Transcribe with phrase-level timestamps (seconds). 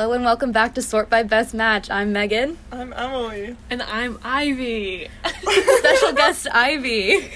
[0.00, 1.90] Hello and welcome back to Sort by Best Match.
[1.90, 2.56] I'm Megan.
[2.72, 5.08] I'm Emily And I'm Ivy.
[5.78, 7.30] Special guest Ivy.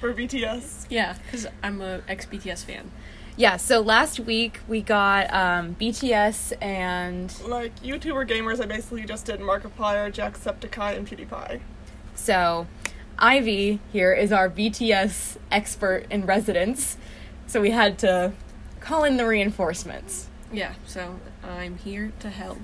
[0.00, 0.86] for BTS.
[0.90, 2.90] yeah, because I'm a ex BTS fan.
[3.36, 9.26] Yeah, so last week we got um, BTS and Like YouTuber gamers, I basically just
[9.26, 11.60] did Markiplier, Jacksepticeye, and PewDiePie.
[12.16, 12.66] so
[13.20, 16.96] Ivy here is our BTS expert in residence.
[17.46, 18.32] So we had to
[18.80, 20.26] call in the reinforcements.
[20.52, 22.58] Yeah, so I'm here to help.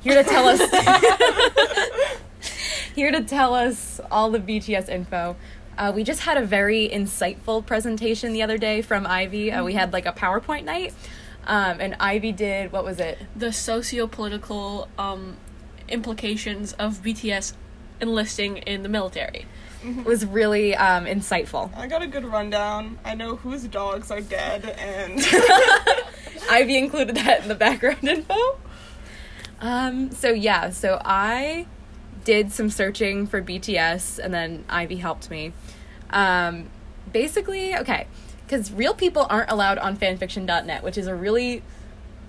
[0.00, 0.60] Here to tell us
[2.94, 5.36] here to tell us all the BTS info.
[5.76, 9.50] Uh, we just had a very insightful presentation the other day from Ivy.
[9.50, 10.94] Uh, we had like a PowerPoint night,
[11.46, 13.18] um, and Ivy did what was it?
[13.34, 15.36] The socio-political um,
[15.88, 17.54] implications of BTS
[18.00, 19.46] enlisting in the military.
[19.82, 21.74] It was really um, insightful.
[21.74, 22.98] I got a good rundown.
[23.02, 25.18] I know whose dogs are dead, and
[26.48, 28.58] Ivy included that in the background info.
[29.60, 31.66] Um, so yeah, so I
[32.24, 35.52] did some searching for BTS, and then Ivy helped me.
[36.10, 36.70] Um,
[37.12, 38.06] basically, okay,
[38.46, 41.62] because real people aren't allowed on fanfiction.net, which is a really,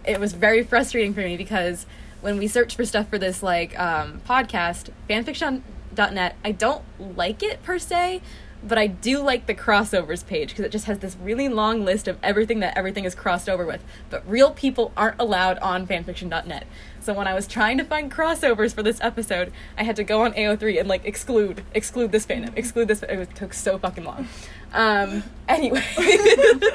[0.06, 1.86] it was very frustrating for me because
[2.22, 7.64] when we search for stuff for this like um, podcast, fanfiction.net, I don't like it
[7.64, 8.22] per se,
[8.64, 12.08] but I do like the crossovers page because it just has this really long list
[12.08, 13.84] of everything that everything is crossed over with.
[14.10, 16.68] But real people aren't allowed on fanfiction.net.
[17.00, 20.22] So when I was trying to find crossovers for this episode, I had to go
[20.22, 23.02] on AO3 and like exclude exclude this fandom, exclude this.
[23.04, 24.28] It took so fucking long.
[24.74, 25.84] Um, anyway,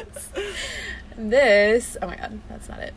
[1.17, 1.97] this.
[2.03, 2.95] Oh my god, that's not it.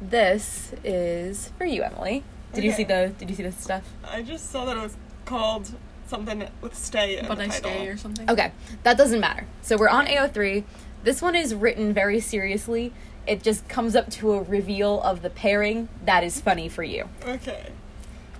[0.00, 2.24] This is for you, Emily.
[2.54, 3.84] Did you see the Did you see this stuff?
[4.02, 4.96] I just saw that it was
[5.26, 5.74] called
[6.10, 7.70] something with "stay" in But the I title.
[7.70, 8.28] stay or something.
[8.28, 8.52] Okay,
[8.82, 9.46] that doesn't matter.
[9.62, 10.64] So we're on AO3.
[11.04, 12.92] This one is written very seriously.
[13.26, 17.08] It just comes up to a reveal of the pairing that is funny for you.
[17.26, 17.68] Okay.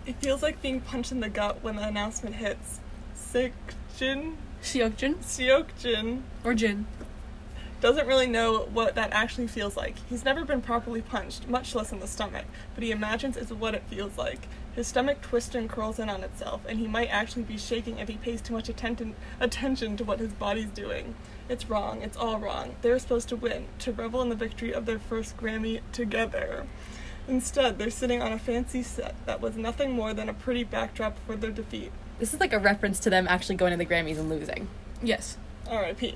[0.07, 2.81] It feels like being punched in the gut when the announcement hits.
[3.17, 6.87] Seokjin, Seokjin Seokjin or Jin.
[7.81, 9.97] Doesn't really know what that actually feels like.
[10.09, 13.75] He's never been properly punched, much less in the stomach, but he imagines it's what
[13.75, 14.49] it feels like.
[14.75, 18.09] His stomach twists and curls in on itself, and he might actually be shaking if
[18.09, 21.15] he pays too much attention attention to what his body's doing.
[21.49, 22.03] It's wrong.
[22.03, 22.77] It's all wrong.
[22.83, 26.67] They're supposed to win, to revel in the victory of their first Grammy together.
[27.27, 31.19] Instead, they're sitting on a fancy set that was nothing more than a pretty backdrop
[31.27, 31.93] for their defeat.
[32.19, 34.69] This is like a reference to them actually going to the Grammys and losing.
[35.03, 35.39] Yes.
[35.69, 36.15] R.I.P.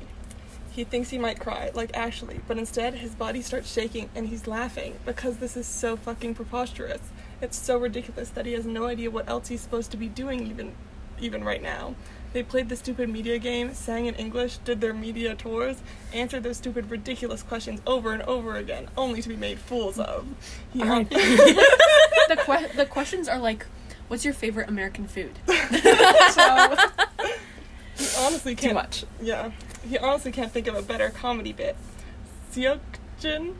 [0.74, 4.48] He thinks he might cry, like actually, but instead his body starts shaking and he's
[4.48, 7.00] laughing because this is so fucking preposterous.
[7.40, 10.46] It's so ridiculous that he has no idea what else he's supposed to be doing
[10.48, 10.72] even
[11.20, 11.94] even right now.
[12.32, 15.76] They played the stupid media game, sang in English, did their media tours,
[16.12, 20.26] answered those stupid ridiculous questions over and over again, only to be made fools of.
[20.76, 23.64] Hung- the que- the questions are like,
[24.08, 26.76] "What's your favorite American food?" so,
[27.96, 29.04] he honestly Too can't much.
[29.22, 29.52] Yeah.
[29.88, 31.76] He honestly can't think of a better comedy bit.
[32.52, 33.54] Seokjin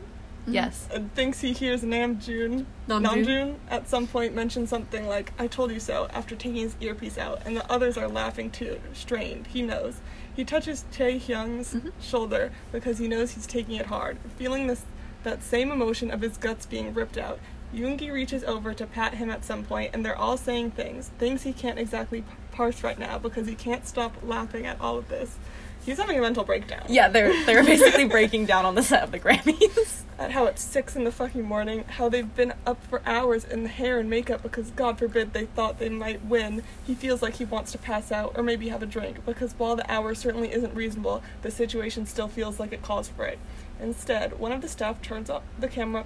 [0.47, 0.87] Yes.
[0.93, 3.01] uh, thinks he hears Namjoon Namjoon.
[3.03, 7.17] Namjoon at some point mention something like "I told you so" after taking his earpiece
[7.17, 9.47] out, and the others are laughing too, strained.
[9.47, 9.95] He knows.
[10.35, 11.91] He touches Tae Hyung's Mhm.
[12.01, 14.83] shoulder because he knows he's taking it hard, feeling this
[15.23, 17.39] that same emotion of his guts being ripped out.
[17.73, 21.41] Yoongi reaches over to pat him at some point, and they're all saying things, things
[21.41, 25.37] he can't exactly parse right now because he can't stop laughing at all of this.
[25.85, 26.83] He's having a mental breakdown.
[26.89, 30.01] Yeah, they're they're basically breaking down on the set of the Grammys.
[30.19, 33.63] at how it's six in the fucking morning, how they've been up for hours in
[33.63, 36.63] the hair and makeup because God forbid they thought they might win.
[36.85, 39.75] He feels like he wants to pass out or maybe have a drink because while
[39.75, 43.39] the hour certainly isn't reasonable, the situation still feels like it calls for it.
[43.81, 46.05] Instead, one of the staff turns off the camera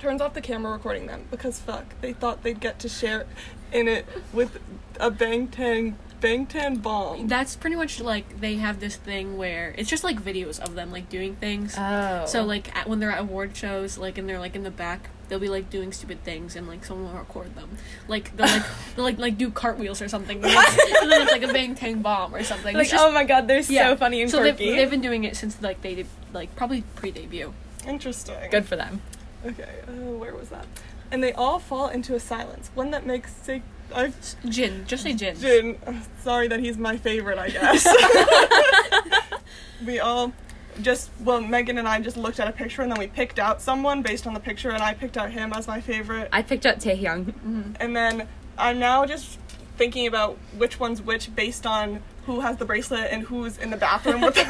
[0.00, 3.26] turns off the camera recording them because fuck, they thought they'd get to share
[3.72, 4.58] in it with
[5.00, 7.28] a Bangtan Bangtan bomb.
[7.28, 10.90] That's pretty much like they have this thing where it's just like videos of them
[10.90, 11.74] like doing things.
[11.78, 12.24] Oh.
[12.26, 15.10] So like at, when they're at award shows, like and they're like in the back,
[15.28, 17.70] they'll be like doing stupid things, and like someone will record them.
[18.08, 18.62] Like they'll like
[18.96, 21.74] they'll like like do cartwheels or something, and, it's- and then it's like a bang
[21.74, 22.74] tang bomb or something.
[22.74, 23.90] like, just- oh my god, they're yeah.
[23.90, 26.82] so funny and so they've, they've been doing it since like they did like probably
[26.94, 27.52] pre debut.
[27.86, 28.50] Interesting.
[28.50, 29.00] Good for them.
[29.44, 30.66] Okay, uh, where was that?
[31.10, 33.62] And they all fall into a silence, one that makes sig-
[33.94, 34.14] I've
[34.48, 35.38] Jin, just say Jin.
[35.38, 35.78] Jin.
[36.22, 37.86] Sorry that he's my favorite, I guess.
[39.86, 40.32] we all
[40.82, 43.62] just well, Megan and I just looked at a picture and then we picked out
[43.62, 46.28] someone based on the picture, and I picked out him as my favorite.
[46.32, 47.32] I picked out Taehyung.
[47.32, 47.76] Mhm.
[47.80, 48.28] And then
[48.58, 49.38] I'm now just
[49.78, 53.76] thinking about which one's which based on who has the bracelet and who's in the
[53.76, 54.44] bathroom with the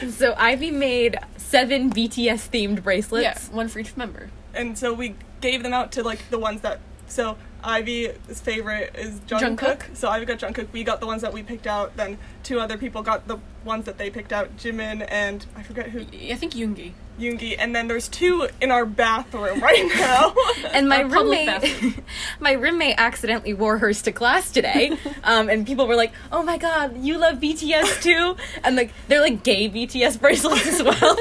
[0.00, 0.14] bracelet.
[0.14, 3.48] So Ivy made seven BTS themed bracelets.
[3.50, 4.30] Yeah, one for each member.
[4.54, 7.36] and so we gave them out to like the ones that so
[7.66, 9.58] Ivy's favorite is Jungkook.
[9.58, 9.96] Jungkook.
[9.96, 10.72] So Ivy got Jungkook.
[10.72, 11.96] We got the ones that we picked out.
[11.96, 14.56] Then two other people got the ones that they picked out.
[14.56, 16.92] Jimin and I forget who I think Yoongi.
[17.18, 17.56] Yoongi.
[17.58, 20.34] And then there's two in our bathroom right now.
[20.72, 21.98] And my roommate,
[22.40, 26.58] my roommate accidentally wore hers to class today, um, and people were like, "Oh my
[26.58, 31.16] god, you love BTS too!" And like they're like gay BTS bracelets as well.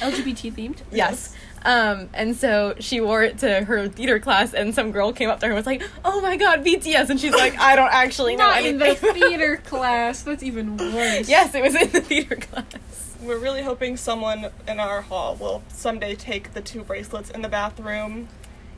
[0.00, 0.78] LGBT themed.
[0.90, 1.34] yes.
[1.64, 5.40] Um, and so she wore it to her theater class, and some girl came up
[5.40, 8.36] to her and was like, "Oh my god, BTS!" And she's like, "I don't actually
[8.36, 10.22] know Not in the theater class.
[10.22, 11.28] That's even worse.
[11.28, 13.16] yes, it was in the theater class.
[13.22, 17.48] We're really hoping someone in our hall will someday take the two bracelets in the
[17.48, 18.28] bathroom.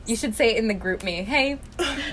[0.05, 1.57] You should say in the GroupMe, "Hey,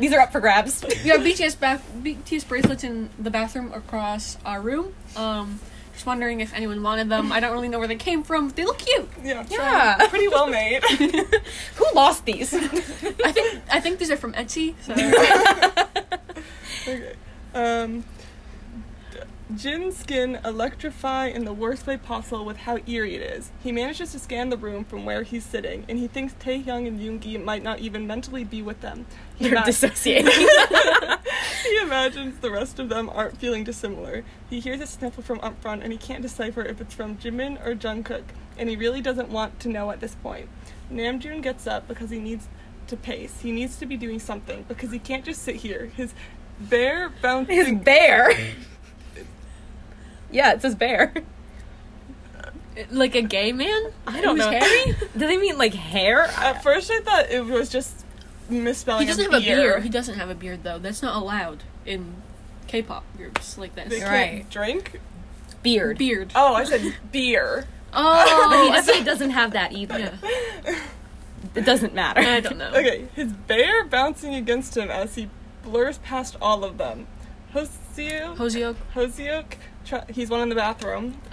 [0.01, 4.39] these are up for grabs." We have BTS bath BTS bracelets in the bathroom across
[4.47, 4.95] our room.
[5.15, 5.61] Um,
[6.02, 7.31] just wondering if anyone wanted them.
[7.31, 8.49] I don't really know where they came from.
[8.50, 9.08] They look cute.
[9.22, 9.99] Yeah, Yeah.
[10.00, 10.82] so pretty well made.
[11.76, 12.52] Who lost these?
[13.25, 14.75] I think I think these are from Etsy.
[14.82, 14.94] So
[16.88, 17.12] Okay.
[17.54, 18.02] Um,
[19.56, 23.50] Jin's skin electrify in the worst way possible with how eerie it is.
[23.62, 27.00] He manages to scan the room from where he's sitting, and he thinks Taehyung and
[27.00, 29.04] Yoongi might not even mentally be with them.
[29.37, 30.32] He, They're ima- dissociating.
[31.64, 34.25] he imagines the rest of them aren't feeling dissimilar.
[34.49, 37.64] He hears a sniffle from up front, and he can't decipher if it's from Jimin
[37.66, 38.25] or Jungkook,
[38.56, 40.49] and he really doesn't want to know at this point.
[40.90, 42.49] Namjoon gets up because he needs
[42.87, 43.40] to pace.
[43.40, 45.87] He needs to be doing something because he can't just sit here.
[45.96, 46.14] His
[46.60, 47.56] bear bouncing.
[47.56, 48.32] His bear.
[50.32, 51.12] Yeah, it says bear.
[52.90, 53.93] like a gay man.
[54.06, 54.50] I don't Who's know.
[54.58, 54.94] hairy?
[55.17, 56.23] Do they mean like hair?
[56.23, 58.05] At first, I thought it was just
[58.49, 59.02] misspelling.
[59.02, 59.82] He doesn't of have a beard.
[59.82, 60.79] He doesn't have a beard though.
[60.79, 62.17] That's not allowed in
[62.67, 63.99] K-pop groups like They this.
[64.00, 64.50] can't Right.
[64.50, 65.00] drink.
[65.62, 65.99] Beard.
[65.99, 66.32] Beard.
[66.35, 67.67] Oh, I said beer.
[67.93, 69.99] Oh, But he definitely doesn't have that either.
[69.99, 70.78] Yeah.
[71.55, 72.20] It doesn't matter.
[72.20, 72.70] I don't know.
[72.70, 75.28] Okay, his bear bouncing against him as he
[75.62, 77.06] blurs past all of them.
[77.52, 78.76] Hoseo, Hoseok.
[78.94, 79.44] Hoseok,
[79.84, 81.20] try, he's one in the bathroom.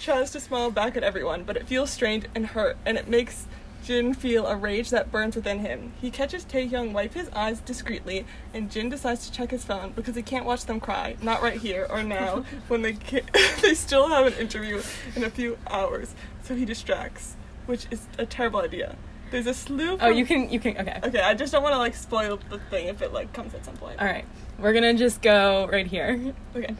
[0.00, 3.46] tries to smile back at everyone, but it feels strained and hurt, and it makes
[3.84, 5.92] Jin feel a rage that burns within him.
[6.00, 10.16] He catches Taehyung wipe his eyes discreetly, and Jin decides to check his phone because
[10.16, 12.92] he can't watch them cry, not right here or now, when they
[13.62, 14.82] they still have an interview
[15.14, 16.14] in a few hours.
[16.42, 17.36] So he distracts,
[17.66, 18.96] which is a terrible idea.
[19.30, 19.98] There's a slew.
[20.00, 21.00] Oh, you can, you can, okay.
[21.02, 23.64] Okay, I just don't want to like spoil the thing if it like comes at
[23.64, 24.00] some point.
[24.00, 24.24] All right.
[24.58, 26.32] We're gonna just go right here.
[26.54, 26.74] Okay.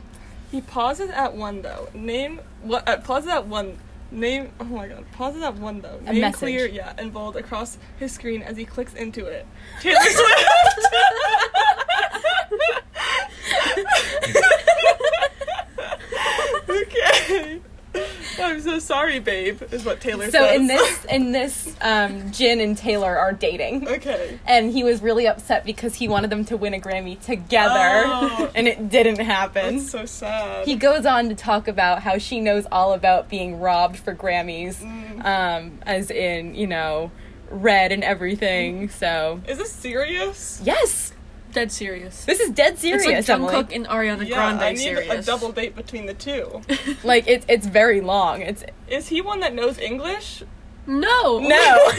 [0.50, 1.88] He pauses at one though.
[1.92, 2.88] Name what?
[2.88, 3.76] Uh, pauses at one.
[4.10, 4.50] Name.
[4.60, 5.04] Oh my god.
[5.12, 6.00] Pauses at one though.
[6.06, 6.38] A Name message.
[6.38, 9.46] clear, yeah, and bold across his screen as he clicks into it.
[9.80, 10.16] Taylor Swift.
[16.68, 17.60] okay.
[18.42, 19.62] I'm so sorry, babe.
[19.70, 20.56] Is what Taylor So says.
[20.60, 23.88] in this, in this, um, Jin and Taylor are dating.
[23.88, 24.38] Okay.
[24.46, 28.50] And he was really upset because he wanted them to win a Grammy together, Oh.
[28.54, 29.76] and it didn't happen.
[29.78, 30.66] That's so sad.
[30.66, 34.76] he goes on to talk about how she knows all about being robbed for Grammys,
[34.76, 35.24] Mm.
[35.24, 37.10] um, as in, you know,
[37.50, 38.88] red and everything.
[38.88, 40.60] So, Is this serious?
[40.64, 41.12] yes,
[41.56, 42.24] Dead serious.
[42.26, 43.06] this is dead serious.
[43.06, 43.54] it's like Emily.
[43.54, 45.26] Jungkook and Ariana Yeah, Grande I need serious.
[45.26, 46.60] a double date between the two.
[47.02, 48.42] Like it's it's very long.
[48.42, 50.42] It's Is he one that knows English?
[50.86, 51.38] No.
[51.38, 51.90] no.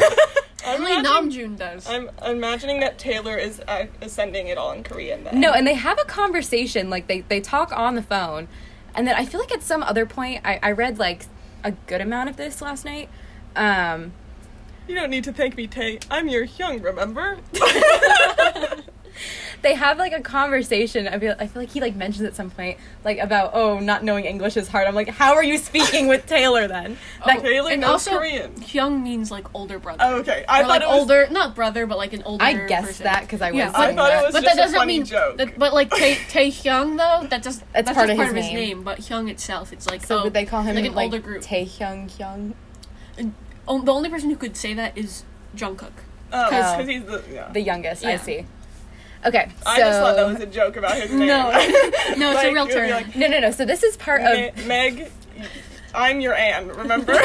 [0.66, 1.90] I'm Only imagining- Namjoon does.
[1.90, 5.24] I'm imagining that Taylor is, uh, is sending it all in Korean.
[5.24, 5.40] Then.
[5.40, 8.48] No, and they have a conversation, like they, they talk on the phone.
[8.94, 11.26] And then I feel like at some other point I, I read like
[11.64, 13.10] a good amount of this last night.
[13.56, 14.14] Um
[14.88, 16.00] you don't need to thank me, Tay.
[16.10, 17.40] I'm your hyung, remember?
[19.62, 21.08] They have like a conversation.
[21.08, 24.04] I feel I feel like he like mentions at some point like about oh not
[24.04, 24.88] knowing English is hard.
[24.88, 26.98] I'm like, how are you speaking with Taylor then?
[27.26, 28.54] That, oh, Taylor and knows also, Korean.
[28.56, 30.00] Hyung means like older brother.
[30.02, 30.46] Oh, okay.
[30.48, 31.00] I or thought like it was.
[31.02, 32.44] older, not brother, but like an older.
[32.44, 33.04] I guessed person.
[33.06, 34.22] that because I was Yeah, I thought that.
[34.22, 35.38] it was but just that doesn't funny mean joke.
[35.38, 38.28] that- but like Tae Tae Hyung though, that just That's that's, part just of part
[38.28, 38.56] his of his name.
[38.78, 38.84] name.
[38.84, 41.20] But Hyung itself, it's like so oh, would they call him like like, an older
[41.20, 41.42] group?
[41.44, 42.54] Taehyung Hyung?
[43.68, 45.24] Oh, the only person who could say that is
[45.56, 45.92] Jungkook.
[46.32, 46.50] Oh, Oh.
[46.50, 47.24] because he's the.
[47.32, 47.52] Yeah.
[47.52, 48.46] The youngest, I see.
[49.28, 51.28] Okay, so I just thought that was a joke about his name.
[51.28, 51.50] No.
[52.18, 52.90] No, it's a Like, real term.
[52.90, 53.52] like, no, no, no.
[53.52, 55.12] So this is part of Meg,
[55.94, 57.14] I'm your Anne, remember?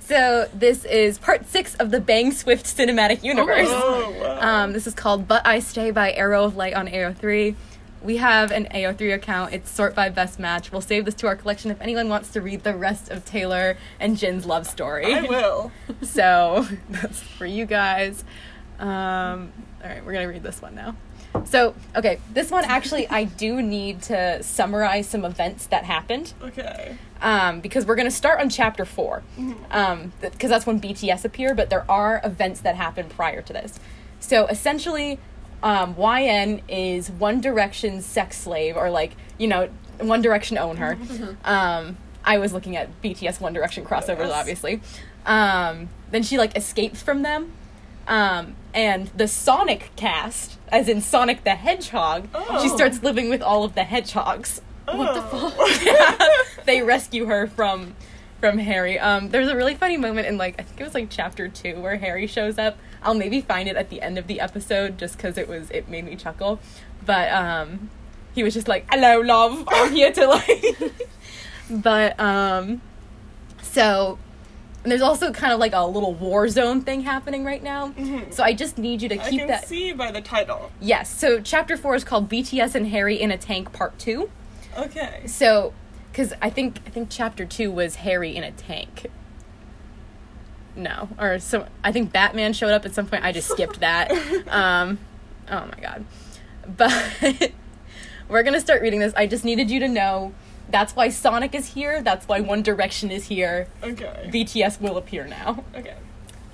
[0.00, 3.66] So this is part six of the Bang Swift cinematic universe.
[3.68, 4.62] oh, wow.
[4.64, 7.54] Um, this is called "But I Stay" by Arrow of Light on AO3.
[8.00, 9.52] We have an AO3 account.
[9.52, 10.72] It's sort by best match.
[10.72, 13.76] We'll save this to our collection if anyone wants to read the rest of Taylor
[14.00, 15.12] and Jin's love story.
[15.12, 15.72] I will.
[16.00, 18.24] So that's for you guys.
[18.78, 20.94] Um, all right, we're gonna read this one now.
[21.44, 26.96] So, okay, this one actually, I do need to summarize some events that happened Okay.
[27.20, 29.22] um, because we're going to start on chapter 4
[29.70, 33.78] um, because that's when BTS appear, but there are events that happened prior to this.
[34.20, 35.18] So, essentially,
[35.62, 39.68] um, YN is One Direction's sex slave, or like, you know,
[40.00, 40.96] One Direction own her.
[41.44, 44.32] Um, I was looking at BTS One Direction crossovers, Yes.
[44.32, 44.80] obviously.
[45.26, 47.52] Um, then she like escapes from them.
[48.08, 52.74] Um, and the Sonic cast, as in Sonic the Hedgehog, she Oh.
[52.76, 54.60] starts living with all of the hedgehogs.
[54.86, 55.50] What the Oh.
[56.56, 56.64] fuck?
[56.64, 57.94] they rescue her from
[58.40, 58.98] from Harry.
[58.98, 61.80] Um, there's a really funny moment in like I think it was like chapter two
[61.80, 62.78] where Harry shows up.
[63.02, 65.88] I'll maybe find it at the end of the episode just because it was it
[65.88, 66.60] made me chuckle.
[67.04, 67.90] But um,
[68.34, 69.64] he was just like, "Hello, love.
[69.68, 70.64] I'm here to like."
[71.70, 72.80] but um,
[73.62, 74.18] so
[74.88, 77.88] and there's also kind of like a little war zone thing happening right now.
[77.90, 78.32] Mhm.
[78.32, 79.68] So I just need you to keep I can that.
[79.68, 80.70] see by the title.
[80.80, 81.10] Yes.
[81.14, 84.30] So chapter four is called BTS and Harry in a Tank Part Two.
[84.78, 85.24] Okay.
[85.26, 85.74] So,
[86.10, 89.08] because I think I think chapter two was Harry in a tank.
[90.74, 93.24] No, or so I think Batman showed up at some point.
[93.24, 94.10] I just skipped that.
[94.48, 94.98] Um,
[95.50, 96.06] oh my god!
[96.78, 97.52] But
[98.30, 99.12] we're gonna start reading this.
[99.14, 100.32] I just needed you to know
[100.70, 102.02] that's why Sonic is here.
[102.02, 103.68] That's why One Direction is here.
[103.82, 104.30] Okay.
[104.32, 105.64] BTS will appear now.
[105.74, 105.94] Okay.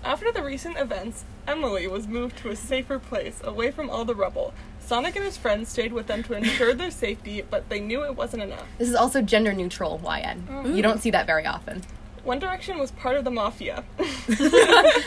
[0.04, 4.14] After the recent events, Emily was moved to a safer place, away from all the
[4.14, 4.52] rubble.
[4.78, 8.14] Sonic and his friends stayed with them to ensure their safety, but they knew it
[8.14, 8.66] wasn't enough.
[8.76, 10.47] This is also gender neutral YN.
[10.50, 10.75] Oh.
[10.75, 11.83] You don't see that very often.
[12.23, 13.85] One Direction was part of the mafia,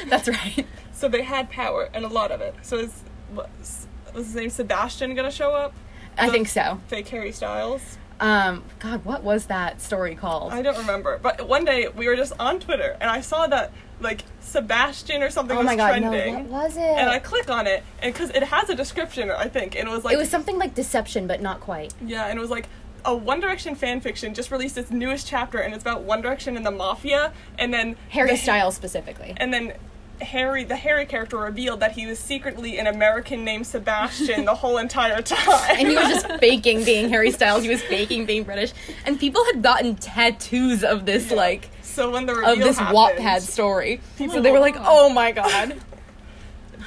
[0.08, 0.66] That's right.
[0.92, 2.56] so they had power and a lot of it.
[2.64, 5.74] So is was, his name Sebastian gonna show up?
[6.18, 6.80] I think so.
[6.88, 7.98] Fake Harry Styles.
[8.20, 10.52] Um, God, what was that story called?
[10.54, 13.72] I don't remember, but one day we were just on Twitter and I saw that
[14.00, 16.34] like Sebastian or something oh was my God, trending.
[16.34, 16.82] no, what was it?
[16.82, 19.92] and I click on it, and because it has a description, I think, and it
[19.92, 21.94] was like, it was something like deception, but not quite.
[22.06, 22.68] yeah, and it was like
[23.06, 26.56] a One Direction fan fiction just released its newest chapter, and it's about One Direction
[26.58, 29.34] and the mafia, and then Harry the- Styles specifically.
[29.38, 29.74] and then
[30.22, 34.78] Harry, the Harry character, revealed that he was secretly an American named Sebastian the whole
[34.78, 37.64] entire time, and he was just faking being Harry Styles.
[37.64, 38.74] He was faking being British,
[39.06, 41.38] and people had gotten tattoos of this Yeah.
[41.38, 44.02] like so when the reveal of this happened, Wattpad story.
[44.18, 45.80] People so they were were- like, "Oh my god."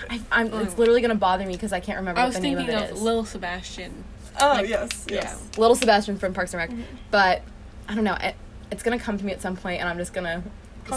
[0.09, 0.65] I, I'm, Mm.
[0.65, 2.67] it's literally gonna bother me because I can't remember I what was the name of
[2.67, 3.03] thinking it of is.
[3.03, 4.05] Lil Sebastian.
[4.41, 5.43] Oh like- yes, yes.
[5.59, 6.71] Little Sebastian from Parks and Rec,
[7.11, 7.43] but
[7.89, 8.17] I don't know.
[8.21, 8.35] It,
[8.71, 10.43] it's gonna come to me at some point, and I'm just gonna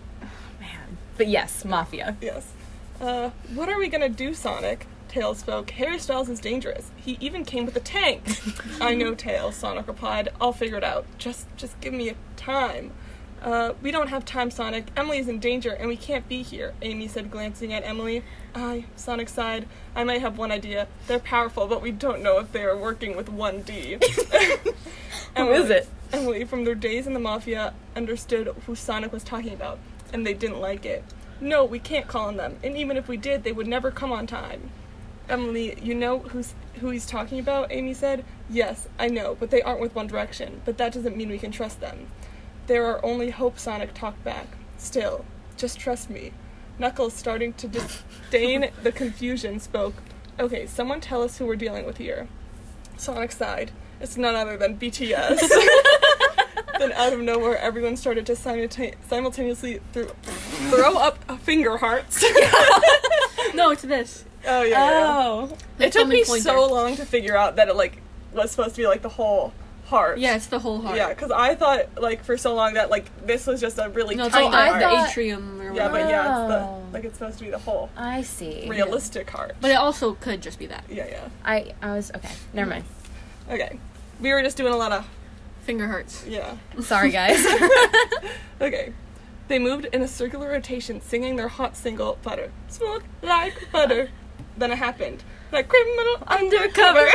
[1.19, 2.15] but yes, Mafia.
[2.21, 2.53] Yes.
[3.01, 4.87] Uh, what are we gonna do, Sonic?
[5.09, 5.71] Tails spoke.
[5.71, 6.91] Harry Styles is dangerous.
[6.95, 8.23] He even came with a tank.
[8.81, 10.29] I know, Tails, Sonic replied.
[10.39, 11.05] I'll figure it out.
[11.17, 12.91] Just just give me a time.
[13.41, 14.87] Uh, we don't have time, Sonic.
[14.95, 18.23] Emily is in danger and we can't be here, Amy said, glancing at Emily.
[18.55, 19.65] I, Sonic sighed.
[19.95, 20.87] I might have one idea.
[21.07, 24.03] They're powerful, but we don't know if they are working with 1D.
[25.37, 25.87] Who is it?
[26.11, 29.79] Emily, from their days in the Mafia, understood who Sonic was talking about,
[30.13, 31.03] and they didn't like it.
[31.41, 34.11] No, we can't call on them, and even if we did, they would never come
[34.11, 34.71] on time.
[35.29, 37.71] Emily, you know who's who he's talking about?
[37.71, 38.25] Amy said.
[38.49, 40.61] Yes, I know, but they aren't with One Direction.
[40.65, 42.07] But that doesn't mean we can trust them.
[42.65, 43.59] There are only hope.
[43.59, 44.47] Sonic talked back.
[44.77, 45.23] Still,
[45.55, 46.33] just trust me.
[46.79, 49.95] Knuckles, starting to disdain the confusion, spoke.
[50.39, 52.27] Okay, someone tell us who we're dealing with here.
[52.97, 53.71] Sonic sighed.
[53.99, 55.39] It's none other than BTS.
[56.79, 60.11] then out of nowhere, everyone started to simulta- simultaneously thro-
[60.71, 62.23] throw up finger hearts.
[63.55, 64.25] No, it's this.
[64.47, 64.89] oh yeah.
[64.91, 65.17] yeah.
[65.25, 66.43] Oh, The It took me pointer.
[66.43, 69.53] so long to figure out that it like was supposed to be like the whole
[69.87, 70.19] heart.
[70.19, 70.95] Yeah, it's the whole heart.
[70.97, 74.15] Yeah, because I thought like for so long that like this was just a really
[74.15, 75.09] No, tiny like heart.
[75.09, 78.21] atrium or yeah, but yeah, it's the like it's supposed to be the whole I
[78.21, 78.67] see.
[78.69, 79.55] realistic heart.
[79.61, 80.83] But it also could just be that.
[80.89, 81.27] yeah, yeah.
[81.43, 82.29] I I was okay.
[82.53, 82.85] Never mind.
[83.49, 83.79] Okay,
[84.21, 85.07] we were just doing a lot of
[85.69, 86.25] Finger hearts.
[86.27, 86.57] yeah.
[86.79, 87.45] Sorry, guys.
[88.61, 88.91] Okay.
[89.49, 92.51] They moved in a circular rotation, singing their hot single, Butter.
[92.69, 94.09] Smooth like butter.
[94.57, 95.23] Then it happened.
[95.51, 97.07] Like criminal undercover.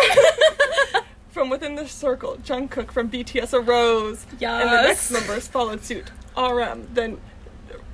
[1.31, 4.25] from within the circle, Jungkook from BTS arose.
[4.41, 6.13] And the next members followed suit.
[6.39, 7.21] RM, then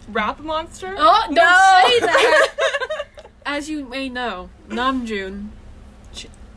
[0.09, 0.95] Rap Monster.
[0.99, 1.35] Oh No!
[1.37, 2.49] don't say that.
[3.47, 5.49] As you may know, Namjoon,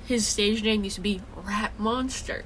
[0.06, 2.44] his stage name used to be Rap Monster,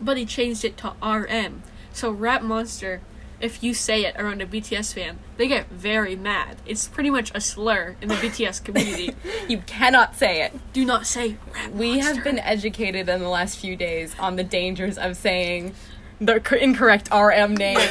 [0.00, 1.62] but he changed it to RM.
[1.92, 3.00] So Rap Monster,
[3.40, 6.56] if you say it around a BTS fan, they get very mad.
[6.66, 9.14] It's pretty much a slur in the BTS community.
[9.48, 10.58] you cannot say it.
[10.72, 14.44] Do not say Rap We have been educated in the last few days on the
[14.44, 15.74] dangers of saying
[16.20, 17.78] the incorrect RM name.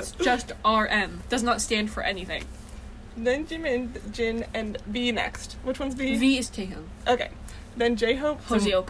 [0.00, 1.22] It's just RM.
[1.28, 2.44] Does not stand for anything.
[3.16, 5.56] Then Jimin, Jin, and V next.
[5.62, 6.16] Which one's V?
[6.16, 6.86] V is Taehyung.
[7.06, 7.30] Okay.
[7.76, 8.88] Then J-Hope, Hoseok.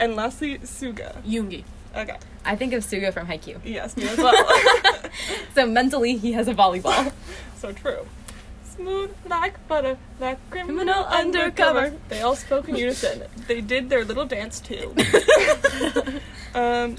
[0.00, 1.22] And lastly Suga.
[1.22, 1.62] Yoongi.
[1.94, 2.16] Okay.
[2.44, 3.60] I think of Suga from Haikyuu.
[3.64, 4.34] Yes, me as well.
[5.54, 7.12] So mentally, he has a volleyball.
[7.56, 8.06] so true.
[8.64, 11.78] Smooth like butter, like criminal Criminal undercover.
[11.80, 11.98] undercover.
[12.08, 13.24] They all spoke in unison.
[13.48, 14.94] They did their little dance too.
[16.54, 16.96] um.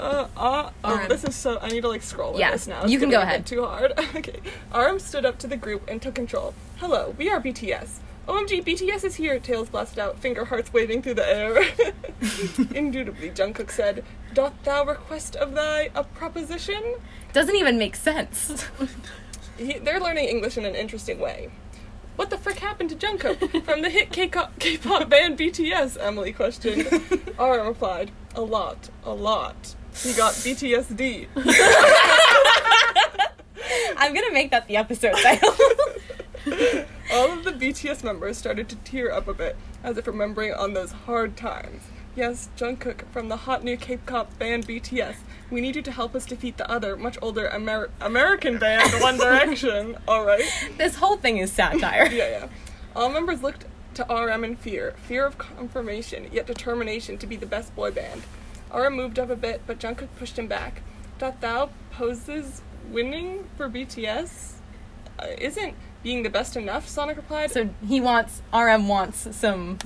[0.00, 1.58] Uh, uh, oh, this is so.
[1.62, 2.84] I need to like scroll with Yeah, this now.
[2.84, 3.46] you can go ahead.
[3.46, 3.92] Too hard.
[4.16, 4.40] okay.
[4.74, 6.52] RM stood up to the group and took control.
[6.78, 7.98] Hello, we are BTS.
[8.26, 9.38] OMG, BTS is here.
[9.38, 11.62] Tails blasted out, finger hearts waving through the air.
[12.74, 14.02] Indubitably, Jungkook said,
[14.32, 16.96] "Doth thou request of thy a proposition?"
[17.34, 18.66] Doesn't even make sense.
[19.58, 21.50] he, they're learning English in an interesting way.
[22.16, 25.98] What the frick happened to Jungkook from the hit K-pop, K-pop band BTS?
[26.00, 26.86] Emily questioned.
[27.38, 29.74] RM replied, "A lot, a lot.
[30.02, 31.26] He got BTSD."
[33.96, 35.54] I'm gonna make that the episode title.
[37.12, 40.74] All of the BTS members started to tear up a bit, as if remembering on
[40.74, 41.82] those hard times.
[42.16, 45.16] Yes, Jungkook from the hot new K-pop band BTS.
[45.50, 49.16] We need you to help us defeat the other, much older Amer- American band One
[49.16, 49.96] Direction.
[50.08, 50.44] All right.
[50.78, 52.06] this whole thing is satire.
[52.12, 52.48] yeah, yeah.
[52.94, 57.46] All members looked to RM in fear, fear of confirmation, yet determination to be the
[57.46, 58.22] best boy band.
[58.72, 60.82] RM moved up a bit, but Jungkook pushed him back.
[61.18, 64.54] Doth thou poses winning for BTS?
[65.18, 65.74] Uh, isn't
[66.04, 66.86] being the best enough?
[66.86, 67.50] Sonic replied.
[67.50, 69.78] So he wants RM wants some.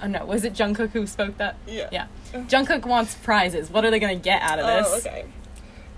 [0.00, 1.56] Oh no, was it Jungkook who spoke that?
[1.66, 1.88] yeah.
[1.90, 2.06] Yeah.
[2.32, 3.70] Jungkook wants prizes.
[3.70, 5.06] What are they gonna get out of oh, this?
[5.06, 5.24] Oh, okay.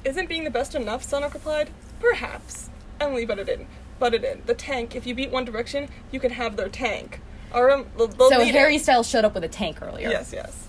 [0.05, 1.05] Isn't being the best enough?
[1.05, 1.69] Sonic replied.
[2.01, 2.71] Perhaps.
[2.99, 3.67] Emily butted in.
[3.99, 4.43] Butted in.
[4.47, 4.97] The tank.
[4.97, 7.21] If you beat One Direction, you can have their tank.
[7.55, 7.87] RM.
[7.99, 10.09] The, the So leader- Harry Styles showed up with a tank earlier.
[10.09, 10.69] Yes, yes.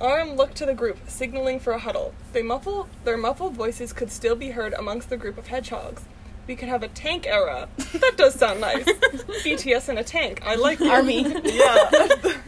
[0.00, 2.14] RM looked to the group, signaling for a huddle.
[2.32, 6.02] They muffle, their muffled voices could still be heard amongst the group of hedgehogs.
[6.48, 7.68] We could have a tank era.
[7.92, 8.84] That does sound nice.
[9.44, 10.40] BTS in a tank.
[10.46, 10.86] I like it.
[10.90, 11.20] Army.
[11.44, 12.32] Yeah.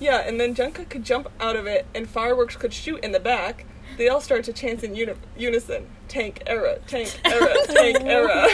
[0.00, 3.20] yeah, and then Jungkook could jump out of it, and fireworks could shoot in the
[3.20, 3.66] back.
[3.98, 8.48] They all start to chant in uni- unison: "Tank era, tank era, tank era."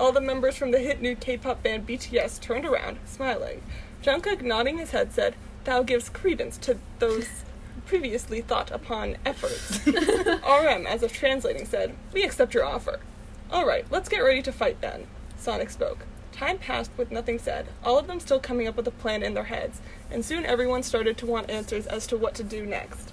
[0.00, 3.62] All the members from the hit new K-pop band BTS turned around, smiling.
[4.02, 7.44] Jungkook, nodding his head, said, "Thou gives credence to those
[7.86, 12.98] previously thought upon efforts." RM, as if translating, said, "We accept your offer."
[13.50, 15.06] All right, let's get ready to fight then.
[15.36, 16.04] Sonic spoke.
[16.32, 19.34] Time passed with nothing said, all of them still coming up with a plan in
[19.34, 19.80] their heads,
[20.10, 23.12] and soon everyone started to want answers as to what to do next.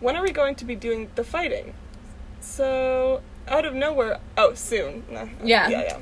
[0.00, 1.72] When are we going to be doing the fighting?
[2.40, 5.04] So, out of nowhere, oh, soon.
[5.10, 5.28] Yeah.
[5.42, 5.98] Yeah, yeah.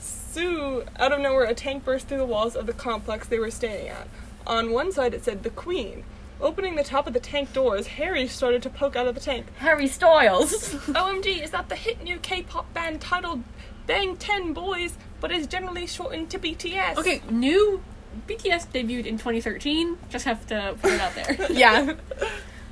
[0.00, 3.50] So, out of nowhere, a tank burst through the walls of the complex they were
[3.50, 4.08] standing at.
[4.46, 6.04] On one side, it said the Queen.
[6.40, 9.46] Opening the top of the tank doors, Harry started to poke out of the tank.
[9.58, 10.52] Harry Styles.
[10.88, 13.42] OMG, is that the hit new K-pop band titled
[13.88, 16.96] Bangtan Boys, but is generally shortened to BTS?
[16.96, 17.82] Okay, new
[18.26, 19.96] BTS debuted in 2013.
[20.08, 21.46] Just have to put it out there.
[21.50, 21.94] yeah.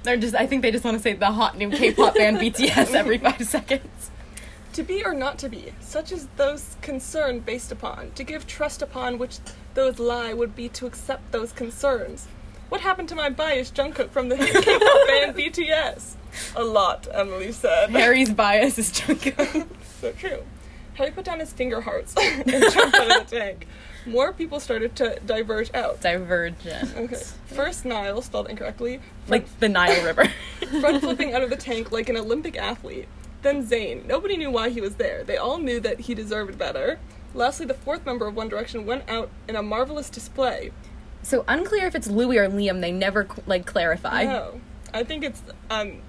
[0.03, 0.35] They're just.
[0.35, 3.47] I think they just want to say the hot new K-pop band BTS every five
[3.47, 4.11] seconds.
[4.73, 8.11] To be or not to be, such as those concerned based upon.
[8.13, 9.39] To give trust upon which
[9.75, 12.27] those lie would be to accept those concerns.
[12.73, 16.15] What happened to my bias Jungkook from the hit K-pop band BTS?
[16.57, 17.91] A lot, Emily said.
[17.91, 19.69] Harry's bias is Jungkook.
[20.01, 20.43] so true.
[20.95, 23.67] Harry put down his finger hearts and jumped out of the tank.
[24.07, 26.01] More people started to diverge out.
[26.01, 26.97] Divergent.
[26.97, 27.23] Okay.
[27.45, 30.33] First, Nile, spelled incorrectly, Like the Nile River.
[30.81, 33.07] front flipping out of the tank like an Olympic athlete.
[33.43, 34.07] Then Zayn.
[34.07, 35.25] Nobody knew why he was there.
[35.25, 36.99] They all knew that he deserved better.
[37.35, 40.71] Lastly, the fourth member of One Direction went out in a marvelous display.
[41.23, 42.81] So unclear if it's Louis or Liam.
[42.81, 44.25] They never like clarify.
[44.25, 44.61] no,
[44.93, 46.01] I think it's um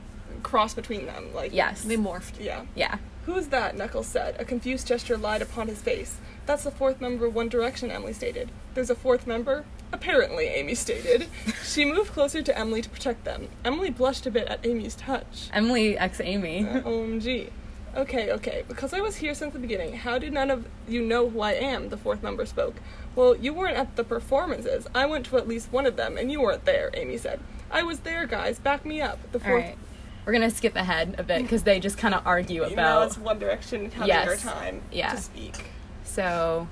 [0.43, 1.33] cross between them.
[1.33, 1.83] Like Yes.
[1.83, 2.39] They morphed.
[2.39, 2.65] yeah.
[2.75, 2.97] Yeah.
[3.25, 3.77] Who's that?
[3.77, 4.35] Knuckles said.
[4.39, 6.17] A confused gesture lied upon his face.
[6.45, 8.51] That's the fourth member of One Direction, Emily stated.
[8.73, 9.63] There's a fourth member?
[9.93, 11.27] Apparently, Amy stated.
[11.63, 13.47] she moved closer to Emily to protect them.
[13.63, 15.47] Emily blushed a bit at Amy's touch.
[15.53, 16.67] Emily x Amy.
[16.67, 17.49] Uh, OMG.
[17.95, 18.65] Okay, okay.
[18.67, 21.51] Because I was here since the beginning, how do none of you know who I
[21.53, 21.87] am?
[21.89, 22.75] The fourth member spoke.
[23.15, 24.87] Well, you weren't at the performances.
[24.95, 27.39] I went to at least one of them, and you weren't there, Amy said.
[27.71, 28.59] I was there, guys.
[28.59, 29.19] Back me up.
[29.31, 29.63] The fourth.
[29.63, 29.77] right.
[30.25, 33.15] We're gonna skip ahead a bit because they just kind of argue You know, it's
[33.17, 33.25] about.
[33.25, 34.25] One Direction having Yes.
[34.27, 35.11] their time Yeah.
[35.11, 35.65] to speak.
[36.05, 36.67] So,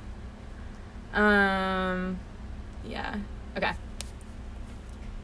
[1.13, 2.17] um,
[2.85, 3.15] yeah.
[3.57, 3.71] Okay.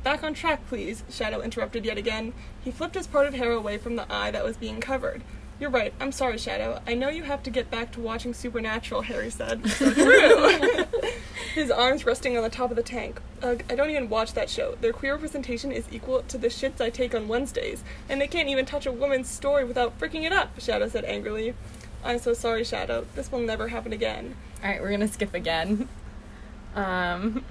[0.04, 2.34] Back on track, please, Shadow interrupted yet again.
[2.64, 5.22] He flipped his parted hair away from the eye that was being covered.
[5.60, 6.82] You're right, I'm sorry, Shadow.
[6.86, 9.68] I know you have to get back to watching Supernatural, Harry said.
[9.78, 10.86] So true!
[11.56, 13.20] his arms resting on the top of the tank.
[13.42, 14.76] Ugh, I don't even watch that show.
[14.80, 18.50] Their queer representation is equal to the shits I take on Wednesdays, and they can't
[18.50, 21.56] even touch a woman's story without freaking it up, Shadow said angrily.
[22.04, 23.08] I'm so sorry, Shadow.
[23.16, 24.36] This will never happen again.
[24.64, 25.90] All right, we're gonna skip again.
[26.76, 27.44] Um,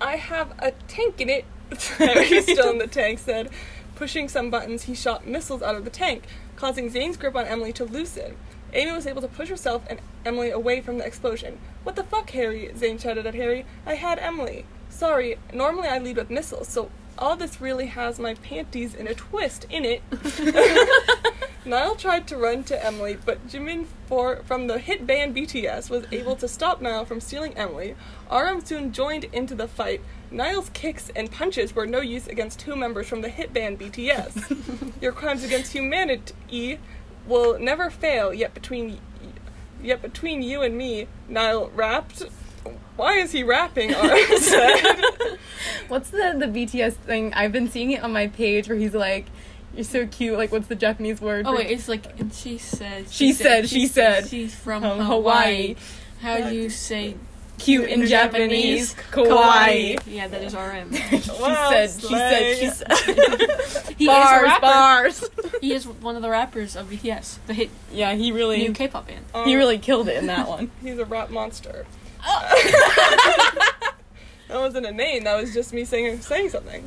[0.00, 1.44] I have a tank in it.
[1.98, 3.50] Harry, still in the tank, said.
[3.96, 7.72] Pushing some buttons, he shot missiles out of the tank, causing Zayn's grip on Emily
[7.72, 8.36] to loosen.
[8.74, 11.58] Amy was able to push herself and Emily away from the explosion.
[11.82, 12.70] What the fuck, Harry?
[12.76, 13.64] Zane shouted at Harry.
[13.86, 14.66] I had Emily.
[14.90, 19.14] Sorry, normally I lead with missiles, so all this really has my panties in a
[19.14, 20.02] twist in it.
[21.66, 26.04] Niall tried to run to Emily, but Jimin for, from the hit band BTS was
[26.12, 27.96] able to stop Niall from stealing Emily.
[28.30, 30.00] RM soon joined into the fight.
[30.30, 34.92] Niall's kicks and punches were no use against two members from the hit band BTS.
[35.02, 36.78] Your crimes against humanity
[37.26, 38.98] will never fail, yet between
[39.82, 42.22] yet between you and me, Niall rapped.
[42.96, 43.90] Why is he rapping?
[43.90, 45.02] RM said.
[45.88, 47.34] what's the the BTS thing?
[47.34, 49.26] I've been seeing it on my page where he's like,
[49.76, 51.46] "You're so cute." Like, what's the Japanese word?
[51.46, 53.08] Oh wait, it's like and she said.
[53.10, 54.26] She said, she said.
[54.28, 55.74] She's from From Hawaii.
[55.74, 55.76] Hawaii.
[56.42, 57.14] How do you say?
[57.58, 59.98] cute in in Japanese, Japanese, kawaii.
[60.06, 60.92] Yeah, that is RM.
[61.22, 62.86] she Wow, said, she said, she slay.
[62.86, 63.94] said.
[63.96, 64.60] He bars, is a rapper.
[64.60, 65.30] bars.
[65.62, 69.06] He is one of the rappers of BTS, the hit Yeah, he really, new K-pop
[69.08, 69.24] band.
[69.34, 70.70] Um, he really killed it in that one.
[70.82, 71.86] He's a rap monster.
[72.22, 73.82] that
[74.50, 75.24] wasn't a name.
[75.24, 76.86] That was just me saying saying something.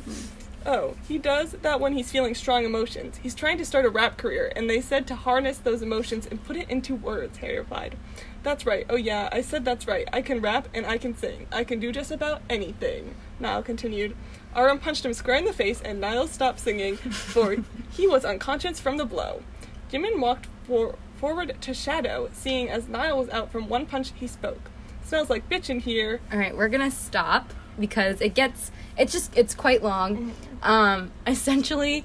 [0.66, 3.18] Oh, he does that when he's feeling strong emotions.
[3.22, 6.44] He's trying to start a rap career, and they said to harness those emotions and
[6.44, 7.38] put it into words.
[7.38, 7.96] Harry replied.
[8.42, 8.86] That's right.
[8.88, 10.08] Oh yeah, I said that's right.
[10.12, 11.46] I can rap and I can sing.
[11.52, 13.14] I can do just about anything.
[13.38, 14.16] Niall continued.
[14.56, 17.56] RM punched him square in the face, and Niall stopped singing, for
[17.90, 19.42] he was unconscious from the blow.
[19.92, 24.26] Jimin walked for- forward to Shadow, seeing as Niall was out from one punch, he
[24.26, 24.70] spoke.
[25.04, 26.20] Smells like bitch in here.
[26.32, 28.70] All right, we're gonna stop because it gets
[29.00, 30.32] it's just it's quite long.
[30.62, 32.04] Um, essentially,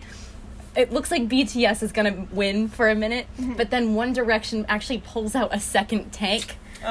[0.75, 3.27] it looks like BTS is gonna win for a minute,
[3.57, 6.87] but then One Direction actually pulls out a second tank, Uh,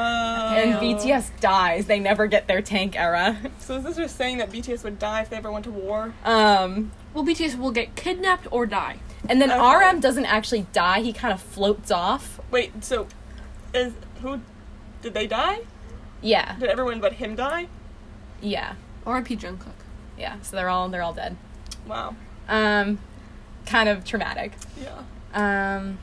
[0.57, 1.87] and BTS dies.
[1.87, 3.37] They never get their tank era.
[3.61, 6.13] So is this just saying that BTS would die if they ever went to war?
[6.25, 8.97] Um, Well, BTS will get kidnapped or die.
[9.29, 9.87] and then Okay.
[9.89, 11.01] RM doesn't actually die.
[11.01, 12.41] He kind of floats off.
[12.51, 13.07] Wait, so
[13.73, 14.41] is who
[15.03, 15.61] did they die?
[16.23, 17.69] Yeah, Did everyone but him die?
[18.41, 18.75] yeah,
[19.07, 19.37] R.I.P.
[19.37, 19.79] Jungkook.
[20.19, 20.37] Yeah.
[20.43, 21.37] So they're all they're all dead.
[21.87, 22.17] Wow.
[22.49, 22.99] Um,
[23.67, 24.53] kind of traumatic.
[24.81, 25.77] Yeah.
[25.77, 25.99] Um,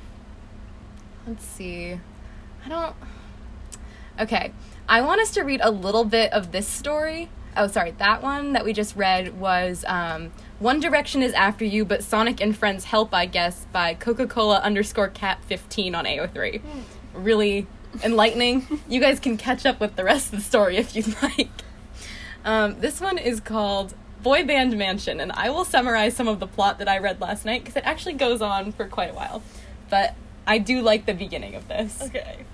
[1.27, 1.99] let's see.
[2.65, 2.95] I don't.
[4.19, 4.51] Okay,
[4.87, 7.29] I want us to read a little bit of this story.
[7.55, 11.83] Oh, sorry, that one that we just read was um, One Direction is After You,
[11.83, 16.61] but Sonic and Friends Help, I guess, by Coca Cola underscore cat 15 on AO3.
[17.13, 17.67] Really
[18.03, 18.79] enlightening.
[18.87, 21.49] you guys can catch up with the rest of the story if you'd like.
[22.45, 26.47] Um, this one is called Boy Band Mansion, and I will summarize some of the
[26.47, 29.41] plot that I read last night because it actually goes on for quite a while.
[29.89, 32.01] But I do like the beginning of this.
[32.01, 32.45] Okay.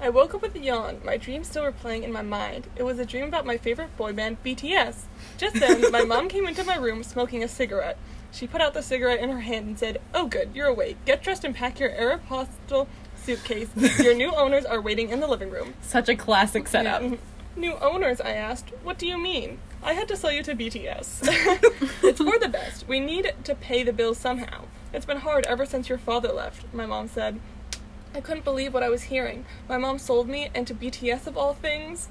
[0.00, 1.00] I woke up with a yawn.
[1.04, 2.68] My dreams still were playing in my mind.
[2.74, 5.02] It was a dream about my favorite boy band, BTS.
[5.36, 7.98] Just then, my mom came into my room smoking a cigarette.
[8.32, 10.96] She put out the cigarette in her hand and said, Oh, good, you're awake.
[11.04, 13.68] Get dressed and pack your Aeropostale suitcase.
[13.98, 15.74] Your new owners are waiting in the living room.
[15.82, 17.02] Such a classic setup.
[17.02, 17.16] Yeah.
[17.56, 18.70] New owners, I asked.
[18.82, 19.58] What do you mean?
[19.82, 21.20] I had to sell you to BTS.
[22.02, 22.86] it's for the best.
[22.86, 24.64] We need to pay the bills somehow.
[24.92, 27.40] It's been hard ever since your father left, my mom said.
[28.14, 29.44] I couldn't believe what I was hearing.
[29.68, 32.08] My mom sold me, and to BTS of all things.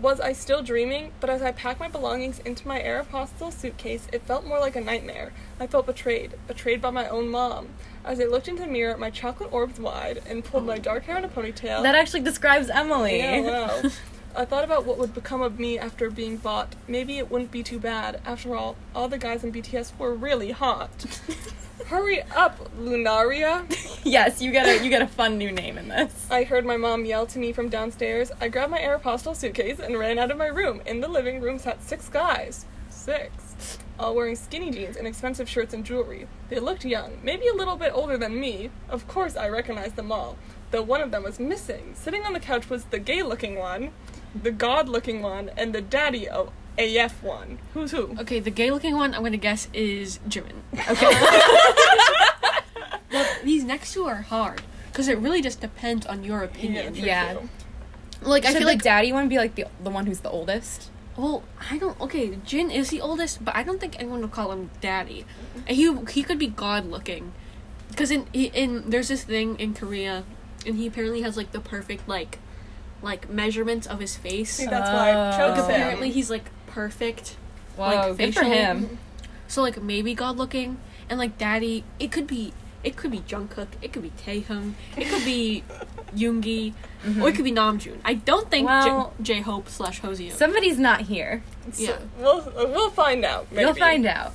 [0.00, 1.10] Was I still dreaming?
[1.18, 4.76] But as I packed my belongings into my air Aeropostale suitcase, it felt more like
[4.76, 5.32] a nightmare.
[5.58, 7.70] I felt betrayed, betrayed by my own mom.
[8.04, 11.18] As I looked into the mirror, my chocolate orbs wide and pulled my dark hair
[11.18, 11.82] in a ponytail.
[11.82, 13.18] That actually describes Emily.
[13.18, 13.82] Yeah, wow.
[14.40, 16.74] I thought about what would become of me after being bought.
[16.88, 18.22] Maybe it wouldn't be too bad.
[18.24, 20.88] After all, all the guys in BTS were really hot.
[21.88, 23.66] Hurry up, Lunaria.
[24.02, 26.26] yes, you get a you get a fun new name in this.
[26.30, 28.32] I heard my mom yell to me from downstairs.
[28.40, 30.80] I grabbed my Aeropostale suitcase and ran out of my room.
[30.86, 32.64] In the living room sat six guys.
[32.88, 33.76] Six.
[33.98, 36.26] All wearing skinny jeans and expensive shirts and jewelry.
[36.48, 38.70] They looked young, maybe a little bit older than me.
[38.88, 40.38] Of course, I recognized them all,
[40.70, 41.92] though one of them was missing.
[41.94, 43.90] Sitting on the couch was the gay looking one,
[44.34, 47.58] the god looking one, and the daddy of AF one.
[47.74, 48.16] Who's who?
[48.20, 50.60] Okay, the gay-looking one I'm gonna guess is Jimin.
[50.90, 52.20] Okay.
[53.12, 54.62] Well, these next two are hard
[54.92, 56.94] because it really just depends on your opinion.
[56.94, 57.32] true, Yeah.
[57.34, 57.48] true.
[58.22, 60.30] Like I feel the like daddy one would be like the the one who's the
[60.30, 60.90] oldest?
[61.16, 61.98] Well, I don't.
[62.00, 65.24] Okay, Jin is the oldest, but I don't think anyone would call him daddy.
[65.66, 67.32] And He he could be god looking,
[67.88, 70.24] because in in there's this thing in Korea,
[70.64, 72.38] and he apparently has like the perfect like,
[73.02, 74.52] like measurements of his face.
[74.54, 75.30] See, that's why I Oh.
[75.38, 75.74] chose Like, him.
[75.80, 77.36] apparently he's like perfect.
[77.76, 78.98] Whoa, Like, good for him.
[79.48, 83.68] So like maybe god looking, and like daddy, it could be It could be Jungkook.
[83.82, 84.72] It could be Taehyung.
[84.96, 85.62] It could be
[86.16, 86.72] Yoongi.
[87.20, 87.98] Or it could be Namjoon.
[88.06, 90.32] I don't think Well- J Hope slash Hoseok.
[90.32, 91.42] Somebody's not here.
[91.72, 91.98] So, Yeah.
[92.18, 93.48] we'll we'll find out.
[93.50, 93.64] Maybe.
[93.66, 94.32] You'll find out.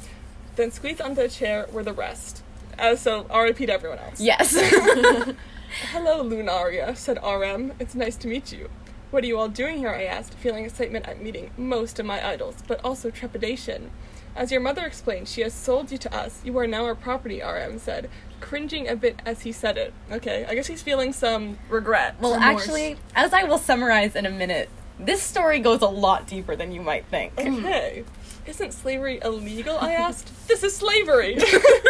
[0.57, 2.43] Then squeeze onto a chair were the rest.
[2.77, 3.65] Uh, so R.I.P.
[3.65, 4.19] to everyone else.
[4.21, 4.53] Yes.
[5.81, 7.73] Hello, Lunaria, said RM.
[7.79, 8.69] It's nice to meet you.
[9.11, 9.89] What are you all doing here?
[9.89, 13.91] I asked, feeling excitement at meeting most of my idols, but also trepidation.
[14.35, 16.41] As your mother explained, she has sold you to us.
[16.43, 18.09] You are now our property, RM said,
[18.39, 19.93] cringing a bit as he said it.
[20.11, 22.15] Okay, I guess he's feeling some regret.
[22.19, 22.61] well, Remorse.
[22.63, 26.71] actually, as I will summarize in a minute, this story goes a lot deeper than
[26.71, 27.33] you might think.
[27.37, 28.03] Okay.
[28.45, 29.77] Isn't slavery illegal?
[29.77, 30.47] I asked.
[30.47, 31.37] this is slavery.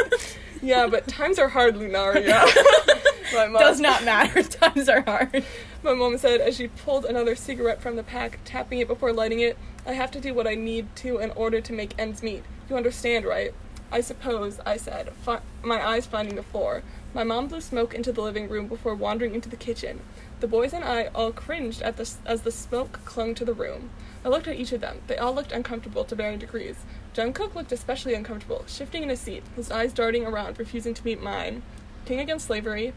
[0.66, 2.44] yeah, but times are hard, Lunaria.
[3.34, 4.42] my mom, Does not matter.
[4.44, 5.44] Times are hard.
[5.84, 9.40] My mom said as she pulled another cigarette from the pack, tapping it before lighting
[9.40, 12.44] it, I have to do what I need to in order to make ends meet.
[12.70, 13.54] You understand, right?
[13.92, 16.82] I suppose, I said, fi- my eyes finding the floor.
[17.14, 20.02] My mom blew smoke into the living room before wandering into the kitchen.
[20.40, 23.54] The boys and I all cringed at the, s- as the smoke clung to the
[23.54, 23.92] room.
[24.26, 25.02] I looked at each of them.
[25.08, 26.78] They all looked uncomfortable to varying degrees.
[27.16, 31.22] Jungkook looked especially uncomfortable, shifting in his seat, his eyes darting around, refusing to meet
[31.22, 31.64] mine.
[32.06, 32.94] King against slavery.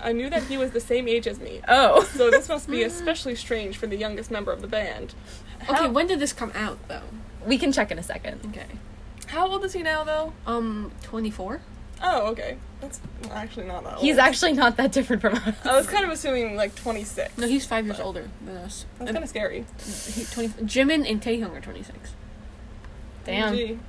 [0.00, 2.02] I knew that he was the same age as me, Oh.
[2.16, 5.14] so this must be especially strange for the youngest member of the band.
[5.70, 7.02] okay, when did this come out though?
[7.46, 8.40] We can check in a second.
[8.48, 8.66] Okay.
[9.28, 10.32] how old is he now, though?
[10.46, 11.60] Um, 24?
[12.04, 12.56] Oh, okay.
[12.80, 14.02] That's actually not that old.
[14.02, 15.54] He's actually not that different from us.
[15.64, 17.38] I was kind of assuming like 26.
[17.38, 18.86] No, he's five years older than us.
[18.98, 19.64] That's kind of scary.
[20.12, 22.14] he, 20, Jimin and Taehyung are 26.
[23.24, 23.80] Damn.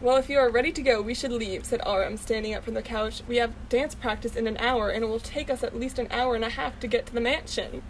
[0.00, 2.74] Well, if you are ready to go, we should leave, said RM, standing up from
[2.74, 3.22] the couch.
[3.26, 6.06] We have dance practice in an hour, and it will take us at least an
[6.12, 7.82] hour and a half to get to the mansion.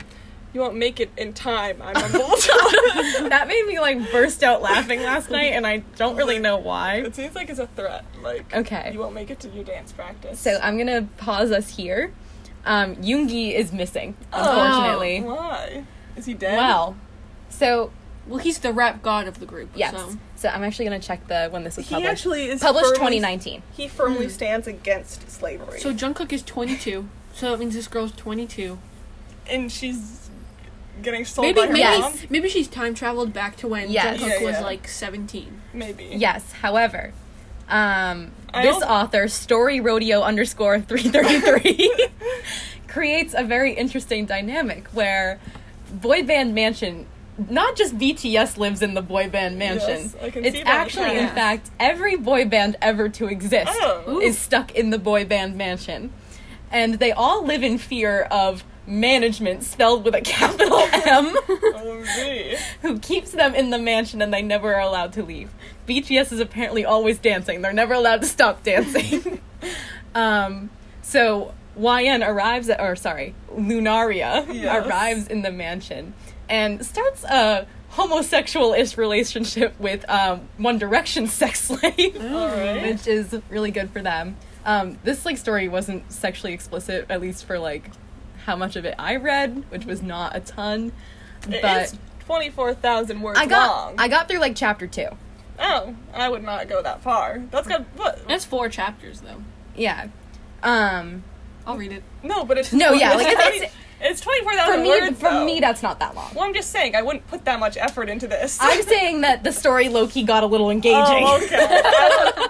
[0.54, 2.40] You won't make it in time, I mumbled.
[3.30, 6.94] that made me like burst out laughing last night, and I don't really know why.
[6.96, 8.06] it seems like it's a threat.
[8.22, 8.90] Like, Okay.
[8.94, 10.40] you won't make it to your dance practice.
[10.40, 12.14] So I'm gonna pause us here.
[12.64, 15.20] Um, Yoongi is missing, Oh, unfortunately.
[15.20, 15.84] Why?
[16.16, 16.56] Is he dead?
[16.56, 16.96] well,
[17.50, 17.92] so
[18.28, 19.70] Well, he's the rap god of the group.
[19.74, 19.92] yes.
[19.92, 20.16] So.
[20.36, 22.04] So I'm actually gonna check the when this was published.
[22.04, 23.62] He actually is published firmly- 2019.
[23.76, 25.80] He firmly stands against slavery.
[25.80, 27.08] So Jungkook is 22.
[27.34, 28.78] So that means this girl's 22.
[29.50, 30.28] and she's
[31.02, 32.14] getting sold Maybe by her maybe, mom.
[32.28, 34.18] maybe she's time traveled back to when Yes.
[34.20, 35.60] Jungkook Yeah, was like 17.
[35.72, 36.08] Maybe.
[36.12, 36.52] Yes.
[36.60, 37.12] However,
[37.68, 42.08] um, I this also- author, Story Rodeo underscore 333,
[42.88, 45.38] creates a very interesting dynamic where
[45.92, 47.06] boy band mansion.
[47.48, 50.11] Not just BTS lives in the boy band mansion.
[50.12, 50.68] Yes, I can it's see that.
[50.74, 51.35] actually, in Yes.
[51.35, 54.20] fact, every boy band ever to exist Oh.
[54.20, 56.12] is stuck in the boy band mansion.
[56.72, 61.37] And they all live in fear of management spelled with a capital M
[62.83, 65.51] who keeps them in the mansion and they never are allowed to leave.
[65.87, 67.62] BTS is apparently always dancing.
[67.62, 69.40] They're never allowed to stop dancing.
[70.14, 70.70] um,
[71.03, 74.87] so YN arrives at, or sorry, Lunaria Yes.
[74.87, 76.14] arrives in the mansion
[76.48, 82.82] and starts a homosexual-ish relationship with um, One Direction sex slave, Alright.
[82.82, 84.37] which is really good for them.
[84.64, 87.90] Um, this like story wasn't sexually explicit, at least for like
[88.44, 90.92] how much of it I read, which was not a ton.
[91.48, 93.94] It But is 24,000 words I got long.
[93.98, 95.08] I got through like chapter two.
[95.58, 97.42] oh, I would not go that far.
[97.50, 98.26] That's got what?
[98.28, 99.42] That's four chapters though.
[99.76, 100.08] Yeah.
[100.62, 101.24] Um
[101.66, 102.02] I'll read it.
[102.22, 105.18] No, but it's No, yeah, like, it's- 20 it's 24,000 words.
[105.18, 105.44] for though.
[105.44, 106.32] me that's not that long.
[106.34, 108.58] Well, I'm just saying, I wouldn't put that much effort into this.
[108.61, 111.24] I'm saying that the story lowkey got a little engaging.
[111.24, 111.56] Oh, okay.
[111.58, 112.48] I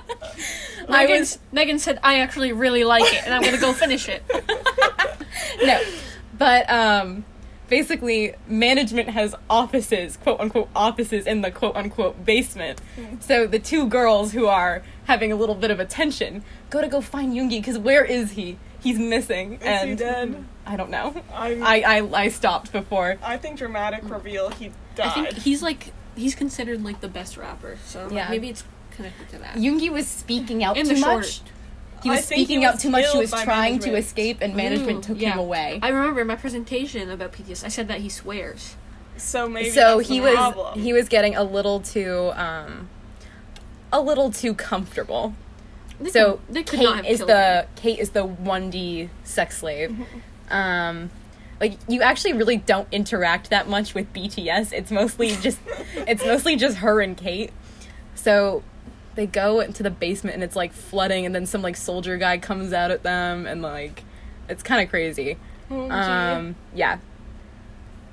[0.88, 4.08] I Megan, was Megan said, I actually really like it, and I'm gonna go finish
[4.08, 4.22] it.
[5.62, 5.80] no.
[6.38, 7.24] But um
[7.68, 12.80] basically management has offices, quote unquote offices in the quote unquote basement.
[13.20, 17.00] So the two girls who are having a little bit of attention go to go
[17.00, 18.58] find Yoongi because where is he?
[18.80, 19.54] He's missing.
[19.54, 20.44] Is and he dead?
[20.68, 21.14] I don't know.
[21.34, 23.16] I'm, I, I I stopped before.
[23.22, 25.06] I think dramatic reveal, he died.
[25.06, 28.28] I think he's like he's considered like the best rapper, so Yeah.
[28.28, 29.54] maybe it's connected to that.
[29.56, 31.40] Yoongi was speaking out In too the much.
[32.02, 33.10] He was I think he speaking was out too much.
[33.10, 35.32] He was by trying to escape, and management Ooh, took yeah.
[35.32, 35.80] him away.
[35.82, 38.76] I remember in my presentation about PTS, I said that he swears.
[39.16, 40.78] so maybe so that's he the was problem.
[40.80, 42.88] he was getting a little too um
[43.92, 45.34] a little too comfortable.
[46.00, 47.66] They so could, they could not have Kate is the him.
[47.74, 49.96] Kate is the one D sex slave.
[50.50, 51.10] Um,
[51.60, 54.72] like you actually really don't interact that much with BTS.
[54.72, 55.58] It's mostly just
[55.94, 57.52] it's mostly just her and Kate.
[58.14, 58.62] So
[59.14, 62.38] they go into the basement and it's like flooding, and then some like soldier guy
[62.38, 64.04] comes out at them, and like
[64.48, 65.36] it's kind of crazy.
[65.70, 65.90] Oh.
[65.90, 66.98] Um, yeah.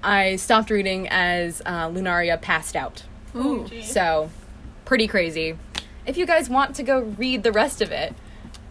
[0.03, 3.03] I stopped reading as uh, Lunaria passed out.
[3.33, 3.81] Oh, Ooh.
[3.81, 4.29] So,
[4.85, 5.57] pretty crazy.
[6.05, 8.13] If you guys want to go read the rest of it,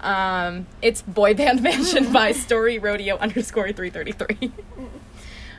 [0.05, 4.53] Um, it's Boy Band Mansion by Story Rodeo underscore 333.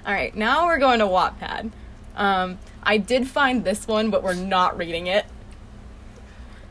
[0.06, 1.72] All right, now we're going to Wattpad.
[2.16, 5.26] Um, I did find this one, but we're not reading it.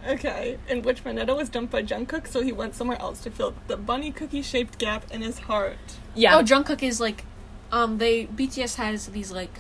[0.07, 3.55] Okay, in which Mineta was dumped by Jungkook, so he went somewhere else to fill
[3.67, 5.79] the bunny cookie shaped gap in his heart.
[6.15, 6.37] Yeah.
[6.39, 7.25] Oh, Jungkook is like,
[7.73, 9.59] um, they BTS has these like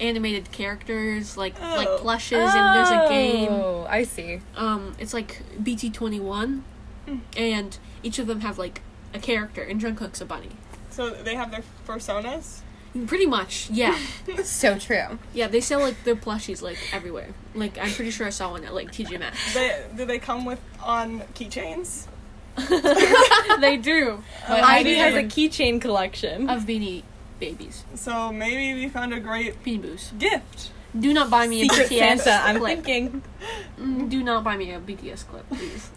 [0.00, 1.98] animated characters, like like Oh.
[1.98, 3.48] plushes, and there's a game.
[3.52, 4.40] Oh, I see.
[4.56, 6.64] Um, it's like BT twenty one,
[7.06, 7.20] Mm.
[7.36, 8.80] and each of them have like
[9.14, 10.50] a character, and Jungkook's a bunny.
[10.90, 12.60] So they have their personas.
[13.06, 13.98] Pretty much, yeah,
[14.44, 15.18] So true.
[15.32, 15.48] yeah.
[15.48, 17.28] They sell like their plushies like everywhere.
[17.54, 19.38] Like I'm pretty sure I saw one at like TJ Maxx.
[19.54, 22.06] They, do they come with on keychains?
[23.60, 24.22] they do.
[24.46, 26.50] But Ivy has a keychain collection.
[26.50, 27.02] of beanie
[27.40, 30.12] babies, So maybe we found a great beanie boos.
[30.18, 30.70] gift.
[30.98, 32.84] Do not buy me a Secret BTS Santa, I'm clip.
[32.84, 33.22] thinking.
[33.80, 35.90] Mm, Do not buy me a BTS clip, please.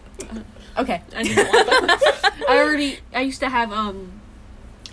[0.78, 1.02] Okay.
[1.16, 2.34] I didn't want that.
[2.50, 3.00] I already.
[3.14, 4.22] I used to have um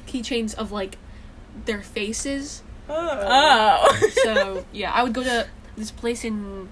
[0.07, 0.99] keychains of like
[1.65, 2.63] their faces.
[2.89, 3.89] Oh.
[3.91, 4.11] Oh.
[4.25, 6.69] So yeah, I would go to this place in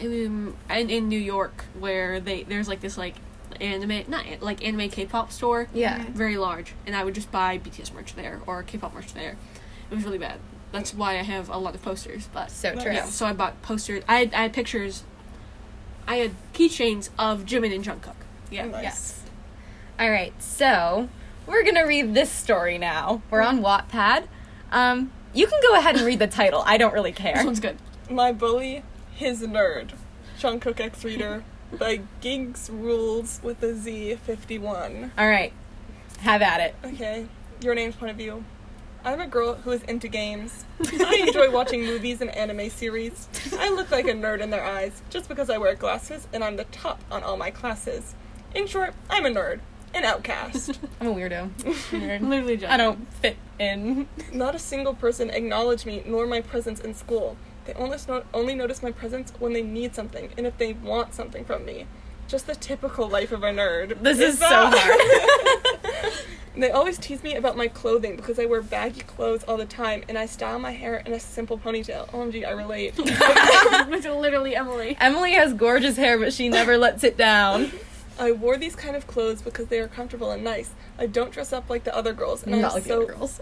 [0.00, 3.14] in in, in New York where they there's like this like
[3.60, 5.68] anime not like anime K-pop store.
[5.72, 6.04] yeah.
[6.10, 9.36] Very large, and I would just buy BTS merch there or K-pop merch there.
[9.90, 10.38] It was really bad.
[10.72, 12.28] That's why I have a lot of posters.
[12.32, 12.92] But So true.
[12.92, 14.02] yeah, so I bought posters.
[14.08, 15.04] I I had pictures.
[16.06, 18.14] I had keychains of Jimin and Jungkook.
[18.50, 18.66] Yeah.
[18.66, 18.82] Nice.
[18.82, 19.22] Yes.
[19.98, 21.08] All right, so
[21.46, 23.22] we're gonna read this story now.
[23.30, 24.26] We're on Wattpad.
[24.70, 26.62] Um, you can go ahead and read the title.
[26.66, 27.34] I don't really care.
[27.36, 27.78] This one's good.
[28.10, 28.82] My bully,
[29.14, 29.92] his nerd.
[30.38, 31.44] Jungkook X Reader
[31.78, 35.12] by Gigs Rules with a Z 51.
[35.16, 35.52] All right,
[36.20, 36.74] have at it.
[36.84, 37.26] Okay,
[37.62, 38.44] your name's point of view.
[39.06, 40.64] I'm a girl who is into games.
[40.84, 43.28] I enjoy watching movies and anime series.
[43.56, 46.56] I look like a nerd in their eyes just because I wear glasses and I'm
[46.56, 48.16] the top on all my classes.
[48.52, 49.60] In short, I'm a nerd,
[49.94, 50.80] an outcast.
[51.00, 51.50] I'm a weirdo.
[52.20, 54.08] Literally, just I don't fit in.
[54.32, 57.36] Not a single person acknowledged me nor my presence in school.
[57.64, 57.98] They only,
[58.34, 61.86] only notice my presence when they need something and if they want something from me.
[62.26, 64.02] Just the typical life of a nerd.
[64.02, 66.12] This is so hard.
[66.56, 70.04] They always tease me about my clothing because I wear baggy clothes all the time
[70.08, 72.08] and I style my hair in a simple ponytail.
[72.10, 72.94] OMG, I relate.
[73.96, 74.96] It's literally Emily.
[75.00, 77.70] Emily has gorgeous hair, but she never lets it down.
[78.18, 80.70] I wore these kind of clothes because they are comfortable and nice.
[80.98, 83.12] I don't dress up like the other girls, and Not I'm like the so other
[83.12, 83.40] girls.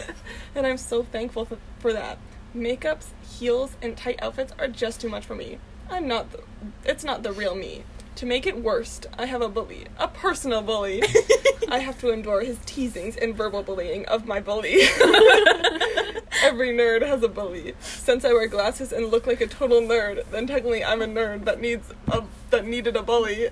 [0.54, 2.18] and I'm so thankful for, for that.
[2.54, 3.06] Makeups,
[3.38, 5.58] heels, and tight outfits are just too much for me.
[5.90, 6.30] I'm not.
[6.30, 6.40] The,
[6.84, 7.84] it's not the real me.
[8.16, 11.02] To make it worse, I have a bully, a personal bully.
[11.68, 14.82] I have to endure his teasings and verbal bullying of my bully.
[16.42, 17.74] Every nerd has a bully.
[17.80, 21.44] Since I wear glasses and look like a total nerd, then technically I'm a nerd
[21.46, 23.48] that needs a that needed a bully.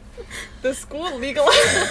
[0.63, 1.91] The school legalized.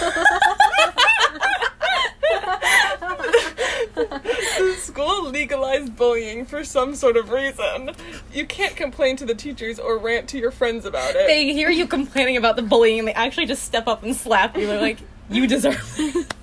[3.89, 3.89] the
[4.78, 7.92] school legalized bullying for some sort of reason.
[8.32, 11.26] You can't complain to the teachers or rant to your friends about it.
[11.26, 14.56] They hear you complaining about the bullying, and they actually just step up and slap
[14.56, 14.66] you.
[14.66, 16.34] They're like, "You deserve it."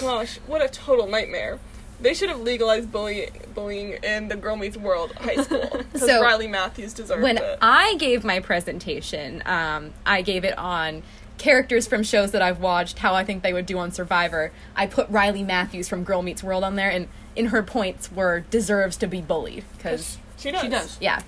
[0.00, 1.58] Gosh, what a total nightmare.
[2.00, 5.82] They should have legalized bullying, bullying in the Girl Meets World high school.
[5.94, 7.58] So, Riley Matthews deserved when it.
[7.62, 11.02] I gave my presentation, um, I gave it on
[11.38, 14.52] characters from shows that I've watched, how I think they would do on Survivor.
[14.74, 18.40] I put Riley Matthews from Girl Meets World on there, and in her points were
[18.50, 20.62] deserves to be bullied because she does.
[20.62, 20.98] She does.
[21.00, 21.22] yeah,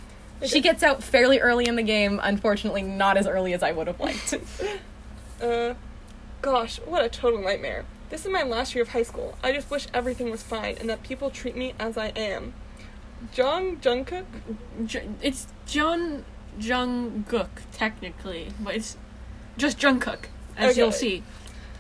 [0.45, 2.21] she gets out fairly early in the game.
[2.23, 4.35] Unfortunately, not as early as I would have liked.
[5.41, 5.75] Uh,
[6.43, 7.85] gosh, what a total nightmare.
[8.11, 9.37] This is my last year of high school.
[9.41, 12.55] I just wish everything was fine and that people treat me as I am.
[13.37, 14.25] Jung Jungkook?
[14.85, 16.25] J- it's John
[16.59, 18.97] Jungkook technically, but it's
[19.59, 20.81] just Jungkook, as Okay.
[20.81, 21.23] you'll see.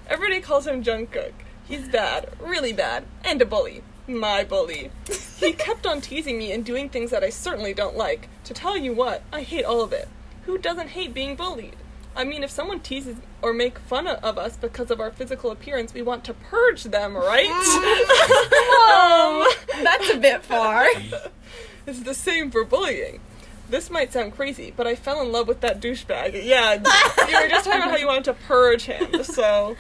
[0.08, 1.32] Everybody calls him Jungkook.
[1.66, 3.82] He's bad, really bad, and a bully.
[4.06, 4.90] My bully.
[5.38, 8.28] he kept on teasing me and doing things that I certainly don't like.
[8.44, 10.08] To tell you what, I hate all of it.
[10.46, 11.76] Who doesn't hate being bullied?
[12.16, 15.94] I mean, if someone teases or make fun of us because of our physical appearance,
[15.94, 17.46] we want to purge them, right?
[19.78, 20.86] um, That's a bit far.
[21.86, 23.20] it's the same for bullying.
[23.68, 26.44] This might sound crazy, but I fell in love with that douchebag.
[26.44, 29.76] Yeah, you were just talking about how you wanted to purge him, so.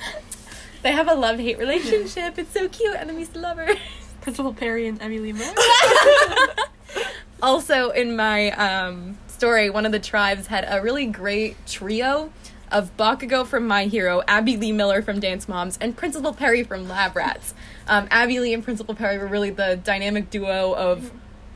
[0.82, 2.38] They have a love hate relationship.
[2.38, 2.94] It's so cute.
[2.94, 3.76] Enemies to lovers.
[4.20, 5.54] Principal Perry and Emily Moore.
[7.42, 12.32] also in my um, story one of the tribes had a really great trio
[12.70, 16.88] of bakugo from my hero abby lee miller from dance moms and principal perry from
[16.88, 17.54] lab rats
[17.86, 21.12] um, abby lee and principal perry were really the dynamic duo of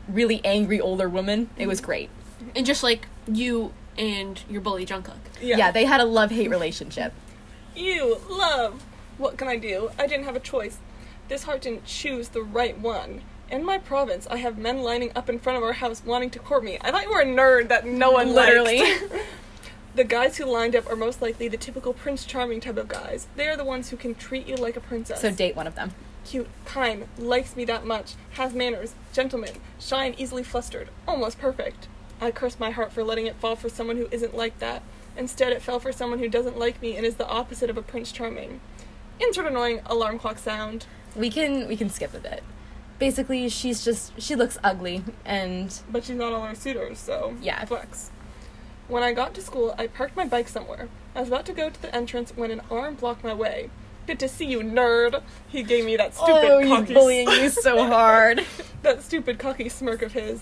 [0.09, 2.09] really angry older women it was great
[2.55, 5.19] and just like you and your bully Jungkook.
[5.41, 7.13] yeah, they had a love-hate relationship
[7.75, 8.85] You, love!
[9.19, 9.91] What can I do?
[9.99, 10.79] I didn't have a choice.
[11.29, 13.23] This heart didn't choose the right one.
[13.51, 16.39] In my province, I have men lining up in front of our house wanting to
[16.39, 16.79] court me.
[16.81, 18.81] I thought you were a nerd that no one Literally.
[18.81, 19.13] liked.
[19.95, 23.27] the guys who lined up are most likely the typical Prince Charming type of guys.
[23.37, 25.21] They are the ones who can treat you like a princess.
[25.21, 25.93] So date one of them.
[26.25, 31.89] Cute, kind, likes me that much, has manners, gentleman, shy and easily flustered, almost perfect.
[32.23, 34.83] I curse my heart for letting it fall for someone who isn't like that.
[35.17, 37.83] Instead, it fell for someone who doesn't like me and is the opposite of a
[37.83, 38.61] Prince Charming.
[39.19, 40.87] Insert annoying alarm clock sound.
[41.17, 42.45] We can we can skip a bit.
[43.01, 47.65] Basically, she's just she looks ugly and But she's not all our suitors, so Yeah.
[47.65, 48.13] flex.
[48.87, 50.89] When I got to school, I parked my bike somewhere.
[51.17, 53.69] I was about to go to the entrance when an arm blocked my way.
[54.07, 55.23] Good to see you, nerd.
[55.49, 58.47] He gave me that stupid oh, he's cocky bullying you so hard.
[58.83, 60.41] that stupid cocky smirk of his.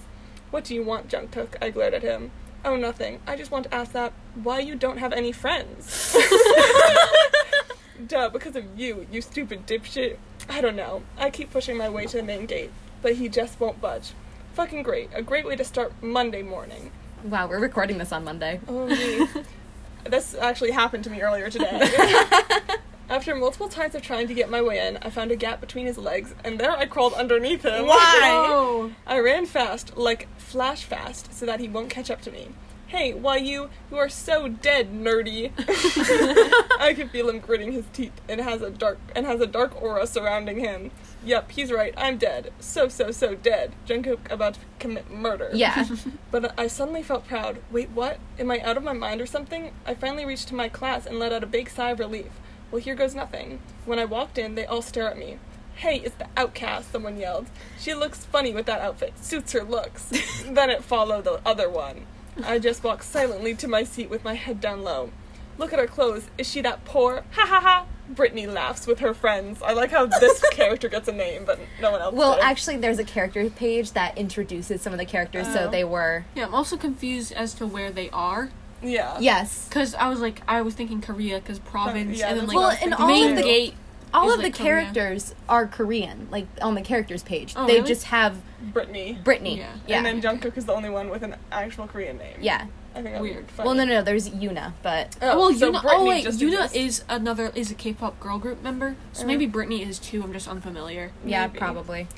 [0.51, 1.57] What do you want, Jungkook?
[1.63, 2.33] I glared at him.
[2.65, 3.21] Oh, nothing.
[3.27, 6.17] I just want to ask that why you don't have any friends.
[8.07, 10.17] Duh, because of you, you stupid dipshit.
[10.49, 11.03] I don't know.
[11.17, 12.71] I keep pushing my way to the main gate,
[13.03, 14.13] but he just won't budge.
[14.55, 15.11] Fucking great.
[15.15, 16.91] A great way to start Monday morning.
[17.25, 18.61] wow, we're recording this on Monday.
[18.67, 19.27] Oh, me.
[20.05, 21.81] this actually happened to me earlier today.
[23.11, 25.87] After multiple times of trying to get my way in, I found a gap between
[25.87, 27.87] his legs, and there I crawled underneath him.
[27.87, 28.91] Why?
[29.05, 32.49] I ran fast, like flash fast, so that he won't catch up to me.
[32.89, 35.53] Hey, why you you are so dead, nerdy.
[36.81, 39.81] I can feel him gritting his teeth and has a dark and has a dark
[39.81, 40.91] aura surrounding him.
[41.25, 41.95] Yep, he's right.
[41.97, 42.53] I'm dead.
[42.59, 43.75] So so so dead.
[43.87, 45.51] Jungkook about to commit murder.
[45.55, 45.87] Yeah.
[46.33, 47.59] But I suddenly felt proud.
[47.71, 48.19] Wait, what?
[48.39, 49.73] Am I out of my mind or something?
[49.87, 52.31] I finally reached to my class and let out a big sigh of relief.
[52.71, 53.61] Well, here goes nothing.
[53.85, 55.39] When I walked in, they all stare at me.
[55.81, 57.47] Hey, it's the outcast, someone yelled.
[57.79, 59.15] She looks funny with that outfit.
[59.19, 60.05] Suits her looks.
[60.47, 62.07] then it followed the other one.
[62.45, 65.11] I just walked silently to my seat with my head down low.
[65.57, 66.29] Look at her clothes.
[66.37, 67.25] Is she that poor?
[67.33, 67.87] Ha ha ha!
[68.11, 69.63] Brittany laughs with her friends.
[69.63, 72.15] I like how this character gets a name, but no one else.
[72.15, 72.45] Well, did.
[72.45, 75.71] actually, there's a character page that introduces some of the characters, so Oh.
[75.71, 76.25] they were.
[76.35, 78.51] Yeah, I'm also confused as to where they are.
[78.83, 79.17] yeah.
[79.21, 79.67] Yes.
[79.69, 82.77] Because I was like, I was thinking Korea because province, yeah, and then like Well,
[82.83, 83.75] and all main the gate.
[84.13, 84.83] All is, of the like, Korea.
[84.93, 87.55] characters are Korean, like on the characters page.
[87.57, 87.89] Oh, they really?
[87.89, 88.41] just have
[88.73, 89.19] Brittany.
[89.23, 89.59] Brittany.
[89.59, 89.73] Yeah.
[89.87, 89.97] Yeah.
[89.99, 92.37] And then Jungkook is the only one with an actual Korean name.
[92.41, 92.67] yeah.
[92.93, 93.49] I think Weird.
[93.53, 93.67] Funny.
[93.69, 94.03] Well, no, no, no.
[94.03, 95.81] There's Yuna, but Oh, well, so Yuna.
[95.85, 96.75] Oh wait, just Yuna exists.
[96.77, 98.97] is another is a K-pop girl group member.
[99.13, 99.27] So Uh.
[99.29, 100.25] maybe Britney is too.
[100.25, 101.13] I'm just unfamiliar.
[101.25, 101.59] yeah, Maybe.
[101.61, 102.09] probably.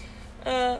[0.46, 0.78] Uh,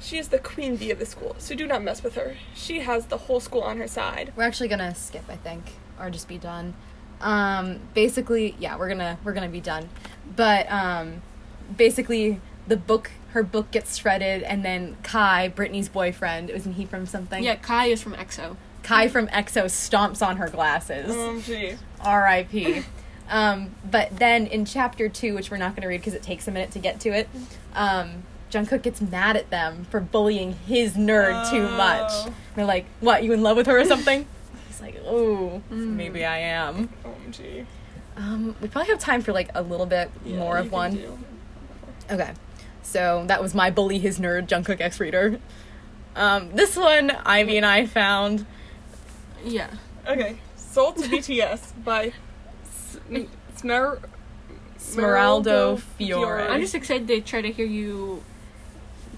[0.00, 2.36] she is the queen bee of the school, so do not mess with her.
[2.54, 4.32] She has the whole school on her side.
[4.36, 6.74] We're actually gonna skip, I think, or just be done.
[7.24, 9.88] Um, basically, yeah, we're gonna we're gonna be done.
[10.36, 11.22] But um,
[11.76, 17.06] basically, the book, her book gets shredded, and then Kai, Brittany's boyfriend, wasn't he from
[17.06, 17.42] something?
[17.42, 18.56] Yeah, Kai is from EXO.
[18.82, 21.16] Kai from EXO stomps on her glasses.
[22.02, 22.82] R.I.P.
[23.30, 26.46] um, but then in chapter two, which we're not going to read because it takes
[26.46, 27.28] a minute to get to it,
[27.74, 32.10] um, Jungkook gets mad at them for bullying his nerd too much.
[32.10, 32.34] Oh.
[32.54, 33.24] They're like, "What?
[33.24, 34.26] You in love with her or something?"
[34.74, 35.94] He's like, "Oh, Mm.
[35.94, 37.64] maybe I am." OMG.
[38.16, 40.94] Um, we probably have time for like a little bit Yeah, more of one.
[40.96, 41.18] do.
[42.10, 42.32] Okay,
[42.82, 45.38] so that was my bully his nerd Jungkook X reader.
[46.16, 48.46] Um, this one Ivy and I found.
[49.44, 49.68] Yeah.
[50.06, 50.36] Okay.
[50.56, 52.12] Sold to BTS by
[52.64, 52.98] S-
[53.56, 54.02] Smer-
[54.78, 56.42] Smeraldo Fiore.
[56.48, 58.22] I'm just excited to try to hear you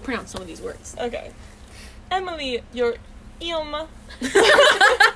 [0.03, 0.95] pronounce some of these words.
[0.99, 1.31] Okay.
[2.09, 2.95] Emily, your
[3.41, 3.87] Ilma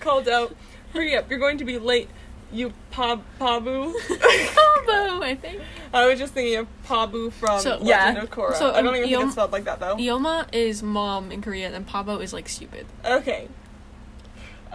[0.00, 0.54] called out,
[0.92, 2.08] Hurry up, you're going to be late,
[2.52, 3.94] you Pab- Pabu.
[4.54, 5.62] Combo, I think.
[5.92, 8.22] I was just thinking of Pabu from So- Legend Yeah.
[8.22, 8.54] of Korra.
[8.54, 9.96] So, I don't um, even think it's spelled like that though.
[9.96, 12.86] Ioma is mom in Korean, and Pabo is like stupid.
[13.04, 13.48] Okay.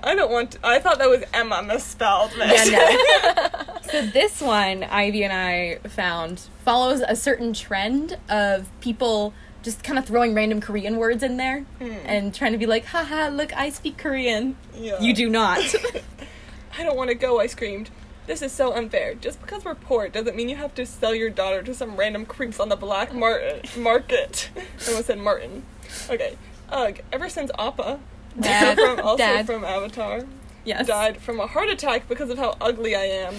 [0.04, 2.32] I don't want to, I thought that was Emma misspelled.
[2.38, 3.64] Yeah, no.
[3.92, 9.34] so this one, Ivy and I found follows a certain trend of people
[9.68, 11.92] just kind of throwing random Korean words in there Hmm.
[12.06, 14.56] and trying to be like, haha, look, I speak Korean.
[14.74, 14.98] Yeah.
[15.02, 15.60] You do not.
[16.80, 17.90] I don't want to go, I screamed.
[18.28, 19.14] This is so unfair.
[19.16, 22.26] Just because we're poor doesn't mean you have to sell your daughter to some random
[22.26, 23.42] creeps on the black mar-
[23.78, 24.50] market.
[24.56, 25.64] I almost said Martin.
[26.10, 26.38] Okay.
[26.70, 28.00] Ugh, ever since Appa,
[28.40, 28.78] Dad.
[28.78, 29.46] from, also Dad.
[29.48, 30.24] from Avatar,
[30.64, 30.88] yes.
[30.88, 33.34] died from a heart attack because of how ugly I am,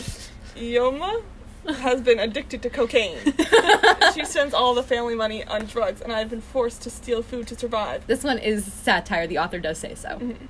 [0.57, 1.23] Yoma
[1.77, 3.19] has been addicted to cocaine.
[4.15, 7.47] she spends all the family money on drugs, and I've been forced to steal food
[7.49, 8.07] to survive.
[8.07, 9.27] This one is satire.
[9.27, 10.11] The author does say so.
[10.11, 10.47] Mm-hmm.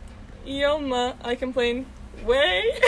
[0.46, 1.86] Yoma, I complain.
[2.24, 2.64] Way.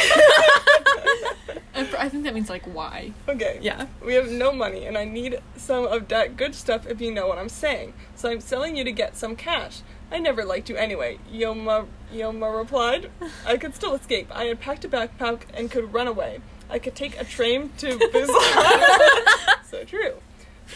[1.72, 3.12] I, I think that means like why.
[3.28, 3.58] okay.
[3.62, 3.86] Yeah.
[4.04, 7.28] We have no money, and I need some of that good stuff if you know
[7.28, 7.94] what I'm saying.
[8.16, 9.82] So I'm selling you to get some cash.
[10.12, 13.10] I never liked you anyway, Yoma, Yoma replied.
[13.46, 14.28] I could still escape.
[14.34, 16.40] I had packed a backpack and could run away.
[16.70, 19.64] I could take a train to Busan.
[19.64, 20.14] so true.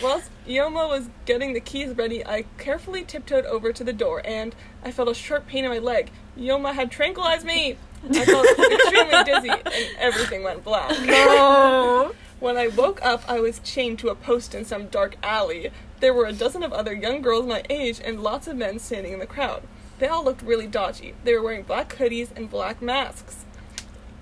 [0.03, 4.55] Whilst Yoma was getting the keys ready, I carefully tiptoed over to the door and
[4.82, 6.11] I felt a sharp pain in my leg.
[6.36, 7.76] Yoma had tranquilized me.
[8.11, 10.90] I felt extremely dizzy and everything went black.
[11.07, 12.12] No.
[12.40, 15.70] When I woke up, I was chained to a post in some dark alley.
[16.01, 19.12] There were a dozen of other young girls my age and lots of men standing
[19.12, 19.62] in the crowd.
[20.01, 21.14] They all looked really dodgy.
[21.22, 23.43] They were wearing black hoodies and black masks.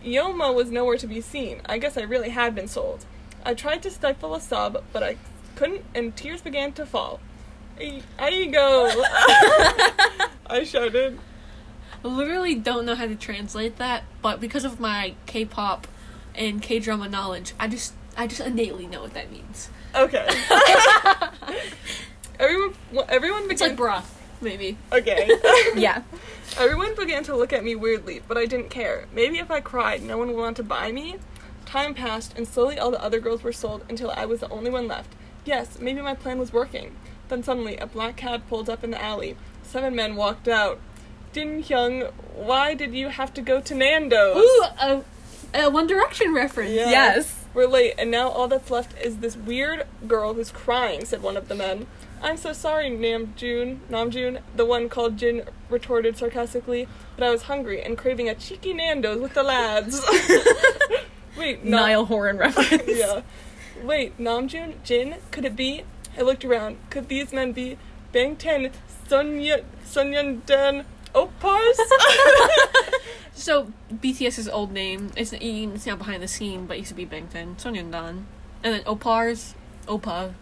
[0.05, 1.61] Yoma was nowhere to be seen.
[1.67, 3.05] I guess I really had been sold.
[3.45, 5.17] I tried to stifle a sob, but I
[5.57, 7.21] couldn't, and tears began to fall.
[7.81, 8.89] "Ay- Aigo!
[10.47, 11.19] I shouted.
[12.05, 15.87] I literally don't know how to translate that, but because of my K-pop
[16.35, 19.71] and K-drama knowledge, I just I just innately know what that means.
[19.95, 20.27] Okay.
[22.41, 24.03] everyone, well, everyone It's like bruh,
[24.41, 24.77] maybe.
[24.93, 25.31] okay.
[25.77, 26.03] Yeah.
[26.59, 29.07] Everyone began to look at me weirdly, but I didn't care.
[29.13, 31.17] Maybe if I cried, no one would want to buy me?
[31.65, 34.71] Time passed, and slowly all the other girls were sold until I was the only
[34.71, 35.15] one left.
[35.45, 36.95] Yes, maybe my plan was working.
[37.29, 39.37] Then suddenly, a black cab pulled up in the alley.
[39.63, 40.79] Seven men walked out.
[41.33, 44.37] Jin Hyung, why did you have to go to Nando's?
[44.37, 45.05] Ooh, a,
[45.55, 46.73] a One Direction reference.
[46.73, 46.91] Yeah.
[46.91, 47.47] Yes.
[47.55, 51.37] We're late, and now all that's left is this weird girl who's crying, said one
[51.37, 51.87] of the men.
[52.23, 57.83] I'm so sorry, Namjoon, Namjoon, the one called Jin retorted sarcastically, but I was hungry
[57.83, 60.01] and craving a cheeky Nando's with the lads.
[61.37, 62.85] Wait, Nam- Niall Horan reference.
[62.87, 63.23] yeah.
[63.83, 65.83] Wait, Namjoon, Jin, could it be?
[66.16, 66.79] I looked around.
[66.91, 67.77] Could these men be
[68.14, 68.73] Bangtan,
[69.09, 71.79] Sonya, Sonyeondan, Opars?
[73.35, 77.07] So BTS's old name is it's now behind the scene, but it used to be
[77.07, 78.25] Bangtan, Sonyeondan,
[78.62, 79.55] and then Opar's
[79.89, 80.35] Opa,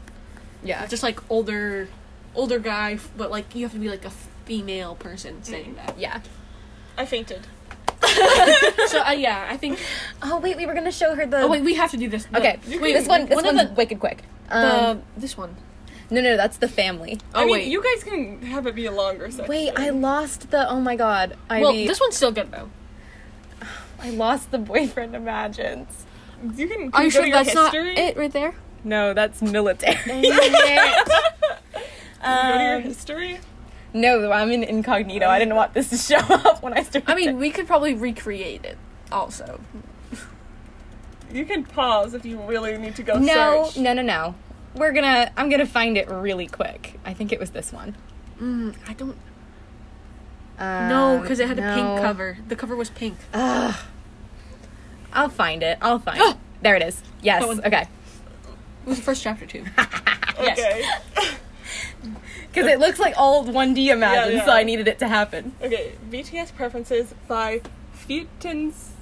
[0.63, 0.87] Yeah.
[0.87, 1.89] just like older,
[2.35, 4.11] older guy, but like you have to be like a
[4.45, 5.99] female person saying that.
[5.99, 6.21] yeah.
[6.99, 7.47] I fainted.
[8.89, 9.79] So uh, yeah, I think.
[10.23, 11.43] Oh wait, we were gonna show her the.
[11.43, 12.25] Oh wait, we have to do this.
[12.25, 13.27] The- Okay, wait, this one.
[13.27, 14.23] This one one's the, wicked quick.
[14.49, 15.55] the Um, this one.
[16.11, 17.19] no, no, that's the family.
[17.35, 19.49] Oh I mean, wait, you guys can have it be a longer section.
[19.49, 20.69] Wait, I lost the.
[20.69, 21.63] Oh my god, Ivy.
[21.63, 22.69] well, this one's still good though.
[24.01, 26.07] I lost the boyfriend imagines.
[26.57, 28.55] You can, can Are you you sure to your that's not it right there?
[28.85, 29.95] No, that's military.
[29.97, 30.51] Can you go to
[32.23, 33.39] your um, history?
[33.93, 35.27] no, I'm in incognito.
[35.27, 37.11] I didn't want this to show up when I started.
[37.11, 38.79] I mean, we could probably recreate it.
[39.13, 39.61] Also,
[41.33, 43.79] You can pause if you really need to go no, search.
[43.83, 44.35] no, no, no.
[44.75, 45.31] We're gonna.
[45.37, 46.99] I'm gonna find it really quick.
[47.05, 47.97] I think it was this one.
[48.41, 49.17] mm, I don't
[50.59, 52.39] know Um, because it had a pink cover.
[52.49, 53.17] The cover was pink.
[53.35, 53.75] Ugh.
[55.13, 55.77] I'll find it.
[55.83, 56.37] I'll find it.
[56.63, 57.03] There it is.
[57.23, 57.43] Yes.
[57.43, 57.89] Okay.
[58.85, 59.65] It was the first chapter too.
[60.39, 60.83] Okay.
[62.49, 64.53] Because it looks like all 1D Imagine, Yeah, so.
[64.53, 65.53] I needed it to happen.
[65.63, 65.93] okay.
[66.11, 67.61] BTS preferences by
[67.93, 68.93] Futon's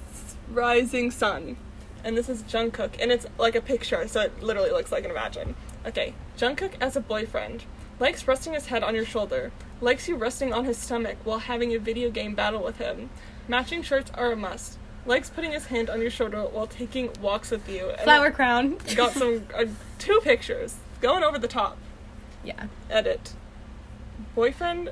[0.51, 1.57] Rising Sun.
[2.03, 5.11] And this is Jungkook, and it's like a picture, so it literally looks like an
[5.11, 5.55] imagine.
[5.85, 7.63] Okay, Jungkook as a boyfriend
[7.99, 9.51] likes resting his head on your shoulder,
[9.81, 13.09] likes you resting on his stomach while having a video game battle with him.
[13.47, 14.77] Matching shirts are a must.
[15.05, 17.89] Likes putting his hand on your shoulder while taking walks with you.
[17.89, 18.77] And Flower crown.
[18.95, 19.65] got some uh,
[19.97, 21.77] two pictures going over the top.
[22.43, 22.65] Yeah.
[22.89, 23.33] Edit.
[24.35, 24.91] Boyfriend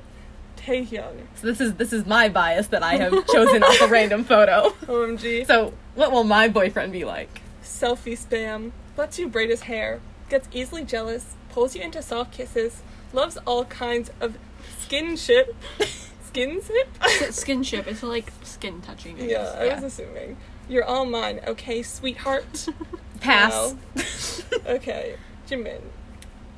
[0.58, 1.28] Taehyung.
[1.36, 4.70] So this is this is my bias that I have chosen off a random photo.
[4.86, 5.46] OMG.
[5.46, 7.42] So what will my boyfriend be like?
[7.64, 8.72] Selfie spam.
[8.96, 10.00] Lets you braid his hair.
[10.30, 11.36] Gets easily jealous.
[11.50, 12.82] Pulls you into soft kisses.
[13.14, 14.38] Loves all kinds of
[14.82, 15.54] skinship.
[16.38, 16.88] Skinship?
[17.32, 17.88] Skinship.
[17.88, 19.20] It's like skin touching.
[19.20, 19.56] I yeah, guess.
[19.56, 19.76] I yeah.
[19.76, 20.38] was assuming.
[20.70, 22.68] You're all mine, okay, sweetheart?
[23.20, 23.76] Pass.
[24.66, 25.16] Okay,
[25.48, 25.82] Jimin.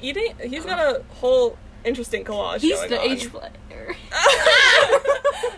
[0.01, 0.33] Eating.
[0.43, 1.13] He's got a uh-huh.
[1.15, 2.61] whole interesting collage.
[2.61, 3.07] He's the on.
[3.07, 3.95] age player.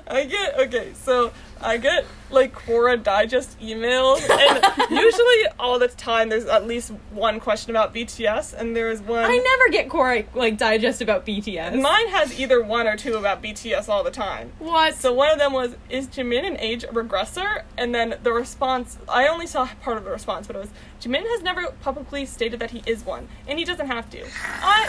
[0.08, 1.32] I get okay, so
[1.64, 7.40] I get like Quora Digest emails, and usually all the time there's at least one
[7.40, 9.26] question about BTS, and there is one.
[9.26, 11.80] I never get Quora like digest about BTS.
[11.82, 14.52] Mine has either one or two about BTS all the time.
[14.60, 14.96] what?
[14.96, 19.28] So one of them was, "Is Jimin an age regressor?" And then the response, I
[19.28, 20.70] only saw part of the response, but it was,
[21.02, 24.24] "Jimin has never publicly stated that he is one, and he doesn't have to."
[24.64, 24.88] I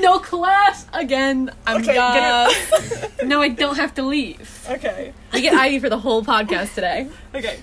[0.00, 1.50] no class again.
[1.66, 3.26] I'm okay, it.
[3.26, 4.66] no, I don't have to leave.
[4.70, 5.12] okay.
[5.32, 7.08] we get Ivy for the whole podcast today.
[7.34, 7.60] Okay.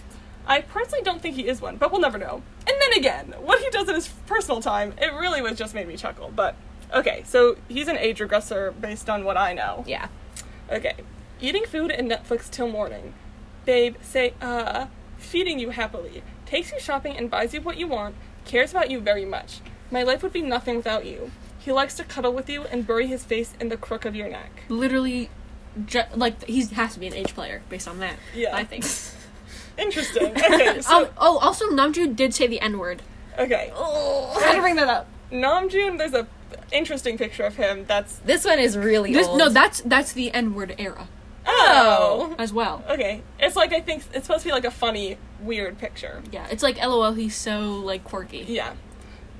[0.47, 2.43] I personally don't think he is one, but we'll never know.
[2.67, 5.87] And then again, what he does in his personal time, it really was just made
[5.87, 6.31] me chuckle.
[6.35, 6.55] But
[6.93, 9.83] okay, so he's an age regressor based on what I know.
[9.87, 10.07] Yeah.
[10.71, 10.95] Okay.
[11.41, 13.13] Eating food and Netflix till morning.
[13.65, 16.21] Babe, say, uh, feeding you happily.
[16.45, 18.15] Takes you shopping and buys you what you want.
[18.45, 19.61] Cares about you very much.
[19.89, 21.31] My life would be nothing without you.
[21.65, 24.29] He likes to cuddle with you and bury his face in the crook of your
[24.29, 24.51] neck.
[24.69, 25.31] Literally,
[25.87, 28.17] ju- like he has to be an age player based on that.
[28.35, 28.55] Yeah.
[28.55, 28.85] I think.
[29.77, 30.31] Interesting.
[30.37, 33.01] Okay, so um, oh, also Namjoon did say the N word.
[33.39, 33.71] okay.
[33.75, 34.31] Oh.
[34.37, 35.07] I had to bring that up.
[35.31, 36.27] Namjoon, there's a
[36.71, 37.85] interesting picture of him.
[37.87, 39.39] That's This one is really This, old.
[39.39, 41.07] no, that's that's the N word era
[41.47, 42.35] oh.
[42.37, 42.83] as well.
[42.87, 46.21] Okay, it's like I think it's supposed to be like a funny, weird picture.
[46.31, 47.13] Yeah, it's like LOL.
[47.13, 48.45] He's so like quirky.
[48.47, 48.75] Yeah.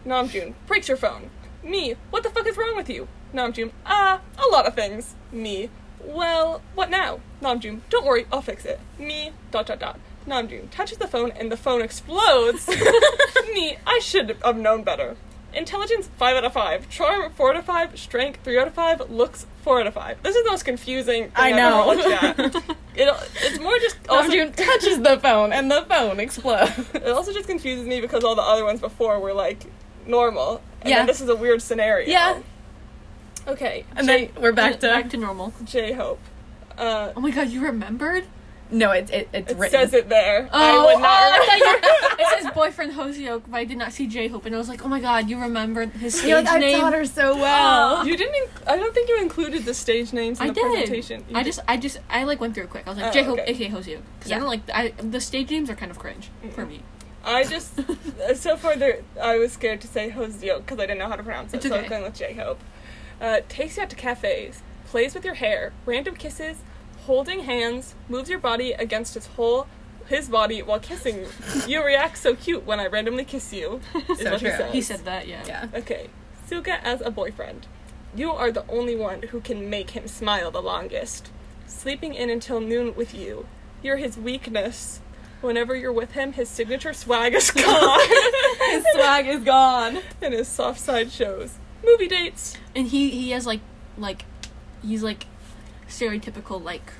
[0.05, 1.29] Namjoon, breaks your phone.
[1.65, 3.07] Me, what the fuck is wrong with you?
[3.33, 5.15] Namjoon, ah, a lot of things.
[5.31, 7.19] Me, well, what now?
[7.41, 8.79] Namjoon, don't worry, I'll fix it.
[8.99, 9.99] Me, dot dot dot.
[10.27, 12.67] Namjoon touches the phone and the phone explodes.
[13.53, 15.17] Me, I should have known better.
[15.53, 16.89] Intelligence 5 out of 5.
[16.89, 17.97] Charm 4 out of 5.
[17.99, 19.09] Strength 3 out of 5.
[19.09, 20.23] Looks 4 out of 5.
[20.23, 21.91] This is the most confusing I I've know.
[21.91, 22.75] ever looked at.
[22.97, 23.13] It,
[23.43, 23.97] it's more just.
[24.09, 26.71] Also, Namjoon touches the phone and the phone explodes.
[26.93, 29.65] it also just confuses me because all the other ones before were like
[30.07, 30.61] normal.
[30.81, 31.05] And Yeah.
[31.05, 32.07] this is a weird scenario.
[32.09, 32.39] Yeah.
[33.47, 33.85] Okay.
[33.95, 35.53] And J- then we're back to back to normal.
[35.63, 36.19] J Hope.
[36.77, 38.25] Uh, Oh my god, you remembered?
[38.71, 38.91] no.
[38.91, 39.79] It's it, it's it written.
[39.79, 40.49] says it there.
[40.51, 41.11] Oh, I would not.
[41.11, 44.57] oh, I it says boyfriend Hoseok, but I did not see J Hope, and I
[44.57, 46.79] was like, oh my god, you remember his stage You're like I name?
[46.79, 48.05] taught her so well.
[48.07, 48.33] you didn't.
[48.35, 50.63] Inc- I don't think you included the stage names in I the did.
[50.73, 51.23] presentation.
[51.29, 52.83] You I did- just, I just, I like went through it quick.
[52.87, 53.51] I was like Oh, J Hope, okay.
[53.51, 54.35] aka Hoseok, because Yeah.
[54.37, 56.81] I don't like I, the stage names are kind of cringe for me.
[57.25, 57.79] I just
[58.35, 59.01] so far there.
[59.21, 61.57] I was scared to say Hoseo because I didn't know how to pronounce it.
[61.57, 61.81] It's So I okay.
[61.83, 62.59] was going with J Hope.
[63.19, 66.57] Uh, takes you out to cafes, plays with your hair, random kisses,
[67.05, 69.67] holding hands, moves your body against his whole
[70.07, 71.27] his body while kissing you.
[71.67, 73.81] You react so cute when I randomly kiss you.
[74.09, 74.51] Is So what true.
[74.51, 74.73] He, says.
[74.73, 75.43] He said that, yeah.
[75.47, 75.67] Yeah.
[75.73, 76.09] Okay,
[76.47, 77.65] Suga as a boyfriend.
[78.15, 81.31] You are the only one who can make him smile the longest.
[81.65, 83.47] Sleeping in until noon with you.
[83.81, 85.01] You're his weakness.
[85.45, 87.99] Whenever you're with him, his signature swag is gone.
[88.71, 89.99] His swag is gone.
[90.21, 91.53] and his soft side shows.
[91.83, 92.57] Movie dates.
[92.75, 93.61] And he he has like
[93.97, 94.25] like
[94.81, 95.25] he's like
[95.87, 96.91] stereotypical like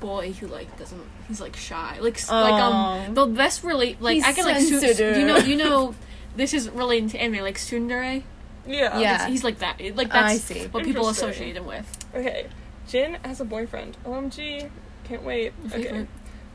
[0.00, 4.14] boy who like doesn't he's like shy like s like um the best relate like
[4.16, 4.80] He's I can like su-
[5.20, 5.94] you know you know
[6.36, 8.22] this is relating to anime like tsundere
[8.66, 8.98] Yeah.
[8.98, 9.28] Yeah.
[9.28, 10.66] he's like that like I that's see.
[10.68, 12.46] what people associate him with Okay.
[12.88, 13.96] Jin as a boyfriend.
[14.04, 14.68] OMG.
[15.04, 15.52] Can't wait.
[15.72, 16.06] Okay.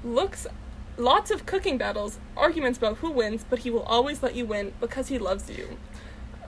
[0.04, 0.46] Looks.
[0.98, 4.74] Lots of cooking battles, arguments about who wins, but he will always let you win
[4.80, 5.78] because he loves you.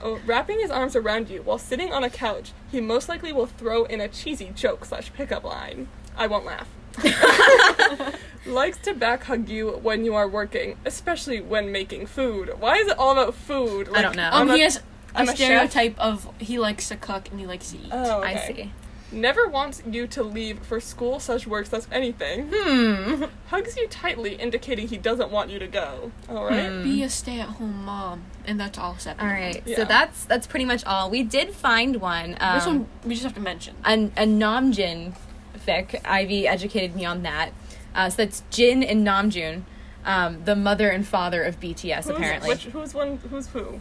[0.00, 3.46] Oh, wrapping his arms around you while sitting on a couch, he most likely will
[3.46, 5.88] throw in a cheesy joke slash pickup line.
[6.16, 6.68] I won't laugh.
[8.46, 12.54] Likes to back hug you when you are working, especially when making food.
[12.58, 13.88] Why is it all about food?
[13.92, 14.30] I don't know.
[14.32, 14.80] Um a- he has a
[15.14, 15.36] I'm a chef.
[15.36, 18.54] stereotype of he likes to cook and he likes to eat Oh, I okay.
[18.54, 18.72] see.
[19.10, 22.50] Never wants you to leave for school, such work, such anything.
[22.52, 23.24] Hmm.
[23.46, 26.12] Hugs you tightly, indicating he doesn't want you to go.
[26.28, 26.68] All right.
[26.68, 26.82] Hmm.
[26.82, 29.42] be a stay-at-home mom and that's all seven All of them.
[29.44, 29.62] right.
[29.66, 29.76] Yeah.
[29.76, 31.10] So that's that's pretty much all.
[31.10, 32.36] We did find one.
[32.40, 35.14] Um, this one we just have to mention a, a Namjin
[35.66, 36.00] fic.
[36.04, 37.50] Ivy educated me on that.
[37.94, 39.62] Uh, so that's Jin and Namjoon,
[40.04, 42.48] um, the mother and father of BTS, Who's, apparently.
[42.50, 43.16] Which, who's one?
[43.30, 43.80] Who's who?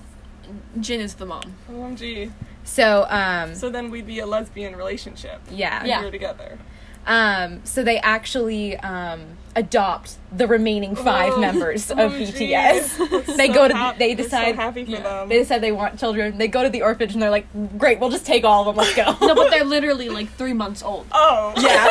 [0.79, 2.31] Jin is the mom OMG.
[2.67, 5.39] So, um, So then we'd be a lesbian relationship.
[5.49, 5.85] yeah.
[5.85, 6.01] Yeah.
[6.03, 6.57] We're together.
[7.05, 12.33] Um, so they actually um, adopt the remaining five Oh, members of OMG.
[12.51, 13.25] BTS.
[13.37, 15.01] they So go to hap- they we're so decide happy for yeah.
[15.01, 15.29] them.
[15.29, 16.37] they decide they want children.
[16.37, 17.47] They go to the orphanage and they're like,
[17.77, 18.83] "Great, we'll just take all of them.
[18.83, 21.53] Let's go." no but they're literally like three months old oh.
[21.55, 21.87] yeah.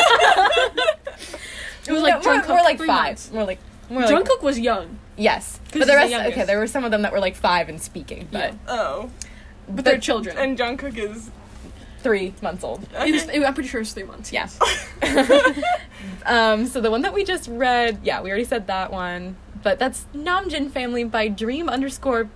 [1.87, 3.05] it was like No, we're, we're like three five.
[3.07, 3.31] months.
[3.33, 3.59] We're like
[3.89, 6.37] we're like Jungkook was young Yes, but the the rest youngest.
[6.37, 6.45] okay.
[6.47, 8.59] There were some of them that were like five and speaking, but Yeah.
[8.68, 9.11] Oh.
[9.69, 11.31] But they're children And Jungkook is.
[12.01, 12.81] three months old.
[12.93, 14.33] Was- I'm pretty sure it's three months.
[14.33, 14.49] Yeah.
[16.27, 19.37] um, so the one that we just read, yeah, we already said that one.
[19.62, 22.29] But that's Namjin Family by Dream underscore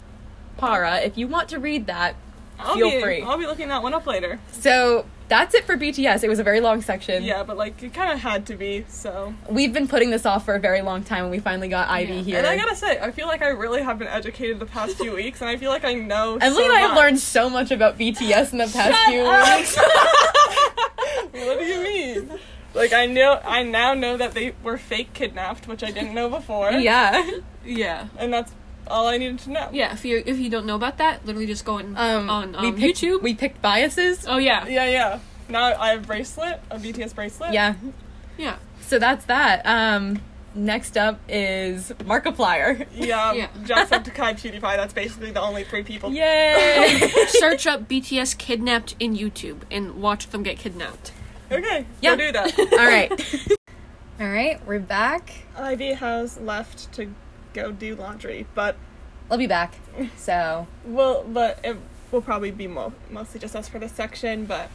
[0.56, 0.98] Para.
[0.98, 2.16] If you want to read that,
[2.58, 3.22] I'll feel be, free.
[3.22, 4.40] I'll be looking that one up later.
[4.52, 6.22] So that's it for BTS.
[6.22, 7.22] It was a very long section.
[7.24, 8.84] Yeah, but like it kind of had to be.
[8.88, 9.32] So.
[9.48, 12.14] We've been putting this off for a very long time and we finally got Ivy
[12.16, 12.22] Yeah.
[12.22, 12.38] here.
[12.38, 15.12] And I gotta say, I feel like I really have been educated the past few
[15.14, 16.36] weeks, and I feel like I know.
[16.40, 19.22] Emily so and I have learned so much about BTS in the past Shut few
[19.22, 19.58] up.
[19.58, 19.76] weeks.
[21.30, 22.30] what do you mean?
[22.74, 26.28] Like I know, I now know that they were fake kidnapped, which I didn't know
[26.28, 26.70] before.
[26.72, 27.28] yeah.
[27.64, 28.08] Yeah.
[28.18, 28.52] and that's
[28.90, 29.68] all I needed to know.
[29.72, 32.54] Yeah, if you if you don't know about that, literally just go on Um, on
[32.54, 33.22] um, we picked, YouTube.
[33.22, 34.26] We picked biases.
[34.28, 35.18] oh yeah, yeah, yeah.
[35.48, 37.52] Now I have a bracelet, a BTS bracelet.
[37.52, 37.74] Yeah.
[38.38, 39.66] yeah, So that's that.
[39.66, 40.20] Um,
[40.54, 42.86] next up is Markiplier.
[42.94, 43.32] yeah.
[43.40, 43.48] Yeah.
[43.64, 44.76] Jacksepticeye, PewDiePie.
[44.76, 46.12] That's basically the only three people.
[46.12, 47.10] Yay!
[47.28, 51.12] Search up BTS kidnapped in YouTube and watch them get kidnapped.
[51.50, 52.14] Okay, Yeah.
[52.14, 52.56] do that.
[52.58, 53.10] All right.
[54.20, 55.32] All right, we're back.
[55.56, 57.12] Ivy has left to
[57.52, 58.76] go do laundry, but
[59.30, 59.74] I'll be back.
[60.16, 61.76] So, well, but it
[62.10, 64.44] will probably be mo- mostly just us for this section.
[64.44, 64.70] But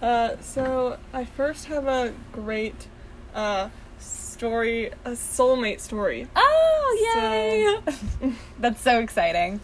[0.00, 2.86] uh, so I first have a great
[3.34, 6.28] uh, story, a soulmate story.
[6.36, 7.82] Oh,
[8.20, 8.34] yay!
[8.58, 9.60] That's so exciting.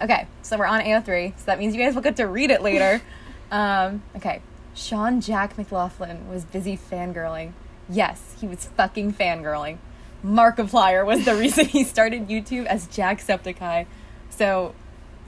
[0.00, 2.62] Okay, so we're on AO3, so that means you guys will get to read it
[2.62, 3.00] later.
[3.50, 4.42] um, okay,
[4.74, 7.52] Sean Jack McLoughlin was busy fangirling.
[7.88, 9.78] Yes, he was fucking fangirling.
[10.24, 13.86] Markiplier was the reason he started YouTube as Jacksepticeye.
[14.30, 14.74] So,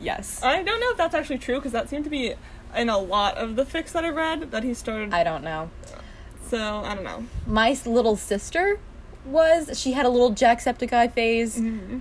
[0.01, 0.43] yes.
[0.43, 2.35] I don't know if that's actually true because that seemed to be
[2.77, 5.13] in a lot of the fics that I read that he started.
[5.13, 5.71] I don't know.
[6.49, 7.25] so I don't know.
[7.47, 8.79] My little sister
[9.25, 11.61] was, she had a little Jacksepticeye phase.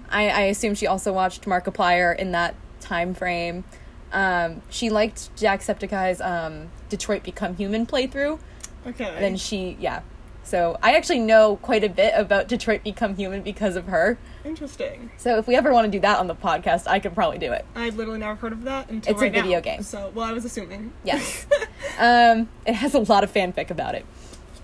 [0.10, 3.64] I, I assume she also watched Markiplier in that time frame.
[4.12, 8.40] Um, she liked Jacksepticeye's um, Detroit Become Human playthrough.
[8.88, 9.06] Okay.
[9.06, 10.02] And then she, yeah.
[10.50, 14.18] So I actually know quite a bit about Detroit Become Human because of her.
[14.44, 15.12] Interesting.
[15.18, 17.52] So if we ever want to do that on the podcast, I could probably do
[17.52, 17.68] it.
[17.76, 19.44] I literally never heard of that until It's a right now.
[19.44, 19.84] video game.
[19.84, 20.92] So well, I was assuming.
[21.04, 21.46] Yes.
[22.00, 24.08] um, it has a lot of fanfic about it.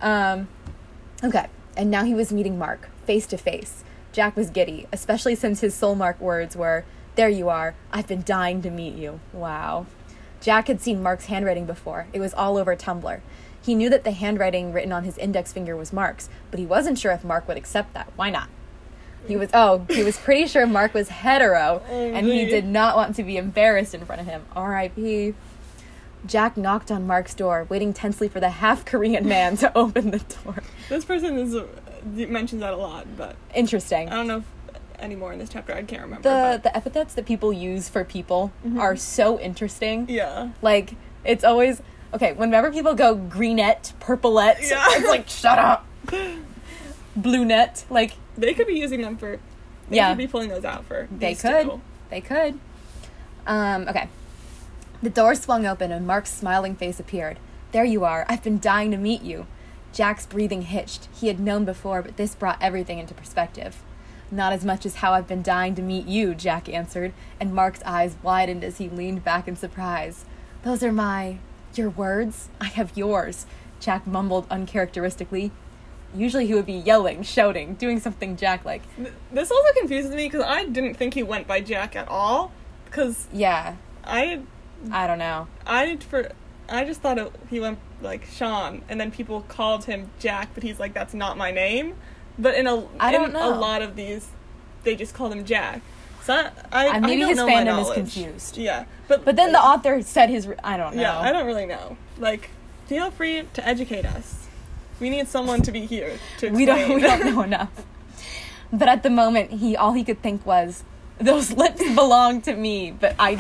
[0.02, 0.48] Um,
[1.24, 1.46] okay,
[1.78, 3.84] and now he was meeting Mark face to face.
[4.12, 6.84] Jack was giddy, especially since his soul mark words were,
[7.14, 9.20] There you are, I've been dying to meet you.
[9.34, 9.86] Wow.
[10.42, 13.22] Jack had seen Mark's handwriting before, it was all over Tumblr.
[13.66, 16.99] He knew that the handwriting written on his index finger was Mark's, but he wasn't
[16.99, 18.11] sure if Mark would accept that.
[18.16, 18.47] Why not?
[19.28, 23.16] He was oh, he was pretty sure Mark was hetero, and he did not want
[23.16, 24.43] to be embarrassed in front of him.
[24.55, 25.34] R.I.P.
[26.28, 30.20] Jack knocked on Mark's door, waiting tensely for the half Korean man to open the
[30.20, 30.61] door.
[30.89, 31.66] This person is uh,
[32.03, 34.09] mentions that a lot, but Interesting.
[34.09, 34.43] I don't know if
[34.99, 35.74] anymore in this chapter.
[35.74, 36.22] I can't remember.
[36.22, 40.07] The but- the epithets that people use for people are so interesting.
[40.07, 40.49] yeah.
[40.61, 40.93] Like
[41.24, 41.82] it's always
[42.14, 42.34] okay.
[42.34, 44.84] Whenever people go greenette, purplette, Yeah.
[44.89, 45.86] it's like shut up.
[47.20, 49.39] Bluenette, like They could be using them for.
[49.89, 50.10] They Yeah.
[50.10, 51.08] could be pulling those out for.
[51.12, 51.64] They could.
[51.64, 51.82] two.
[52.10, 52.60] They could.
[53.47, 54.10] Um, okay.
[55.01, 57.38] The door swung open and Mark's smiling face appeared.
[57.72, 58.26] There you are.
[58.28, 59.45] I've been dying to meet you.
[59.93, 61.08] Jack's breathing hitched.
[61.16, 63.82] He had known before, but this brought everything into perspective.
[64.32, 67.82] Not as much as how I've been dying to meet you, Jack answered, and Mark's
[67.86, 70.26] eyes widened as he leaned back in surprise.
[70.64, 71.38] Those are my.
[71.78, 72.49] Your words?
[72.59, 73.45] I have yours,
[73.80, 75.51] Jack mumbled uncharacteristically.
[76.15, 78.82] Usually he would be yelling, shouting, doing something Jack like.
[79.32, 82.51] This also confuses me because I didn't think he went by Jack at all.
[82.86, 84.41] Because Yeah, I,
[84.91, 85.47] I don't know.
[85.65, 86.32] I for,
[86.69, 90.63] I just thought it, he went like Sean, and then people called him Jack, but
[90.63, 91.95] he's like, that's not my name.
[92.39, 93.53] But in a, I don't in know.
[93.53, 94.30] a lot of these,
[94.84, 95.82] they just call him Jack.
[96.26, 98.57] So I, I, Uh, maybe I don't his know fandom is confused.
[98.57, 100.47] Yeah, but But then the author said his.
[100.63, 101.01] I don't know.
[101.01, 101.97] Yeah, I don't really know.
[102.17, 102.49] Like,
[102.88, 104.47] feel free to educate us.
[104.99, 106.95] We need someone to be here to we don't.
[106.95, 107.69] We don't know enough.
[108.73, 110.84] But at the moment, he all he could think was,
[111.19, 113.36] "Those lips belong to me," but I,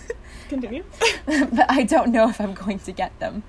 [0.48, 0.84] Continue.
[1.26, 3.42] but I don't know if I'm going to get them.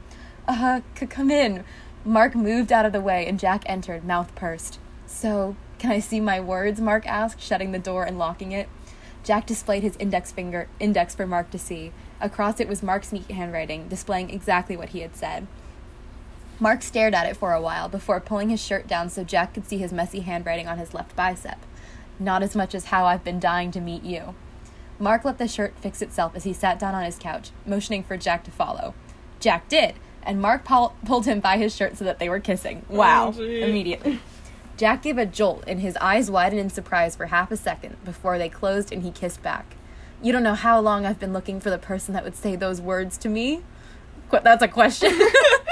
[0.47, 1.63] Uh, c- come in.
[2.05, 4.80] Mark moved out of the way, and Jack entered, mouth pursed.
[5.07, 6.82] So, can I see my words?
[6.82, 8.67] Mark asked, shutting the door and locking it.
[9.23, 11.91] Jack displayed his index finger index for Mark to see.
[12.19, 15.47] Across it was Mark's neat handwriting, displaying exactly what he had said.
[16.59, 19.67] Mark stared at it for a while before pulling his shirt down so Jack could
[19.67, 21.59] see his messy handwriting on his left bicep.
[22.19, 24.34] Not as much as how I've been dying to meet you.
[24.97, 28.17] Mark let the shirt fix itself as he sat down on his couch, motioning for
[28.17, 28.95] Jack to follow.
[29.39, 32.84] Jack did, and Mark pul- pulled him by his shirt so that they were kissing.
[32.89, 33.34] Wow.
[33.38, 33.41] Oh.
[33.41, 34.19] Immediately.
[34.78, 38.38] Jack gave a jolt, and his eyes widened in surprise for half a second before
[38.38, 39.75] they closed and he kissed back.
[40.21, 42.80] You don't know how long I've been looking for the person that would say those
[42.80, 43.63] words to me?
[44.30, 45.19] Qu- that's a question.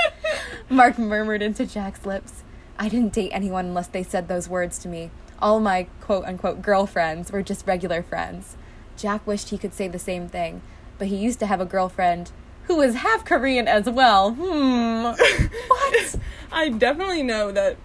[0.70, 2.44] Mark murmured into Jack's lips.
[2.80, 5.12] I didn't date anyone unless they said those words to me.
[5.40, 8.58] All my quote unquote girlfriends were just regular friends.
[8.98, 10.62] Jack wished he could say the same thing,
[10.98, 12.32] but he used to have a girlfriend
[12.64, 14.32] who was half Korean as well.
[14.32, 15.04] Hmm.
[15.68, 16.16] what?
[16.52, 17.78] I definitely know that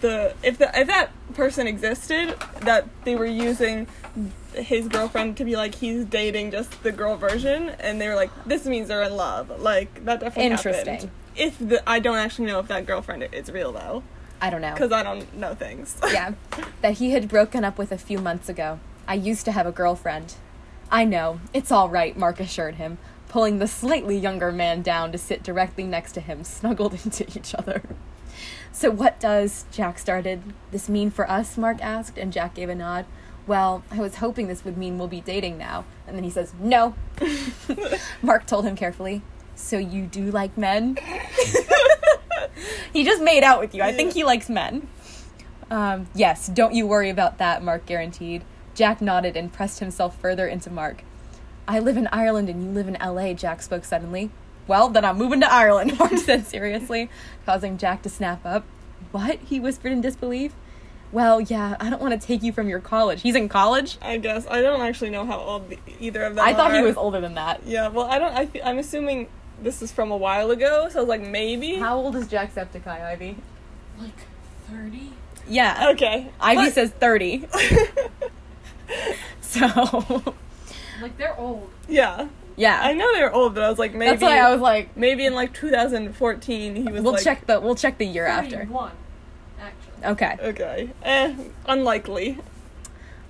[0.00, 3.86] the if the if that person existed, that they were using
[4.54, 8.30] his girlfriend to be like he's dating just the girl version, and they were like,
[8.46, 9.60] this means they're in love.
[9.60, 10.94] Like that definitely Interesting.
[10.94, 11.10] happened.
[11.36, 14.02] If the I don't actually know if that girlfriend is real though,
[14.40, 14.72] I don't know.
[14.72, 15.96] because I don't know things.
[16.12, 16.32] yeah,
[16.82, 18.80] that he had broken up with a few months ago.
[19.06, 20.34] I used to have a girlfriend.
[20.90, 25.18] I know, it's all right, Mark assured him, pulling the slightly younger man down to
[25.18, 27.82] sit directly next to him, snuggled into each other.
[28.72, 31.56] So, what does, Jack started, this mean for us?
[31.56, 33.06] Mark asked, and Jack gave a nod.
[33.46, 35.84] Well, I was hoping this would mean we'll be dating now.
[36.06, 36.94] And then he says, No.
[38.22, 39.22] Mark told him carefully,
[39.54, 40.98] So you do like men?
[42.92, 43.82] he just made out with you.
[43.82, 44.88] I think he likes men.
[45.70, 48.44] Um, yes, don't you worry about that, Mark guaranteed.
[48.74, 51.02] Jack nodded and pressed himself further into Mark.
[51.66, 54.30] I live in Ireland and you live in LA, Jack spoke suddenly.
[54.68, 57.10] Well, then I'm moving to Ireland, Mark said seriously,
[57.44, 58.64] causing Jack to snap up.
[59.10, 59.38] What?
[59.40, 60.52] He whispered in disbelief.
[61.10, 63.22] Well, yeah, I don't want to take you from your college.
[63.22, 63.96] He's in college?
[64.02, 66.44] I guess I don't actually know how old the, either of them.
[66.44, 66.48] Are.
[66.48, 67.62] I thought he was older than that.
[67.66, 68.34] Yeah, well, I don't.
[68.36, 69.28] I th- I'm assuming
[69.62, 71.76] this is from a while ago, so I was like, maybe.
[71.76, 73.36] How old is Jacksepticeye, Ivy?
[73.98, 74.12] Like
[74.70, 75.12] 30?
[75.48, 75.88] Yeah.
[75.94, 76.30] Okay.
[76.40, 77.48] Ivy But- says 30.
[79.40, 80.34] So,
[81.00, 81.70] Like they're old.
[81.88, 82.28] yeah,
[82.58, 82.80] yeah.
[82.82, 84.10] I know they're old, but I was like, maybe.
[84.10, 87.02] That's why I was like, maybe in like 2014 he was.
[87.02, 88.56] we'll like, check the we'll check the year after.
[88.58, 88.92] 31,
[89.60, 90.04] actually.
[90.04, 90.36] Okay.
[90.40, 90.90] Okay.
[91.02, 91.34] Eh,
[91.66, 92.38] unlikely.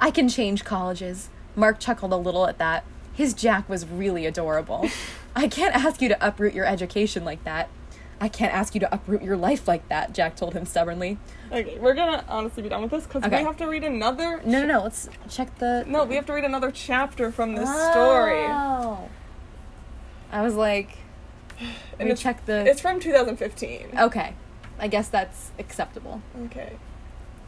[0.00, 1.28] I can change colleges.
[1.54, 2.84] Mark chuckled a little at that.
[3.12, 4.88] His Jack was really adorable.
[5.36, 7.68] I can't ask you to uproot your education like that.
[8.20, 11.18] I can't ask you to uproot your life like that, Jack told him stubbornly.
[11.52, 13.38] Okay, we're gonna honestly be done with this because Okay.
[13.38, 14.40] we have to read another.
[14.44, 14.82] No, no, no.
[14.82, 15.84] Let's check the.
[15.86, 18.44] No, we have to read another chapter from this story.
[20.30, 20.90] I was like,
[21.98, 22.64] And it's, check the.
[22.66, 23.98] it's from 2015.
[23.98, 24.34] Okay.
[24.78, 26.22] I guess that's acceptable.
[26.46, 26.72] Okay.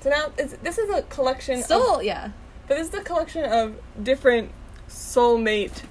[0.01, 1.59] So now it's, this is a collection.
[1.59, 2.31] Of, Still, yeah.
[2.67, 4.51] but this is a collection of different
[4.89, 5.83] soulmate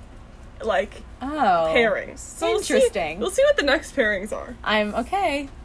[0.64, 1.72] like Oh.
[1.76, 2.20] pairings.
[2.20, 3.20] So we'll see- Interesting.
[3.20, 4.56] We'll see, what the next pairings are.
[4.64, 5.48] I'm okay.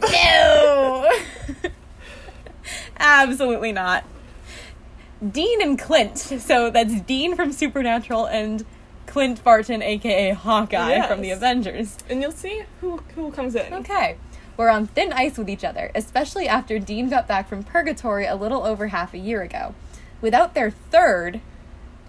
[0.00, 1.10] No!
[2.98, 4.04] Absolutely not.
[5.26, 6.18] Dean and Clint.
[6.18, 8.64] So that's Dean from Supernatural and
[9.06, 11.98] Clint Barton, aka Hawkeye from the Avengers.
[12.08, 13.72] And you'll see who who comes in.
[13.72, 14.16] Okay.
[14.56, 18.36] We're on thin ice with each other, especially after Dean got back from purgatory a
[18.36, 19.74] little over half a year ago.
[20.20, 21.40] Without their third,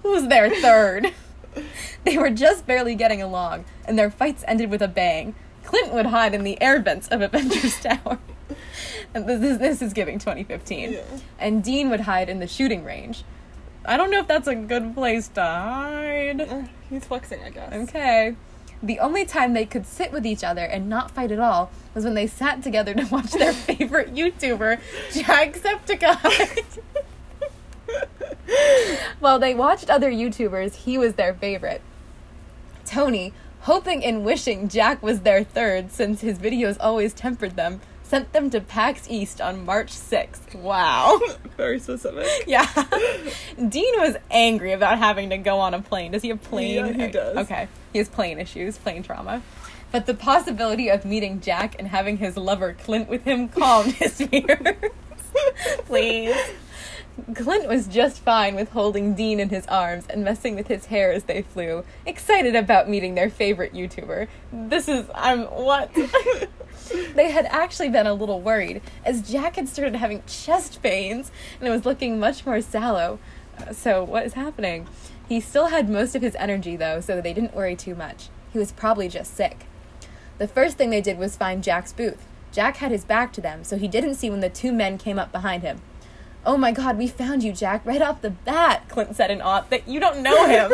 [0.04, 1.12] who's their third?
[2.04, 5.34] they were just barely getting along, and their fights ended with a bang.
[5.64, 8.20] Clint would hide in the air vents of Avengers Tower.
[9.16, 10.94] and this is, this is giving 2015.
[10.94, 11.02] Yeah.
[11.40, 13.24] And Dean would hide in the shooting range.
[13.88, 16.42] I don't know if that's a good place to hide.
[16.42, 17.74] Uh, he's flexing, I guess.
[17.90, 18.36] Okay.
[18.84, 22.04] The only time they could sit with each other and not fight at all was
[22.04, 24.80] when they sat together to watch their favorite YouTuber,
[25.12, 26.80] Jacksepticeye.
[29.20, 31.82] While they watched other YouTubers, he was their favorite.
[32.86, 38.32] Tony, hoping and wishing Jack was their third since his videos always tempered them, sent
[38.34, 40.56] them to PAX East on March 6th.
[40.56, 41.20] Wow.
[41.58, 42.28] Very specific.
[42.48, 42.66] Yeah.
[43.58, 46.12] Dean was angry about having to go on a plane.
[46.12, 46.86] Does he have plane?
[46.86, 47.38] Yeah, he uh, does.
[47.38, 47.68] Okay.
[47.92, 49.42] He has plane issues, plane trauma.
[49.92, 54.18] But the possibility of meeting Jack and having his lover Clint with him calmed his
[54.18, 54.76] fears.
[55.86, 56.36] Please.
[57.34, 61.14] Clint was just fine with holding Dean in his arms and messing with his hair
[61.14, 64.28] as they flew, excited about meeting their favorite YouTuber.
[64.52, 65.96] This is I'm what?
[67.16, 71.68] they had actually been a little worried as Jack had started having chest pains and
[71.68, 73.20] it was looking much more sallow.
[73.58, 74.88] Uh, So, what is happening?
[75.28, 78.30] He still had most of his energy though, so they didn't worry too much.
[78.54, 79.66] He was probably just sick.
[80.38, 82.24] The first thing they did was find Jack's booth.
[82.52, 85.20] Jack had his back to them, so he didn't see when the two men came
[85.20, 85.82] up behind him.
[86.46, 89.64] Oh my god, we found you, Jack, right off the bat, Clint said in awe
[89.70, 90.72] that you don't know him.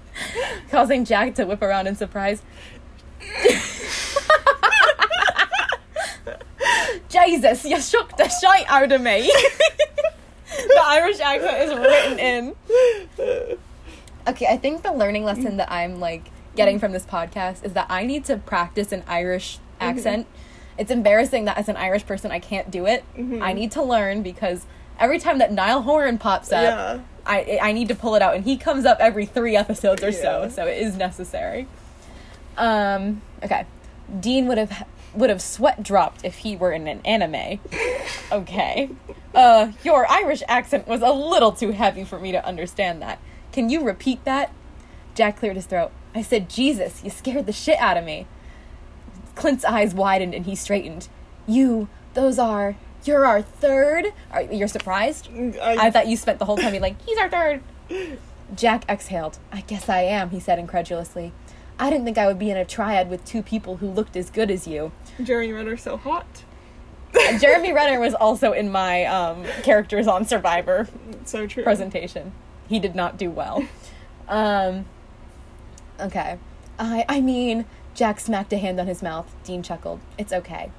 [0.70, 2.42] Causing Jack to whip around in surprise.
[7.24, 9.22] Jesus, you shook the shite out of me.
[10.56, 12.54] the Irish accent is written in.
[14.28, 17.86] Okay, I think the learning lesson that I'm like getting from this podcast is that
[17.88, 20.26] I need to practice an Irish accent.
[20.78, 23.04] It's embarrassing that as an Irish person I can't do it.
[23.40, 24.66] I need to learn because
[24.98, 27.00] every time that Niall Horan pops up, Yeah.
[27.24, 30.12] I I need to pull it out, and he comes up every three episodes or
[30.12, 31.66] so, so it is necessary.
[32.56, 33.20] Um.
[33.42, 33.66] Okay,
[34.20, 34.86] Dean would have
[35.16, 37.60] would have sweat dropped if he were in an anime.
[38.30, 38.90] Okay.
[39.34, 43.18] Uh, your Irish accent was a little too heavy for me to understand that.
[43.52, 44.52] Can you repeat that?
[45.14, 45.92] Jack cleared his throat.
[46.14, 48.26] I said, Jesus, you scared the shit out of me.
[49.34, 51.08] Clint's eyes widened and he straightened.
[51.46, 54.06] You, those are, you're our third?
[54.30, 55.28] Are, you're surprised?
[55.60, 57.62] I thought you spent the whole time being like, he's our third.
[58.54, 59.38] Jack exhaled.
[59.52, 61.32] I guess I am, he said incredulously.
[61.78, 64.30] I didn't think I would be in a triad with two people who looked as
[64.30, 64.92] good as you.
[65.22, 66.44] Jeremy Renner so hot.
[67.40, 70.88] Jeremy Renner was also in my um, characters on Survivor
[71.24, 71.62] So true.
[71.62, 72.32] presentation.
[72.68, 73.64] He did not do well.
[74.28, 74.86] Um,
[76.00, 76.38] okay.
[76.78, 77.64] I I mean,
[77.94, 79.34] Jack smacked a hand on his mouth.
[79.44, 80.00] Dean chuckled.
[80.18, 80.70] It's okay.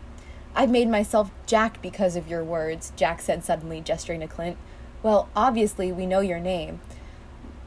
[0.55, 4.57] I've made myself Jack because of your words, Jack said suddenly, gesturing to Clint.
[5.03, 6.81] Well, obviously, we know your name.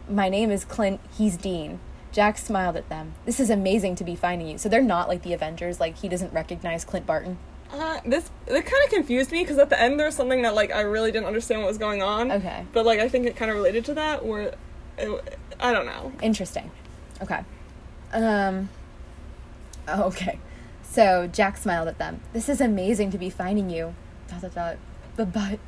[0.09, 1.79] My name is Clint, he's Dean.
[2.13, 3.15] Jack smiled at them.
[3.25, 4.59] This is amazing to be finding you.
[4.59, 7.39] So they're not like the Avengers, like he doesn't recognize Clint Barton.
[7.73, 10.57] Uh, this it kind of confused me because at the end there was something that
[10.57, 12.33] like I really didn't understand what was going on.
[12.33, 12.67] Okay.
[12.73, 14.55] But like I think it kind of related to that where
[14.99, 16.13] it, I don't know.
[16.21, 16.71] Interesting.
[17.23, 17.45] Okay.
[18.13, 18.69] Um.
[19.87, 20.41] oh, okay.
[20.83, 22.21] So Jack smiled at them.
[22.33, 23.95] This is amazing to be finding you.
[24.29, 24.77] Dot dot dot.
[25.17, 25.61] But but.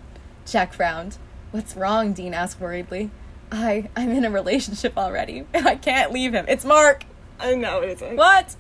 [0.45, 1.19] Jack frowned.
[1.53, 2.13] What's wrong?
[2.13, 3.11] Dean asked worriedly.
[3.53, 5.47] I I'm in a relationship already.
[5.55, 6.47] I can't leave him.
[6.49, 7.05] It's Mark.
[7.39, 8.17] I know it isn't.
[8.17, 8.57] What?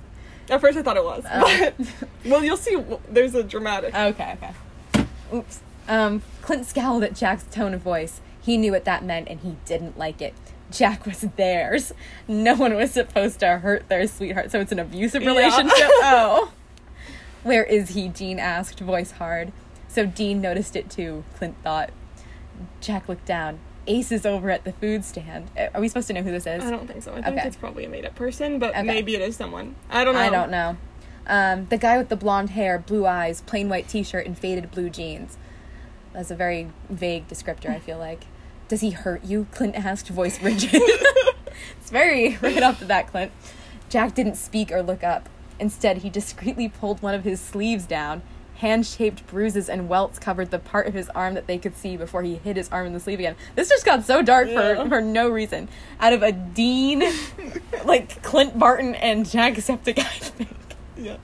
[0.50, 1.24] At first I thought it was.
[1.30, 1.70] Oh.
[2.22, 2.76] But, well, you'll see.
[3.08, 3.94] There's a dramatic.
[3.94, 5.04] Okay, okay.
[5.34, 5.60] Oops.
[5.88, 8.20] Um, Clint scowled at Jack's tone of voice.
[8.40, 10.34] He knew what that meant and he didn't like it.
[10.70, 11.92] Jack was theirs.
[12.28, 15.28] No one was supposed to hurt their sweetheart, so it's an abusive Yeah.
[15.28, 15.72] relationship.
[16.02, 16.52] oh.
[17.42, 18.08] Where is he?
[18.08, 19.52] Jean asked, voice hard.
[19.88, 21.90] So Dean noticed it too, Clint thought.
[22.80, 23.58] Jack looked down.
[23.86, 25.50] Ace is over at the food stand.
[25.74, 26.62] Are we supposed to know who this is?
[26.62, 27.12] I don't think so.
[27.12, 27.46] I think Okay.
[27.46, 28.82] it's probably a made up person, but Okay.
[28.82, 29.74] maybe it is someone.
[29.90, 30.20] I don't know.
[30.20, 30.76] I don't know.
[31.26, 34.70] Um, the guy with the blonde hair, blue eyes, plain white t shirt, and faded
[34.70, 35.36] blue jeans.
[36.12, 38.26] That's a very vague descriptor, I feel like.
[38.68, 39.46] Does he hurt you?
[39.52, 40.70] Clint asked, voice rigid.
[41.80, 43.32] it's very right off the bat, Clint.
[43.88, 45.28] Jack didn't speak or look up.
[45.58, 48.22] Instead, he discreetly pulled one of his sleeves down.
[48.62, 51.96] Hand shaped bruises and welts covered the part of his arm that they could see
[51.96, 53.34] before he hid his arm in the sleeve again.
[53.56, 54.84] This just got so dark Yeah.
[54.84, 55.68] for, for no reason.
[55.98, 57.02] Out of a Dean,
[57.84, 60.46] like Clint Barton and Jacksepticeye thing.
[60.96, 61.16] Yeah.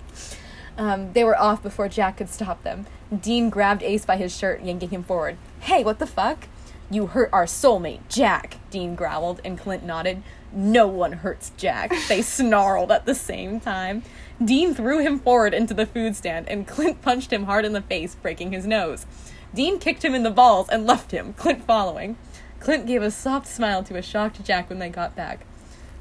[0.77, 2.87] Um, they were off before Jack could stop them.
[3.17, 5.37] Dean grabbed Ace by his shirt, yanking him forward.
[5.61, 6.49] Hey, what the fuck?
[6.91, 10.25] You hurt our soulmate, Jack, Dean growled, and Clint nodded.
[10.51, 11.93] No one hurts Jack.
[12.09, 14.03] They snarled at the same time.
[14.45, 17.83] Dean threw him forward into the food stand, and Clint punched him hard in the
[17.83, 19.05] face, breaking his nose.
[19.53, 22.17] Dean kicked him in the balls and left him, Clint following.
[22.61, 25.47] Clint gave a soft smile to a shocked Jack when they got back.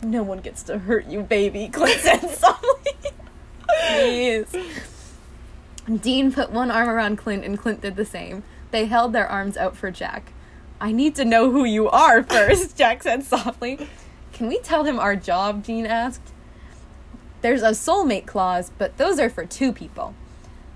[0.03, 2.93] No one gets to hurt you, baby, Clint said softly.
[3.89, 4.55] Please.
[6.01, 8.43] Dean put one arm around Clint and Clint did the same.
[8.71, 10.33] They held their arms out for Jack.
[10.79, 13.87] I need to know who you are first, Jack said softly.
[14.33, 15.63] Can we tell him our job?
[15.63, 16.33] Dean asked.
[17.47, 20.13] There's a soulmate clause, but those are for two people.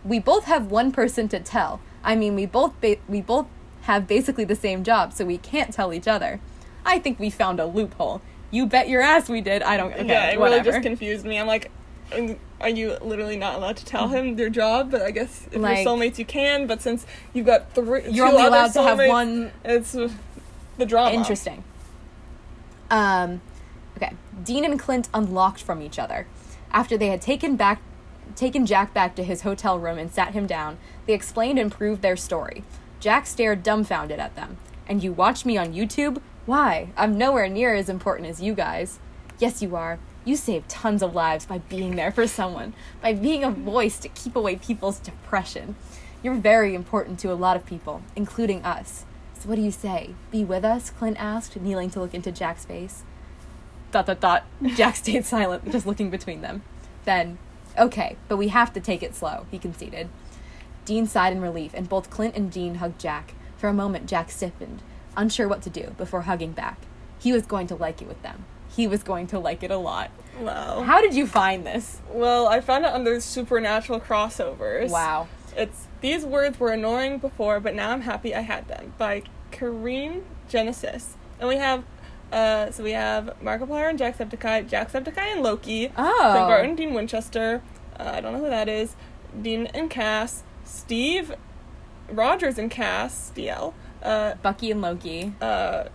[0.05, 1.82] We both have one person to tell.
[2.01, 3.47] I mean, we both ba- we both
[3.82, 6.39] have basically the same job, so we can't tell each other.
[6.86, 8.22] I think we found a loophole.
[8.51, 9.61] You bet your ass we did.
[9.63, 9.91] I don't.
[9.91, 10.61] Okay, yeah, it whatever.
[10.63, 11.38] really just confused me.
[11.38, 11.69] I'm like,
[12.61, 14.91] are you literally not allowed to tell him their job?
[14.91, 16.67] But I guess if Like- you're soulmates, you can.
[16.67, 21.11] But since you've got three, You're only allowed to have one It's the drama.
[21.17, 21.65] Interesting.
[22.89, 23.41] Um,
[23.97, 24.13] okay.
[24.41, 26.28] Dean and Clint unlocked from each other.
[26.72, 27.82] After they had taken back
[28.36, 32.01] taken Jack back to his hotel room and sat him down, they explained and proved
[32.01, 32.63] their story.
[32.99, 34.57] Jack stared dumbfounded at them.
[34.88, 36.22] And you watch me on YouTube?
[36.45, 36.89] Why?
[36.97, 38.99] I'm nowhere near as important as you guys.
[39.39, 39.99] Yes, you are.
[40.24, 44.09] You save tons of lives by being there for someone, by being a voice to
[44.09, 45.76] keep away people's depression.
[46.24, 49.05] You're very important to a lot of people, including us.
[49.39, 50.11] So what do you say?
[50.30, 50.91] Be with us?
[50.91, 53.03] Clint asked, kneeling to look into Jack's face.
[53.91, 54.45] Dot dot dot.
[54.75, 56.63] Jack stayed silent, just looking between them.
[57.05, 57.37] Then,
[57.77, 60.09] okay, but we have to take it slow, he conceded.
[60.85, 63.33] Dean sighed in relief, and both Clint and Dean hugged Jack.
[63.57, 64.81] For a moment, Jack stiffened,
[65.15, 66.79] unsure what to do, before hugging back.
[67.19, 68.45] He was going to like it with them.
[68.75, 70.09] He was going to like it a lot.
[70.39, 70.83] Wow.
[70.83, 71.99] How did you find this?
[72.09, 74.89] Well, I found it under supernatural crossovers.
[74.89, 75.27] Wow.
[75.55, 80.23] It's these words were annoying before, but now I'm happy I had them by Kareem
[80.47, 81.83] Genesis, and we have.
[82.32, 86.17] Uh, so we have Markiplier and Jacksepticeye, Jacksepticeye and Loki, Oh.
[86.32, 87.61] Clint Barton, Dean Winchester.
[87.99, 88.95] Uh, I don't know who that is.
[89.41, 91.34] Dean and Cass, Steve
[92.09, 93.73] Rogers and Cass, DL.
[94.01, 95.34] Uh, Bucky and Loki.
[95.41, 95.86] uh,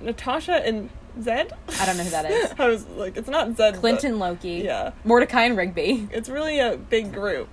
[0.00, 0.88] Natasha and
[1.20, 1.52] Zed.
[1.80, 2.54] I don't know who that is.
[2.58, 3.76] I was like, it's not Zed.
[3.76, 4.62] Clint but- and Loki.
[4.64, 6.08] Yeah, Mordecai and Rigby.
[6.12, 7.48] it's really a big group.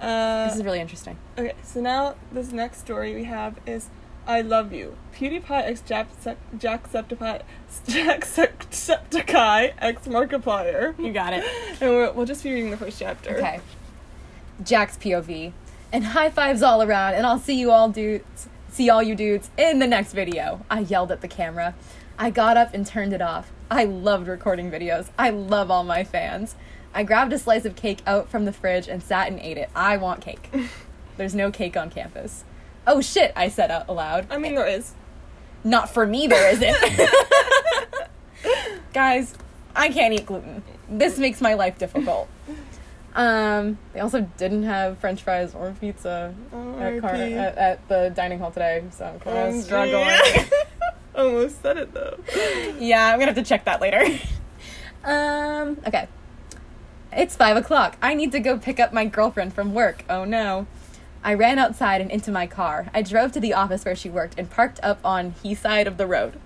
[0.00, 1.16] Uh, This is really interesting.
[1.38, 3.88] Okay, so now this next story we have is
[4.26, 4.96] I Love You.
[5.14, 7.42] PewDiePie x Jacksep- Jacksepticeye
[7.86, 10.98] Jacksepticeye x Markiplier.
[10.98, 11.44] You got it.
[11.80, 13.36] And we'll, we'll just be reading the first chapter.
[13.36, 13.60] Okay.
[14.62, 15.52] Jack's POV.
[15.92, 19.50] And high fives all around, and I'll see you all dudes, see all you dudes
[19.58, 20.64] in the next video.
[20.70, 21.74] I yelled at the camera.
[22.18, 23.50] I got up and turned it off.
[23.70, 25.08] I loved recording videos.
[25.18, 26.54] I love all my fans.
[26.94, 29.70] I grabbed a slice of cake out from the fridge and sat and ate it.
[29.74, 30.50] I want cake.
[31.16, 32.44] There's no cake on campus.
[32.86, 34.26] Oh shit, I said out aloud.
[34.30, 34.92] I mean, there is.
[35.64, 36.76] Not for me, there isn't.
[38.92, 39.34] Guys,
[39.76, 40.62] I can't eat gluten.
[40.88, 42.28] This makes my life difficult.
[43.14, 46.34] Um, they also didn't have French fries or pizza
[46.80, 49.62] at, car- at, at the dining hall today, so I'm kind of OMG.
[49.62, 50.50] struggling.
[51.14, 52.18] Almost said it though.
[52.78, 54.02] yeah, I'm gonna have to check that later.
[55.04, 56.08] um, okay.
[57.12, 57.98] It's five o'clock.
[58.00, 60.04] I need to go pick up my girlfriend from work.
[60.08, 60.66] Oh no.
[61.24, 62.88] I ran outside and into my car.
[62.92, 65.96] I drove to the office where she worked and parked up on he side of
[65.96, 66.40] the road.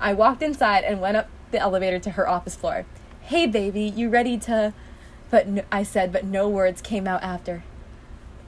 [0.00, 2.86] I walked inside and went up the elevator to her office floor.
[3.22, 4.72] Hey, baby, you ready to?
[5.30, 7.64] But no, I said, but no words came out after.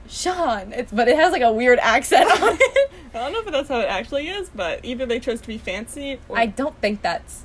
[0.07, 2.91] Sean, it's but it has like a weird accent on it.
[3.13, 5.57] I don't know if that's how it actually is, but either they chose to be
[5.57, 7.43] fancy or I don't think that's.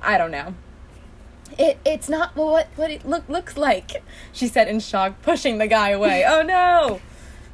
[0.00, 0.54] I don't know.
[1.58, 4.02] It it's not what what it look looks like.
[4.32, 6.24] She said in shock, pushing the guy away.
[6.26, 7.00] oh no!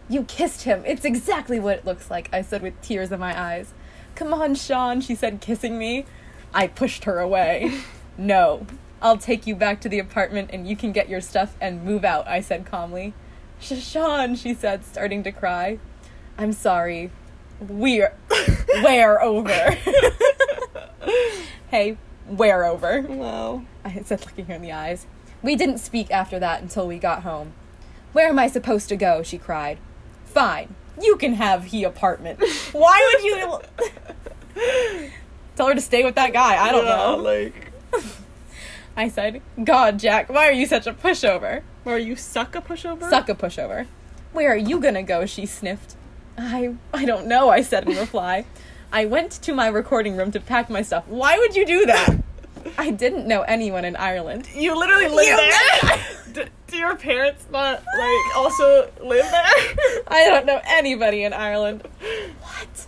[0.09, 0.83] You kissed him.
[0.87, 2.29] It's exactly what it looks like.
[2.33, 3.75] I said with tears in my eyes.
[4.15, 5.01] Come on, Sean.
[5.01, 6.07] She said, kissing me.
[6.55, 7.83] I pushed her away.
[8.19, 8.67] no,
[9.03, 12.05] I'll take you back to the apartment and you can get your stuff and move
[12.05, 12.27] out.
[12.27, 13.13] I said calmly.
[13.61, 15.79] "Sh- Sean, she said, starting to cry.
[16.39, 17.11] I'm sorry.
[17.61, 18.15] We're
[18.83, 19.71] we're over.
[21.71, 23.03] hey, we're over.
[23.03, 23.65] Wow.
[23.85, 25.07] I said, looking her in the eyes.
[25.43, 27.53] We didn't speak after that until we got home.
[28.13, 29.23] Where am I supposed to go?
[29.23, 29.79] She cried.
[30.33, 32.41] Fine, you can have he apartment.
[32.73, 33.61] Why would you
[35.57, 36.57] tell her to stay with that guy?
[36.63, 37.17] I don't Yeah, know.
[37.17, 37.73] Like,
[38.97, 41.63] I said, God, Jack, why are you such a pushover?
[41.85, 43.09] or you suck a pushover?
[43.09, 43.87] Suck a pushover.
[44.33, 45.25] Where are you gonna go?
[45.25, 45.97] She sniffed.
[46.37, 48.45] I I don't know, I said in reply.
[48.93, 51.07] I went to my recording room to pack my stuff.
[51.09, 52.17] Why would you do that?
[52.79, 54.49] I didn't know anyone in Ireland.
[54.55, 55.99] You literally live You there.
[56.33, 60.03] do, do your parents not like also live there?
[60.09, 61.87] I don't know anybody in Ireland.
[62.41, 62.87] What?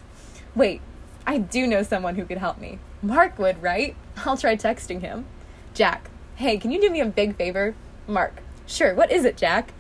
[0.55, 0.81] Wait,
[1.27, 2.79] I do know someone who could help me.
[3.03, 3.97] Mark would, right?
[4.25, 5.27] I'll try texting him.
[5.75, 7.75] Jack, hey, can you do me a big favor?
[8.07, 9.73] Mark, sure, what is it, Jack?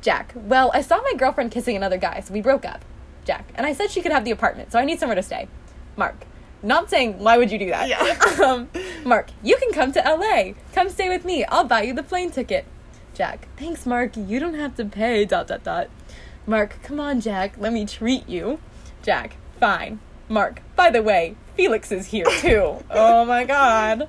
[0.00, 2.84] Jack, well, I saw my girlfriend kissing another guy, so we broke up.
[3.24, 5.48] Jack, and I said she could have the apartment, so I need somewhere to stay.
[5.96, 6.26] Mark,
[6.64, 7.88] not saying why would you do that?
[7.88, 8.44] Yeah.
[8.44, 8.68] um,
[9.04, 10.54] Mark, you can come to LA.
[10.72, 11.44] Come stay with me.
[11.44, 12.64] I'll buy you the plane ticket.
[13.14, 14.16] Jack, thanks, Mark.
[14.16, 15.24] You don't have to pay.
[15.24, 15.88] Dot dot dot.
[16.46, 17.54] Mark, come on, Jack.
[17.58, 18.58] Let me treat you.
[19.02, 20.00] Jack, fine.
[20.28, 22.82] Mark, by the way, Felix is here too.
[22.90, 24.08] oh my god.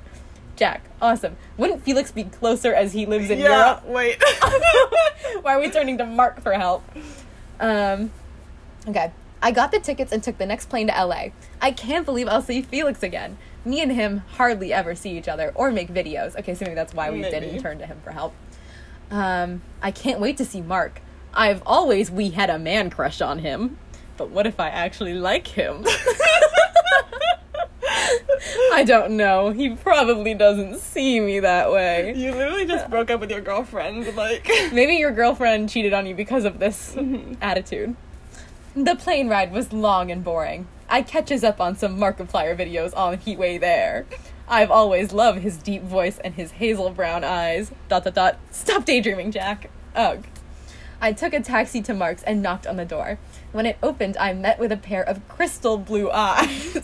[0.55, 1.35] Jack, awesome.
[1.57, 3.65] Wouldn't Felix be closer as he lives in yeah.
[3.65, 3.85] Europe?
[3.85, 4.23] Wait.
[5.41, 6.83] Why are we turning to Mark for help?
[7.59, 8.11] Um,
[8.87, 9.11] okay.
[9.41, 11.27] I got the tickets and took the next plane to LA.
[11.61, 13.37] I can't believe I'll see Felix again.
[13.63, 16.35] Me and him hardly ever see each other or make videos.
[16.37, 17.39] Okay, so maybe that's why we Maybe.
[17.39, 18.33] didn't turn to him for help.
[19.11, 21.01] Um, I can't wait to see Mark.
[21.33, 23.77] I've always we had a man crush on him.
[24.17, 25.85] But what if I actually like him?
[28.73, 29.51] I don't know.
[29.51, 32.13] He probably doesn't see me that way.
[32.15, 34.15] you literally just broke up with your girlfriend.
[34.15, 34.47] Like.
[34.73, 36.95] Maybe your girlfriend cheated on you because of this
[37.41, 37.95] attitude.
[38.75, 40.67] The plane ride was long and boring.
[40.89, 44.05] I catches up on some Markiplier videos on Heat Way there.
[44.47, 47.71] I've always loved his deep voice and his hazel brown eyes.
[47.87, 48.37] Dot dot dot.
[48.51, 49.69] Stop daydreaming, Jack.
[49.95, 50.25] Ugh.
[51.01, 53.17] I took a taxi to Mark's and knocked on the door.
[53.51, 56.77] When it opened, I met with a pair of crystal blue eyes.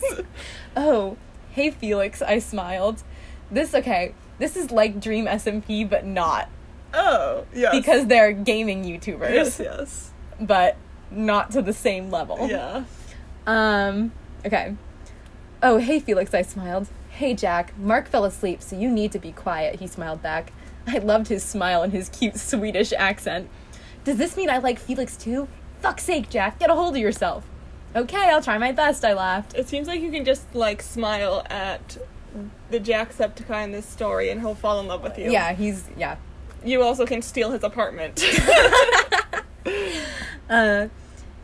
[0.76, 1.16] oh,
[1.50, 3.02] hey Felix, I smiled.
[3.50, 4.14] This okay.
[4.38, 6.48] This is like Dream SMP, but not
[6.94, 7.44] Oh.
[7.54, 7.74] Yes.
[7.74, 9.60] because they're gaming YouTubers, Yes.
[9.60, 10.10] Yes.
[10.40, 10.76] but
[11.16, 12.48] not to the same level.
[12.48, 12.84] Yeah.
[13.46, 14.12] Um,
[14.44, 14.76] okay.
[15.62, 16.88] Oh, hey, Felix, I smiled.
[17.10, 20.52] Hey, Jack, Mark fell asleep, so you need to be quiet, he smiled back.
[20.86, 23.48] I loved his smile and his cute Swedish accent.
[24.04, 25.46] Does this mean I like Felix too?
[25.80, 27.46] Fuck's sake, Jack, get a hold of yourself.
[27.94, 29.54] Okay, I'll try my best, I laughed.
[29.54, 31.98] It seems like you can just like smile at
[32.70, 35.30] the Jacksepticeye in this story, and he'll fall in love with you.
[35.30, 36.16] Yeah, he's, yeah.
[36.64, 38.24] You also can steal his apartment.
[40.50, 40.88] Uh,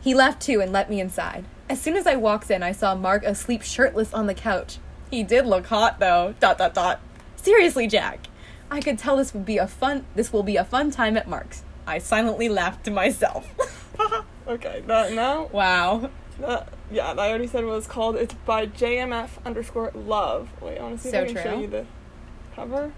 [0.01, 1.45] he left too and let me inside.
[1.69, 4.77] As soon as I walked in, I saw Mark asleep shirtless on the couch.
[5.11, 6.35] He did look hot though.
[6.39, 6.99] Dot dot dot.
[7.35, 8.27] Seriously, Jack.
[8.71, 11.27] I could tell this would be a fun this will be a fun time at
[11.27, 11.63] Mark's.
[11.87, 13.49] I silently laughed to myself.
[14.47, 14.83] okay.
[14.85, 15.45] That now.
[15.51, 16.09] wow.
[16.39, 18.15] That, yeah, I already said what it's called.
[18.15, 20.49] It's by JMF underscore love.
[20.61, 21.85] Wait, I want to see So if I can show you the
[22.55, 22.93] cover.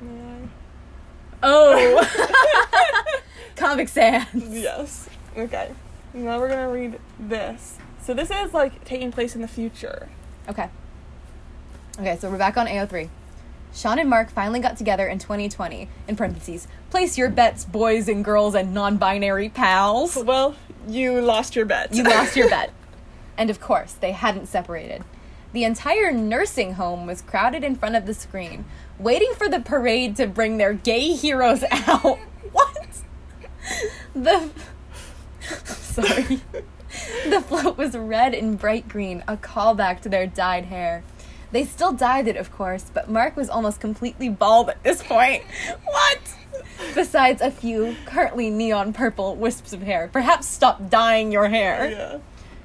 [0.00, 0.48] May
[1.42, 3.20] Oh.
[3.56, 4.26] Comic Sans.
[4.34, 5.08] Yes.
[5.36, 5.70] Okay.
[6.14, 7.78] Now we're gonna read this.
[8.02, 10.08] So this is like taking place in the future.
[10.48, 10.68] Okay.
[11.98, 13.08] Okay, so we're back on AO3.
[13.74, 15.88] Sean and Mark finally got together in 2020.
[16.08, 20.16] In parentheses, place your bets, boys and girls and non-binary pals.
[20.16, 20.56] Well,
[20.86, 21.94] you lost your bet.
[21.94, 22.72] You lost your bet.
[23.38, 25.04] And of course, they hadn't separated.
[25.52, 28.64] The entire nursing home was crowded in front of the screen,
[28.98, 32.18] waiting for the parade to bring their gay heroes out.
[32.52, 32.88] what?
[34.14, 34.50] The.
[35.64, 36.40] Sorry.
[37.28, 41.02] The float was red and bright green, a callback to their dyed hair.
[41.50, 45.44] They still dyed it, of course, but Mark was almost completely bald at this point.
[45.84, 46.20] What?
[46.94, 50.08] Besides a few currently neon purple wisps of hair.
[50.12, 51.90] Perhaps stop dyeing your hair.
[51.90, 52.18] yeah.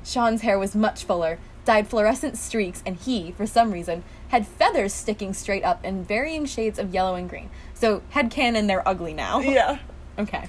[0.03, 4.93] Sean's hair was much fuller, dyed fluorescent streaks, and he, for some reason, had feathers
[4.93, 7.49] sticking straight up in varying shades of yellow and green.
[7.73, 9.39] So, headcanon, they're ugly now.
[9.39, 9.79] Yeah.
[10.17, 10.47] Okay.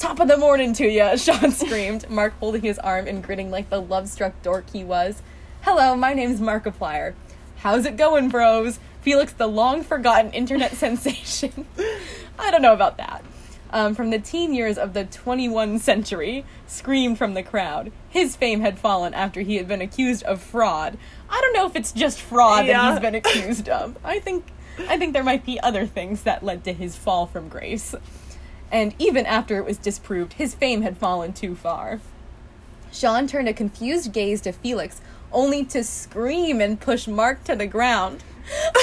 [0.00, 3.68] Top of the morning to ya, Sean screamed, Mark holding his arm and grinning like
[3.68, 5.20] the love struck dork he was.
[5.60, 7.12] Hello, my name's Markiplier.
[7.56, 8.80] How's it going, bros?
[9.02, 11.66] Felix, the long forgotten internet sensation.
[12.38, 13.22] I don't know about that.
[13.72, 17.92] Um, from the teen years of the 21 century, screamed from the crowd.
[18.08, 20.96] His fame had fallen after he had been accused of fraud.
[21.28, 23.98] I don't know if it's just fraud that he's been accused of.
[24.02, 24.46] I think,
[24.88, 27.94] I think there might be other things that led to his fall from grace.
[28.70, 32.00] And even after it was disproved, his fame had fallen too far.
[32.92, 35.00] Sean turned a confused gaze to Felix,
[35.32, 38.22] only to scream and push Mark to the ground.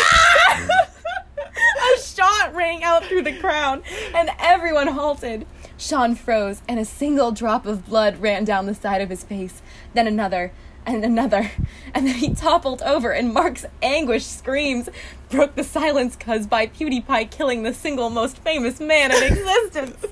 [1.93, 3.84] a shot rang out through the crowd,
[4.14, 5.45] and everyone halted.
[5.77, 9.61] Sean froze, and a single drop of blood ran down the side of his face,
[9.93, 10.51] then another,
[10.85, 11.51] and another,
[11.93, 14.89] and then he toppled over, and Mark's anguished screams
[15.29, 20.05] broke the silence cuz by PewDiePie killing the single most famous man in existence.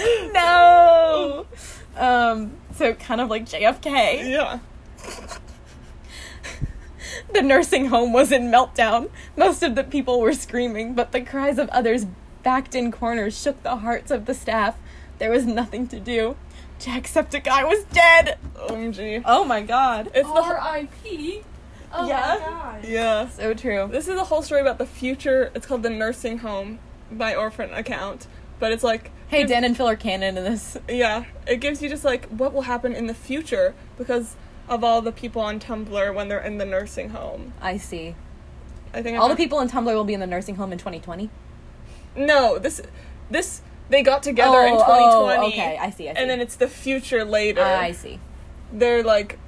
[0.32, 1.46] no!
[1.96, 4.28] Um, so kind of like JFK.
[4.28, 4.58] Yeah.
[7.34, 9.10] The nursing home was in meltdown.
[9.36, 12.06] Most of the people were screaming, but the cries of others
[12.42, 14.76] backed in corners shook the hearts of the staff.
[15.18, 16.36] There was nothing to do.
[16.80, 18.38] Jacksepticeye was dead.
[18.56, 19.22] OMG.
[19.24, 20.06] Oh my god.
[20.14, 21.42] It's the whole- R.I.P.
[21.92, 22.38] Oh Yeah.
[22.40, 22.84] my god.
[22.84, 23.28] yeah.
[23.28, 23.88] So true.
[23.90, 25.50] This is a whole story about the future.
[25.54, 26.78] It's called the Nursing Home
[27.10, 28.26] by Orphan Account,
[28.58, 30.76] but it's like Hey, Dan and Phil are canon in this.
[30.88, 34.36] yeah, it gives you just like what will happen in the future because
[34.68, 37.52] of all the people on Tumblr when they're in the nursing home.
[37.60, 38.14] I see.
[38.94, 40.72] I think I All the found- people in Tumblr will be in the nursing home
[40.72, 41.28] in 2020.
[42.16, 42.80] No, this
[43.30, 43.60] this
[43.90, 45.44] they got together in Oh, 2020.
[45.44, 46.20] oh, okay, I see, I see.
[46.20, 47.62] And then it's the future later.
[47.62, 48.18] I see.
[48.72, 49.38] They're like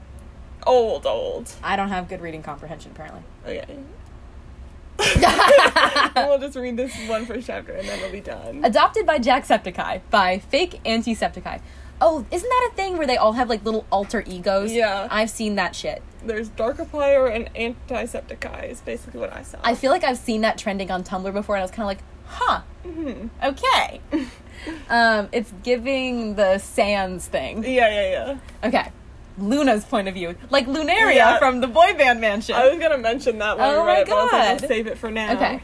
[0.66, 1.52] old, old.
[1.62, 3.22] I don't have good reading comprehension, apparently.
[3.46, 3.76] Okay.
[6.16, 8.64] we'll just read this one first chapter and then we'll be done.
[8.64, 11.60] Adopted by Jacksepticeye by fake Antisepticeye.
[12.02, 14.72] Oh, isn't that a thing where they all have like little alter egos?
[14.72, 15.08] Yeah.
[15.10, 16.02] I've seen that shit.
[16.24, 17.52] There's Darkiplier and
[17.88, 19.58] Antisepticeye is basically what I saw.
[19.62, 21.86] I feel like I've seen that trending on Tumblr before, and I was kind of
[21.86, 23.30] like, huh, Mhm.
[23.42, 24.00] okay.
[24.90, 27.64] um, it's giving the Sans thing.
[27.64, 28.68] Yeah, yeah, yeah.
[28.68, 28.90] Okay.
[29.42, 30.34] Luna's point of view.
[30.50, 31.38] Like Lunaria Yeah.
[31.38, 32.54] from the Boy Band Mansion.
[32.54, 34.06] I was gonna mention that one, Oh my right?
[34.06, 34.62] But I like, God.
[34.62, 35.32] I'll save it for now.
[35.34, 35.62] okay.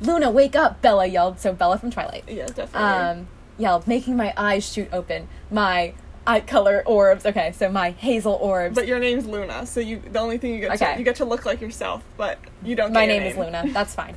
[0.00, 1.40] Luna, wake up, Bella yelled.
[1.40, 2.24] So Bella from Twilight.
[2.28, 2.80] Yeah, definitely.
[2.80, 3.28] um,
[3.58, 5.28] yelled, making my eyes shoot open.
[5.50, 5.94] My
[6.26, 7.26] eye color orbs.
[7.26, 8.74] Okay, so my hazel orbs.
[8.74, 10.92] but your name's Luna, so you the only thing you get Okay.
[10.92, 12.92] to, you get to look like yourself, but you don't.
[12.92, 13.64] my your name is Luna.
[13.72, 14.14] That's fine.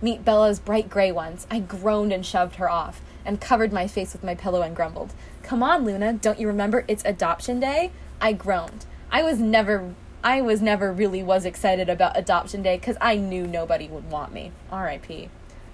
[0.00, 1.46] Meet Bella's bright gray ones.
[1.50, 5.14] I groaned and shoved her off and covered my face with my pillow and grumbled.
[5.42, 7.90] Come on, Luna, don't you remember it's adoption day?
[8.24, 8.86] I groaned.
[9.12, 13.46] I was never I was never really was excited about adoption day cuz I knew
[13.46, 14.50] nobody would want me.
[14.72, 15.28] R.I.P.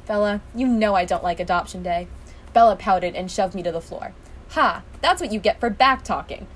[0.04, 2.08] Bella, you know I don't like adoption day.
[2.52, 4.14] Bella pouted and shoved me to the floor.
[4.48, 6.48] Ha, that's what you get for back talking.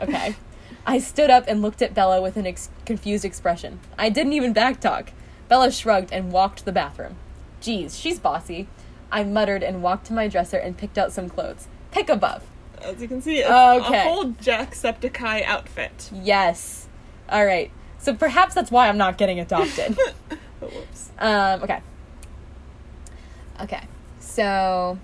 [0.00, 0.36] Okay.
[0.86, 3.78] I stood up and looked at Bella with an ex- confused expression.
[3.98, 5.12] I didn't even back talk.
[5.48, 7.16] Bella shrugged and walked to the bathroom.
[7.60, 8.68] Geez, she's bossy.
[9.10, 11.68] I muttered and walked to my dresser and picked out some clothes.
[11.90, 12.46] Pick above.
[12.84, 13.98] As you can see, it's Okay.
[14.00, 16.10] a whole Jacksepticeye outfit.
[16.12, 16.88] Yes.
[17.28, 17.70] All right.
[17.98, 19.96] So perhaps that's why I'm not getting adopted.
[20.00, 20.36] Oh,
[20.66, 21.10] whoops.
[21.18, 21.80] Um, okay.
[23.60, 23.82] Okay.
[24.18, 24.98] So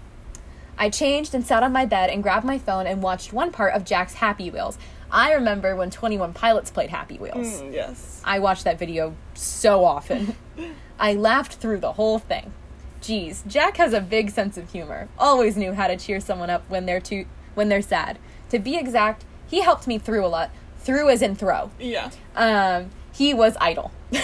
[0.77, 3.75] I changed and sat on my bed and grabbed my phone and watched one part
[3.75, 4.79] of Jack's Happy Wheels.
[5.11, 7.63] I remember when 21 Pilots played Happy Wheels.
[7.63, 8.21] Mm, yes.
[8.25, 10.37] I watched that video so often.
[10.99, 12.53] I laughed through the whole thing.
[13.01, 15.09] Geez, Jack has a big sense of humor.
[15.19, 17.27] Always knew how to cheer someone up when they're too
[17.59, 18.19] when they're sad.
[18.51, 20.51] To be exact, he helped me through a lot.
[20.79, 21.71] Through as in throw.
[21.79, 22.11] Yeah.
[22.35, 23.91] Um, he was idol.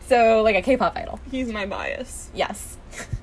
[0.00, 1.20] so like a K-pop idol.
[1.30, 2.30] He's my bias.
[2.32, 2.78] Yes.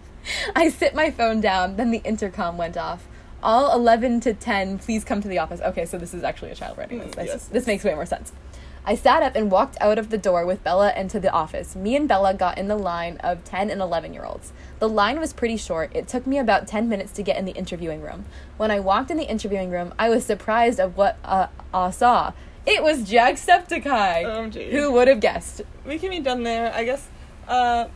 [0.55, 3.07] I sit my phone down, then the intercom went off.
[3.41, 5.59] All 11 to 10, please come to the office.
[5.61, 7.11] Okay, so this is actually a child writing this.
[7.11, 7.47] Mm, This, yes.
[7.47, 8.31] this makes way more sense.
[8.85, 11.75] I sat up and walked out of the door with Bella into the office.
[11.75, 14.51] Me and Bella got in the line of 10 and 11 year olds.
[14.79, 15.91] The line was pretty short.
[15.95, 18.25] It took me about 10 minutes to get in the interviewing room.
[18.57, 22.33] When I walked in the interviewing room, I was surprised of what uh, I saw.
[22.65, 24.23] It was Jacksepticeye.
[24.25, 24.71] OMG.
[24.71, 25.61] Who would have guessed?
[25.85, 26.73] we can be done there.
[26.73, 27.07] I guess.
[27.47, 27.87] Uh,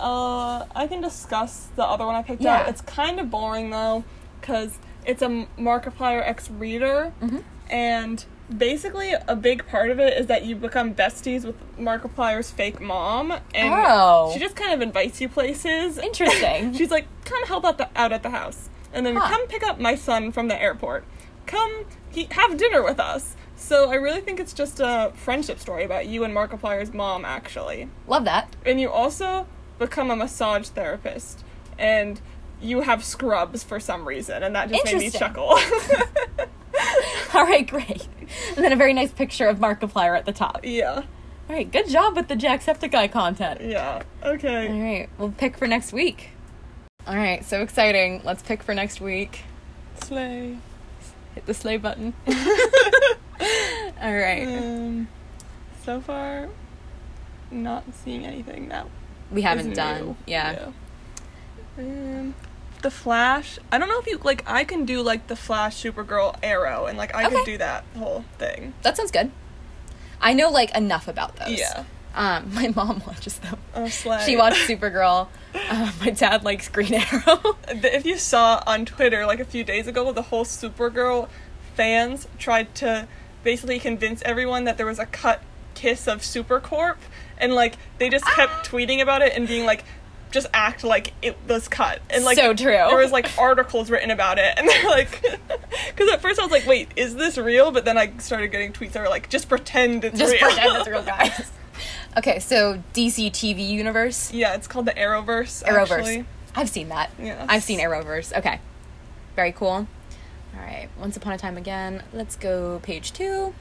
[0.00, 2.60] uh, I can discuss the other one I picked Yeah.
[2.60, 2.68] out.
[2.68, 4.04] It's kind of boring though,
[4.40, 7.42] because it's a Markiplier X reader, Mhm.
[7.70, 12.80] and basically a big part of it is that you become besties with Markiplier's fake
[12.80, 14.30] mom, and Oh.
[14.32, 15.98] she just kind of invites you places.
[15.98, 16.72] Interesting.
[16.76, 19.28] She's like, "Come help out the, out at the house," and then Huh.
[19.28, 21.04] come pick up my son from the airport.
[21.46, 23.34] come he, have dinner with us.
[23.56, 27.88] So I really think it's just a friendship story about you and Markiplier's mom, actually.
[28.06, 28.54] Love that.
[28.66, 29.46] And you also
[29.78, 31.42] become a massage therapist,
[31.78, 32.20] and
[32.60, 35.58] you have scrubs for some reason, and that just made me chuckle.
[37.34, 38.06] All right, great.
[38.56, 40.60] And then a very nice picture of Markiplier at the top.
[40.64, 41.04] yeah, All
[41.56, 43.60] right, good job with the Jacksepticeye content.
[43.62, 44.68] yeah, okay.
[44.68, 46.30] All right, we'll pick for next week.
[47.06, 48.20] All right, so exciting.
[48.24, 49.40] Let's pick for next week.
[50.04, 50.56] Slay.
[51.34, 52.14] Hit the slay button.
[52.28, 54.46] All right.
[54.46, 55.08] Um,
[55.84, 56.48] so far,
[57.50, 58.86] not seeing anything that
[59.30, 59.74] We haven't new.
[59.74, 60.16] done.
[60.26, 60.68] Yeah.
[61.78, 62.34] Um,
[62.82, 63.58] the Flash.
[63.70, 64.42] I don't know if you like.
[64.48, 67.36] I can do like the Flash, Supergirl, Arrow, and like I Okay.
[67.36, 68.74] could do that whole thing.
[68.82, 69.30] That sounds good.
[70.20, 71.58] I know like enough about those.
[71.58, 71.84] Yeah.
[72.14, 73.58] Um, my mom watches them.
[73.74, 74.22] Oh, slay.
[74.26, 75.28] She watched Supergirl.
[75.54, 77.56] Uh, my dad likes Green Arrow.
[77.68, 81.28] If you saw on Twitter like a few days ago, the whole Supergirl
[81.74, 83.08] fans tried to
[83.42, 85.40] basically convince everyone that there was a cut
[85.74, 86.96] kiss of Supercorp,
[87.38, 89.84] and like they just kept tweeting about it and being like,
[90.32, 92.72] just act like it was cut, and like So true.
[92.72, 95.22] There was like articles written about it, and they're like,
[95.88, 97.70] because at first I was like, wait, is this real?
[97.70, 100.40] But then I started getting tweets that were like, just pretend it's Just real.
[100.40, 101.52] Just pretend it's real, guys.
[102.16, 104.32] Okay, so DC TV universe.
[104.32, 105.62] yeah, it's called the Arrowverse.
[105.64, 105.90] Arrowverse.
[105.98, 106.24] Actually.
[106.54, 107.10] I've seen that.
[107.18, 107.46] Yes.
[107.48, 108.36] I've seen Arrowverse.
[108.36, 108.60] Okay.
[109.36, 109.86] Very cool.
[110.54, 110.88] All right.
[110.98, 112.02] Once Upon a Time Again.
[112.12, 113.54] Let's go page two.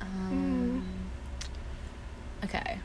[0.00, 0.86] Um,
[2.44, 2.78] Okay.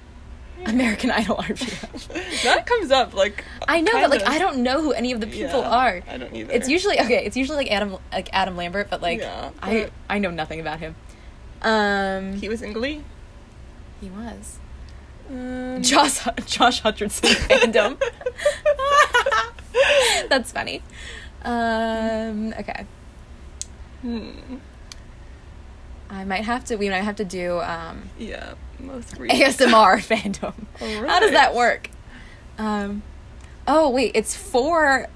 [0.65, 2.41] American Idol RPO.
[2.43, 3.43] That comes up like.
[3.67, 4.35] I know, but like kinda.
[4.35, 6.01] I don't know who any of the people Yeah, are.
[6.09, 6.51] I don't either.
[6.53, 7.23] It's usually okay.
[7.25, 10.79] It's usually like Adam, like Adam Lambert, but like Yeah, I, I know nothing about
[10.79, 10.95] him.
[11.61, 13.03] Um, He was in Glee.
[14.01, 14.59] he was
[15.29, 18.01] Um, Josh Josh Hutcherson fandom.
[20.29, 20.81] That's funny.
[21.43, 22.85] Um, okay,
[24.01, 24.31] hmm.
[26.09, 26.75] I might have to.
[26.75, 29.41] We might have to do um, Yeah, most recent.
[29.41, 30.53] ASMR fandom.
[31.07, 31.89] How does that work?
[32.57, 33.03] Um,
[33.67, 35.07] oh wait, it's for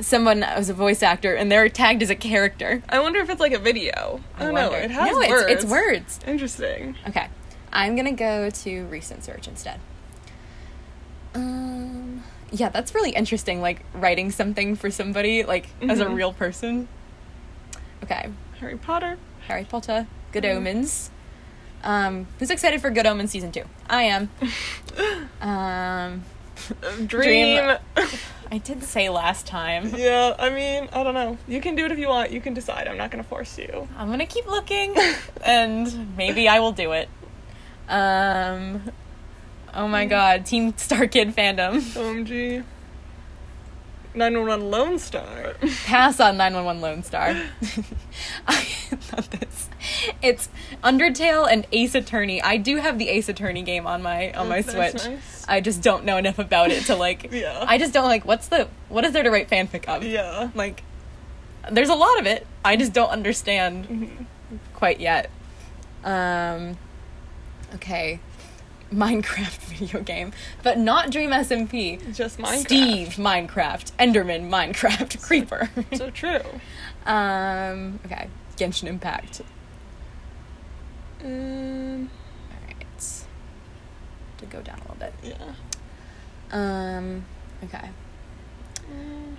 [0.00, 2.82] someone as a voice actor, and they're tagged as a character.
[2.88, 4.20] I wonder if it's like a video.
[4.36, 4.72] I don't know.
[4.72, 5.44] It has no, words.
[5.52, 6.20] It's, it's words.
[6.26, 6.96] Interesting.
[7.08, 7.28] Okay.
[7.72, 9.78] I'm gonna go to recent search instead.
[11.34, 16.14] Um yeah, that's really interesting, like writing something for somebody, like as a Mhm.
[16.16, 16.88] real person.
[18.02, 18.28] Okay.
[18.58, 19.18] Harry Potter.
[19.46, 20.56] Harry Potter, Good Mhm.
[20.56, 21.10] Omens.
[21.82, 23.62] Um, who's excited for Good Omens season two?
[23.88, 24.30] I am.
[25.40, 26.22] Um
[27.06, 27.76] Dream.
[28.52, 29.94] I did say last time.
[29.96, 31.38] yeah, I mean, I don't know.
[31.48, 32.32] You can do it if you want.
[32.32, 32.86] You can decide.
[32.86, 33.88] I'm not gonna force you.
[33.96, 34.94] I'm gonna keep looking
[35.42, 37.08] and maybe I will do it.
[37.88, 38.92] Um
[39.72, 41.80] Oh my god, Team StarKid fandom.
[41.94, 42.64] OMG.
[44.14, 45.54] 911 Lone Star.
[45.84, 47.28] pass on 911 Lone Star.
[48.46, 49.68] I thought this.
[50.22, 50.48] It's
[50.82, 52.42] Undertale and Ace Attorney.
[52.42, 54.94] I do have the Ace Attorney game on my on my Switch.
[55.06, 55.44] nice.
[55.48, 57.64] I just don't know enough about it to like Yeah.
[57.66, 60.02] I just don't like what's the what is there to write fanfic of?
[60.04, 60.50] Yeah.
[60.54, 60.82] Like
[61.70, 62.46] there's a lot of it.
[62.64, 64.26] I just don't understand Mhm.
[64.74, 65.30] quite yet.
[66.04, 66.76] Um
[67.74, 68.20] okay.
[68.92, 72.14] Minecraft video game, but not Dream SMP.
[72.14, 72.60] Just Minecraft.
[72.60, 75.70] Steve Minecraft, Enderman Minecraft, so, Creeper.
[75.94, 76.40] so true.
[77.06, 79.42] Um, okay, Genshin Impact.
[81.24, 82.10] Um,
[82.50, 83.24] All right.
[84.38, 85.14] To go down a little bit.
[85.22, 85.54] Yeah.
[86.52, 87.24] Um,
[87.64, 87.90] okay.
[88.90, 89.36] Um,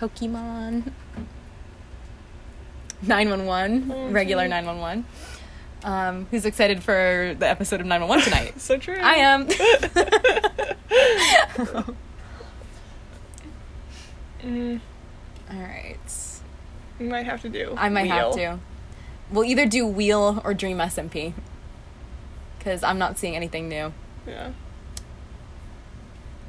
[0.00, 0.92] Pokemon.
[3.06, 4.12] 911, mm-hmm.
[4.14, 5.04] regular 911.
[5.84, 8.54] Um, who's excited for the episode of nine one one tonight?
[8.60, 8.98] So true.
[9.00, 9.48] I am.
[14.42, 14.80] Mm,
[15.50, 15.98] All right.
[16.98, 17.74] we might have to do.
[17.78, 18.58] I might have to.
[19.30, 21.32] We'll either do Wheel or Dream SMP.
[22.58, 23.92] Because I'm not seeing anything new.
[24.26, 24.52] Yeah.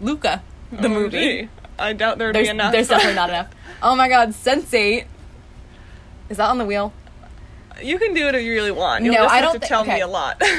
[0.01, 0.91] Luca, the OMG.
[0.91, 1.49] movie.
[1.79, 2.71] I doubt there'd There's, be enough.
[2.73, 3.49] there's definitely not enough.
[3.81, 5.05] Oh my god, Sense8.
[6.29, 6.91] Is that on the wheel?
[7.81, 9.03] You can do it if you really want.
[9.05, 9.95] You'll No, just I have don't to thi- tell okay.
[9.95, 10.41] me a lot.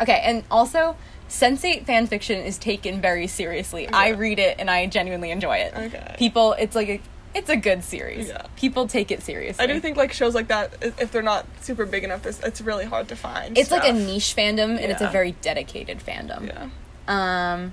[0.00, 0.96] Okay, and also,
[1.28, 3.88] Sense8 fanfiction is taken very seriously.
[3.88, 5.74] I read it and I genuinely enjoy it.
[5.76, 6.14] Okay.
[6.18, 7.00] People, it's like a,
[7.34, 8.28] it's a good series.
[8.28, 8.46] Yeah.
[8.56, 9.62] People take it seriously.
[9.62, 12.60] I do think like shows like that, if they're not super big enough, it's, it's
[12.62, 13.56] really hard to find.
[13.56, 16.46] it's like a niche fandom and it's a very dedicated fandom.
[16.48, 16.68] Yeah.
[17.54, 17.72] Um,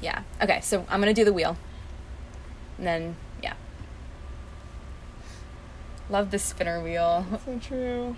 [0.00, 0.22] yeah.
[0.40, 1.56] Okay, so I'm gonna do the wheel.
[2.78, 3.14] And then, yeah.
[6.12, 7.24] Love the spinner wheel.
[7.46, 8.16] So true.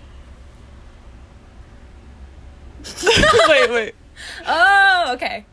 [3.47, 3.95] wait, wait.
[4.45, 5.45] Oh, okay.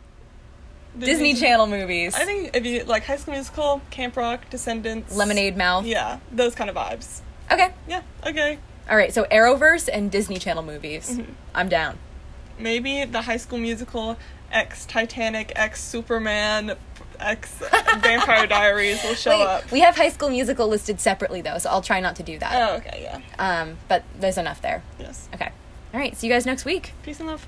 [0.98, 2.16] Disney Channel movies.
[2.16, 5.86] I think if you like High School Musical, Camp Rock, Descendants, Lemonade Mouth.
[5.86, 7.20] Yeah, those kind of vibes.
[7.48, 7.73] Okay.
[7.86, 8.02] Yeah.
[8.27, 8.59] Okay.
[8.90, 9.14] All right.
[9.14, 11.16] So Arrowverse and Disney Channel movies.
[11.16, 11.27] Mhm.
[11.55, 11.97] I'm down.
[12.59, 14.16] Maybe the High School Musical,
[14.51, 16.77] X Titanic, X Superman,
[17.27, 17.51] X
[18.01, 19.70] Vampire Diaries will show Wait, up.
[19.73, 22.70] we have High School Musical listed separately though, so I'll try not to do that.
[22.70, 23.01] Oh, okay.
[23.03, 23.20] Yeah.
[23.39, 24.82] Um, but there's enough there.
[24.99, 25.28] Yes.
[25.35, 25.51] Okay.
[25.94, 26.16] All right.
[26.16, 26.93] See you guys next week.
[27.03, 27.47] Peace and love.